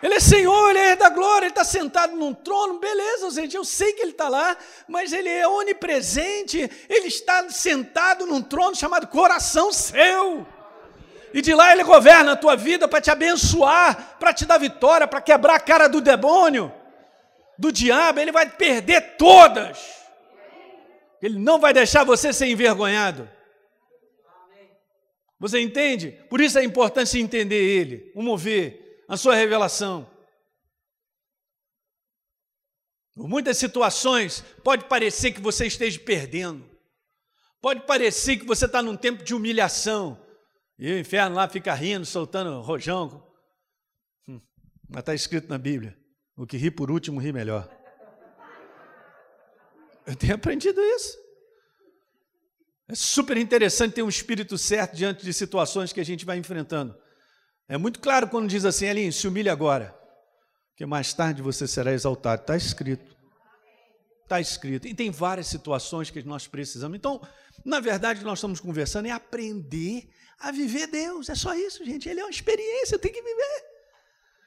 Ele 0.03 0.15
é 0.15 0.21
Senhor, 0.21 0.71
Ele 0.71 0.79
é 0.81 0.97
da 0.97 1.09
glória, 1.11 1.47
Ele 1.47 1.53
está 1.53 1.63
sentado 1.63 2.17
num 2.17 2.35
trono, 2.35 2.81
beleza, 2.81 3.31
gente, 3.31 3.55
eu 3.55 3.65
sei 3.65 3.93
que 3.93 4.03
Ele 4.03 4.11
está 4.11 4.29
lá, 4.29 4.57
mas 4.89 5.13
Ele 5.13 5.29
é 5.29 5.47
onipresente, 5.47 6.59
Ele 6.89 7.07
está 7.07 7.49
sentado 7.49 8.27
num 8.27 8.43
trono 8.43 8.75
chamado 8.75 9.07
coração 9.07 9.73
seu. 9.73 10.45
E 11.33 11.41
de 11.41 11.55
lá 11.55 11.73
Ele 11.73 11.85
governa 11.85 12.33
a 12.33 12.37
tua 12.37 12.57
vida 12.57 12.89
para 12.89 13.01
te 13.01 13.13
abençoar, 13.13 14.17
para 14.19 14.35
te 14.35 14.45
dar 14.45 14.59
vitória, 14.59 15.07
para 15.07 15.21
quebrar 15.21 15.55
a 15.55 15.61
cara 15.61 15.89
do 15.89 16.01
demônio, 16.01 16.73
do 17.57 17.71
diabo, 17.71 18.19
Ele 18.19 18.33
vai 18.33 18.51
perder 18.51 19.17
todas. 19.17 20.03
Ele 21.23 21.39
não 21.39 21.61
vai 21.61 21.73
deixar 21.73 22.03
você 22.03 22.33
ser 22.33 22.47
envergonhado. 22.47 23.31
Você 25.39 25.61
entende? 25.61 26.19
Por 26.29 26.41
isso 26.41 26.59
é 26.59 26.65
importante 26.65 27.21
entender 27.21 27.63
Ele, 27.63 28.11
o 28.17 28.23
mover 28.23 28.82
a 29.13 29.17
sua 29.19 29.35
revelação. 29.35 30.11
Por 33.15 33.29
muitas 33.29 33.59
situações, 33.59 34.43
pode 34.65 34.87
parecer 34.87 35.33
que 35.33 35.41
você 35.41 35.67
esteja 35.67 36.01
perdendo, 36.01 36.65
pode 37.61 37.83
parecer 37.83 38.39
que 38.39 38.47
você 38.47 38.65
está 38.65 38.81
num 38.81 38.97
tempo 38.97 39.23
de 39.23 39.35
humilhação, 39.35 40.19
e 40.79 40.91
o 40.91 40.99
inferno 40.99 41.37
lá 41.37 41.47
fica 41.47 41.75
rindo, 41.75 42.07
soltando 42.07 42.63
rojão. 42.63 43.31
Hum, 44.27 44.41
mas 44.89 45.01
está 45.01 45.15
escrito 45.15 45.47
na 45.47 45.59
Bíblia: 45.59 45.95
o 46.35 46.47
que 46.47 46.57
ri 46.57 46.71
por 46.71 46.91
último 46.91 47.21
ri 47.21 47.35
melhor. 47.35 47.69
Eu 50.07 50.17
tenho 50.17 50.37
aprendido 50.37 50.81
isso. 50.81 51.19
É 52.89 52.95
super 52.95 53.37
interessante 53.37 53.97
ter 53.97 54.03
um 54.03 54.09
espírito 54.09 54.57
certo 54.57 54.97
diante 54.97 55.23
de 55.23 55.35
situações 55.35 55.93
que 55.93 56.01
a 56.01 56.05
gente 56.05 56.25
vai 56.25 56.39
enfrentando. 56.39 57.02
É 57.69 57.77
muito 57.77 58.01
claro 58.01 58.29
quando 58.29 58.49
diz 58.49 58.65
assim, 58.65 58.87
Elinho, 58.87 59.13
se 59.13 59.27
humilhe 59.27 59.49
agora, 59.49 59.97
que 60.77 60.85
mais 60.85 61.13
tarde 61.13 61.43
você 61.43 61.67
será 61.67 61.93
exaltado. 61.93 62.43
Está 62.43 62.57
escrito. 62.57 63.17
Está 64.25 64.41
escrito. 64.41 64.89
E 64.89 64.95
tem 64.95 65.11
várias 65.11 65.47
situações 65.47 66.11
que 66.11 66.23
nós 66.23 66.47
precisamos. 66.47 66.97
Então, 66.97 67.21
na 67.65 67.81
verdade, 67.81 68.25
nós 68.25 68.39
estamos 68.39 68.61
conversando 68.61 69.07
é 69.07 69.11
aprender 69.11 70.09
a 70.41 70.51
viver 70.51 70.87
Deus. 70.89 71.29
É 71.29 71.35
só 71.35 71.55
isso, 71.55 71.85
gente. 71.85 72.09
Ele 72.09 72.21
é 72.21 72.25
uma 72.25 72.31
experiência, 72.31 72.97
eu 72.97 72.99
tenho 72.99 73.15
que 73.15 73.23
viver. 73.23 73.65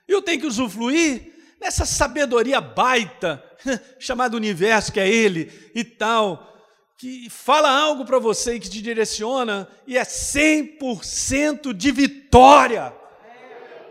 Eu 0.07 0.22
tenho 0.22 0.41
que 0.41 0.47
usufruir 0.47 1.34
nessa 1.59 1.86
sabedoria 1.86 2.59
baita, 2.59 3.43
chamada 3.97 4.36
universo, 4.36 4.91
que 4.91 4.99
é 4.99 5.07
Ele 5.07 5.51
e 5.74 5.84
tal, 5.84 6.53
que 6.97 7.30
fala 7.30 7.70
algo 7.70 8.05
para 8.05 8.20
você 8.20 8.55
e 8.55 8.59
que 8.59 8.70
te 8.70 8.82
direciona, 8.82 9.68
e 9.88 9.97
é 9.97 10.03
100% 10.03 11.74
de 11.74 11.91
vitória 11.91 12.93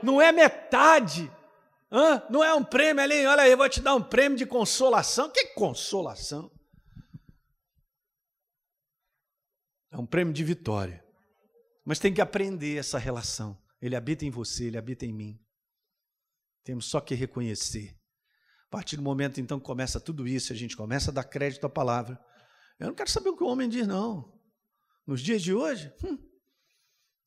não 0.04 0.20
é 0.20 0.30
metade. 0.30 1.30
Hã? 1.90 2.22
Não 2.28 2.42
é 2.42 2.52
um 2.54 2.64
prêmio 2.64 3.02
ali, 3.02 3.24
olha 3.26 3.42
aí, 3.42 3.50
eu 3.50 3.56
vou 3.56 3.68
te 3.68 3.80
dar 3.80 3.94
um 3.94 4.02
prêmio 4.02 4.36
de 4.36 4.46
consolação. 4.46 5.30
Que 5.30 5.46
consolação? 5.54 6.50
É 9.90 9.96
um 9.96 10.06
prêmio 10.06 10.34
de 10.34 10.42
vitória. 10.42 11.04
Mas 11.84 11.98
tem 11.98 12.12
que 12.12 12.20
aprender 12.20 12.76
essa 12.76 12.98
relação. 12.98 13.56
Ele 13.80 13.94
habita 13.94 14.24
em 14.24 14.30
você, 14.30 14.64
ele 14.64 14.78
habita 14.78 15.06
em 15.06 15.12
mim. 15.12 15.40
Temos 16.64 16.86
só 16.86 17.00
que 17.00 17.14
reconhecer. 17.14 17.94
A 18.66 18.70
partir 18.70 18.96
do 18.96 19.02
momento 19.02 19.40
então 19.40 19.60
que 19.60 19.66
começa 19.66 20.00
tudo 20.00 20.26
isso, 20.26 20.52
a 20.52 20.56
gente 20.56 20.76
começa 20.76 21.10
a 21.10 21.14
dar 21.14 21.24
crédito 21.24 21.64
à 21.64 21.70
palavra. 21.70 22.18
Eu 22.80 22.88
não 22.88 22.94
quero 22.94 23.10
saber 23.10 23.28
o 23.28 23.36
que 23.36 23.44
o 23.44 23.46
homem 23.46 23.68
diz, 23.68 23.86
não. 23.86 24.32
Nos 25.06 25.20
dias 25.20 25.42
de 25.42 25.54
hoje, 25.54 25.92
hum, 26.02 26.18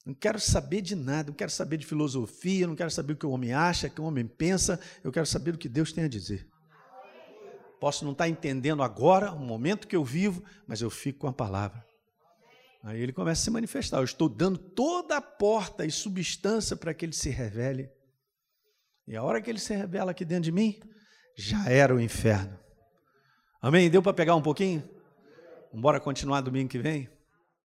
não 0.08 0.14
quero 0.14 0.39
saber 0.39 0.80
de 0.80 0.95
nada, 0.95 1.28
não 1.28 1.36
quero 1.36 1.51
saber 1.51 1.76
de 1.76 1.86
filosofia, 1.86 2.66
não 2.66 2.78
quero 2.78 2.89
saber 2.89 3.12
o 3.12 3.18
que 3.18 3.26
o 3.26 3.30
homem 3.30 3.51
acha, 3.51 3.88
o 3.88 3.89
que 3.89 3.99
o 3.99 4.05
homem 4.05 4.26
pensa, 4.26 4.80
eu 5.03 5.12
quero 5.12 5.26
saber 5.26 5.53
o 5.53 5.58
que 5.58 5.68
Deus 5.68 5.91
tem 5.91 6.05
a 6.05 6.08
dizer. 6.08 6.47
Posso 7.78 8.05
não 8.05 8.14
estar 8.14 8.30
entendendo 8.30 8.82
agora, 8.82 9.34
o 9.34 9.39
momento 9.39 9.86
que 9.86 9.97
eu 9.97 10.05
vivo, 10.05 10.41
mas 10.66 10.82
eu 10.82 10.89
fico 10.89 11.20
com 11.20 11.28
a 11.28 11.34
palavra. 11.34 11.86
Aí 12.84 13.01
ele 13.01 13.12
começa 13.12 13.41
a 13.41 13.43
se 13.43 13.51
manifestar. 13.51 13.97
Eu 13.97 14.05
estou 14.05 14.30
dando 14.30 14.58
toda 14.58 15.18
a 15.18 15.22
porta 15.22 15.86
e 15.86 15.91
substância 15.91 16.78
para 16.78 16.93
que 16.93 17.03
ele 17.03 17.14
se 17.14 17.30
revele. 17.30 17.89
E 19.05 19.18
a 19.18 19.22
hora 19.22 19.41
que 19.41 19.49
ele 19.49 19.60
se 19.60 19.76
revela 19.76 20.12
aqui 20.12 20.24
dentro 20.24 20.45
de 20.45 20.53
mim, 20.53 20.80
já 21.38 21.70
era 21.70 21.93
o 21.93 21.99
inferno. 21.99 22.58
Amém? 23.62 23.89
Deu 23.89 24.01
para 24.01 24.14
pegar 24.14 24.36
um 24.36 24.41
pouquinho? 24.41 24.89
Vamos 25.74 25.99
continuar 25.99 26.39
domingo 26.39 26.70
que 26.70 26.80
vem? 26.80 27.10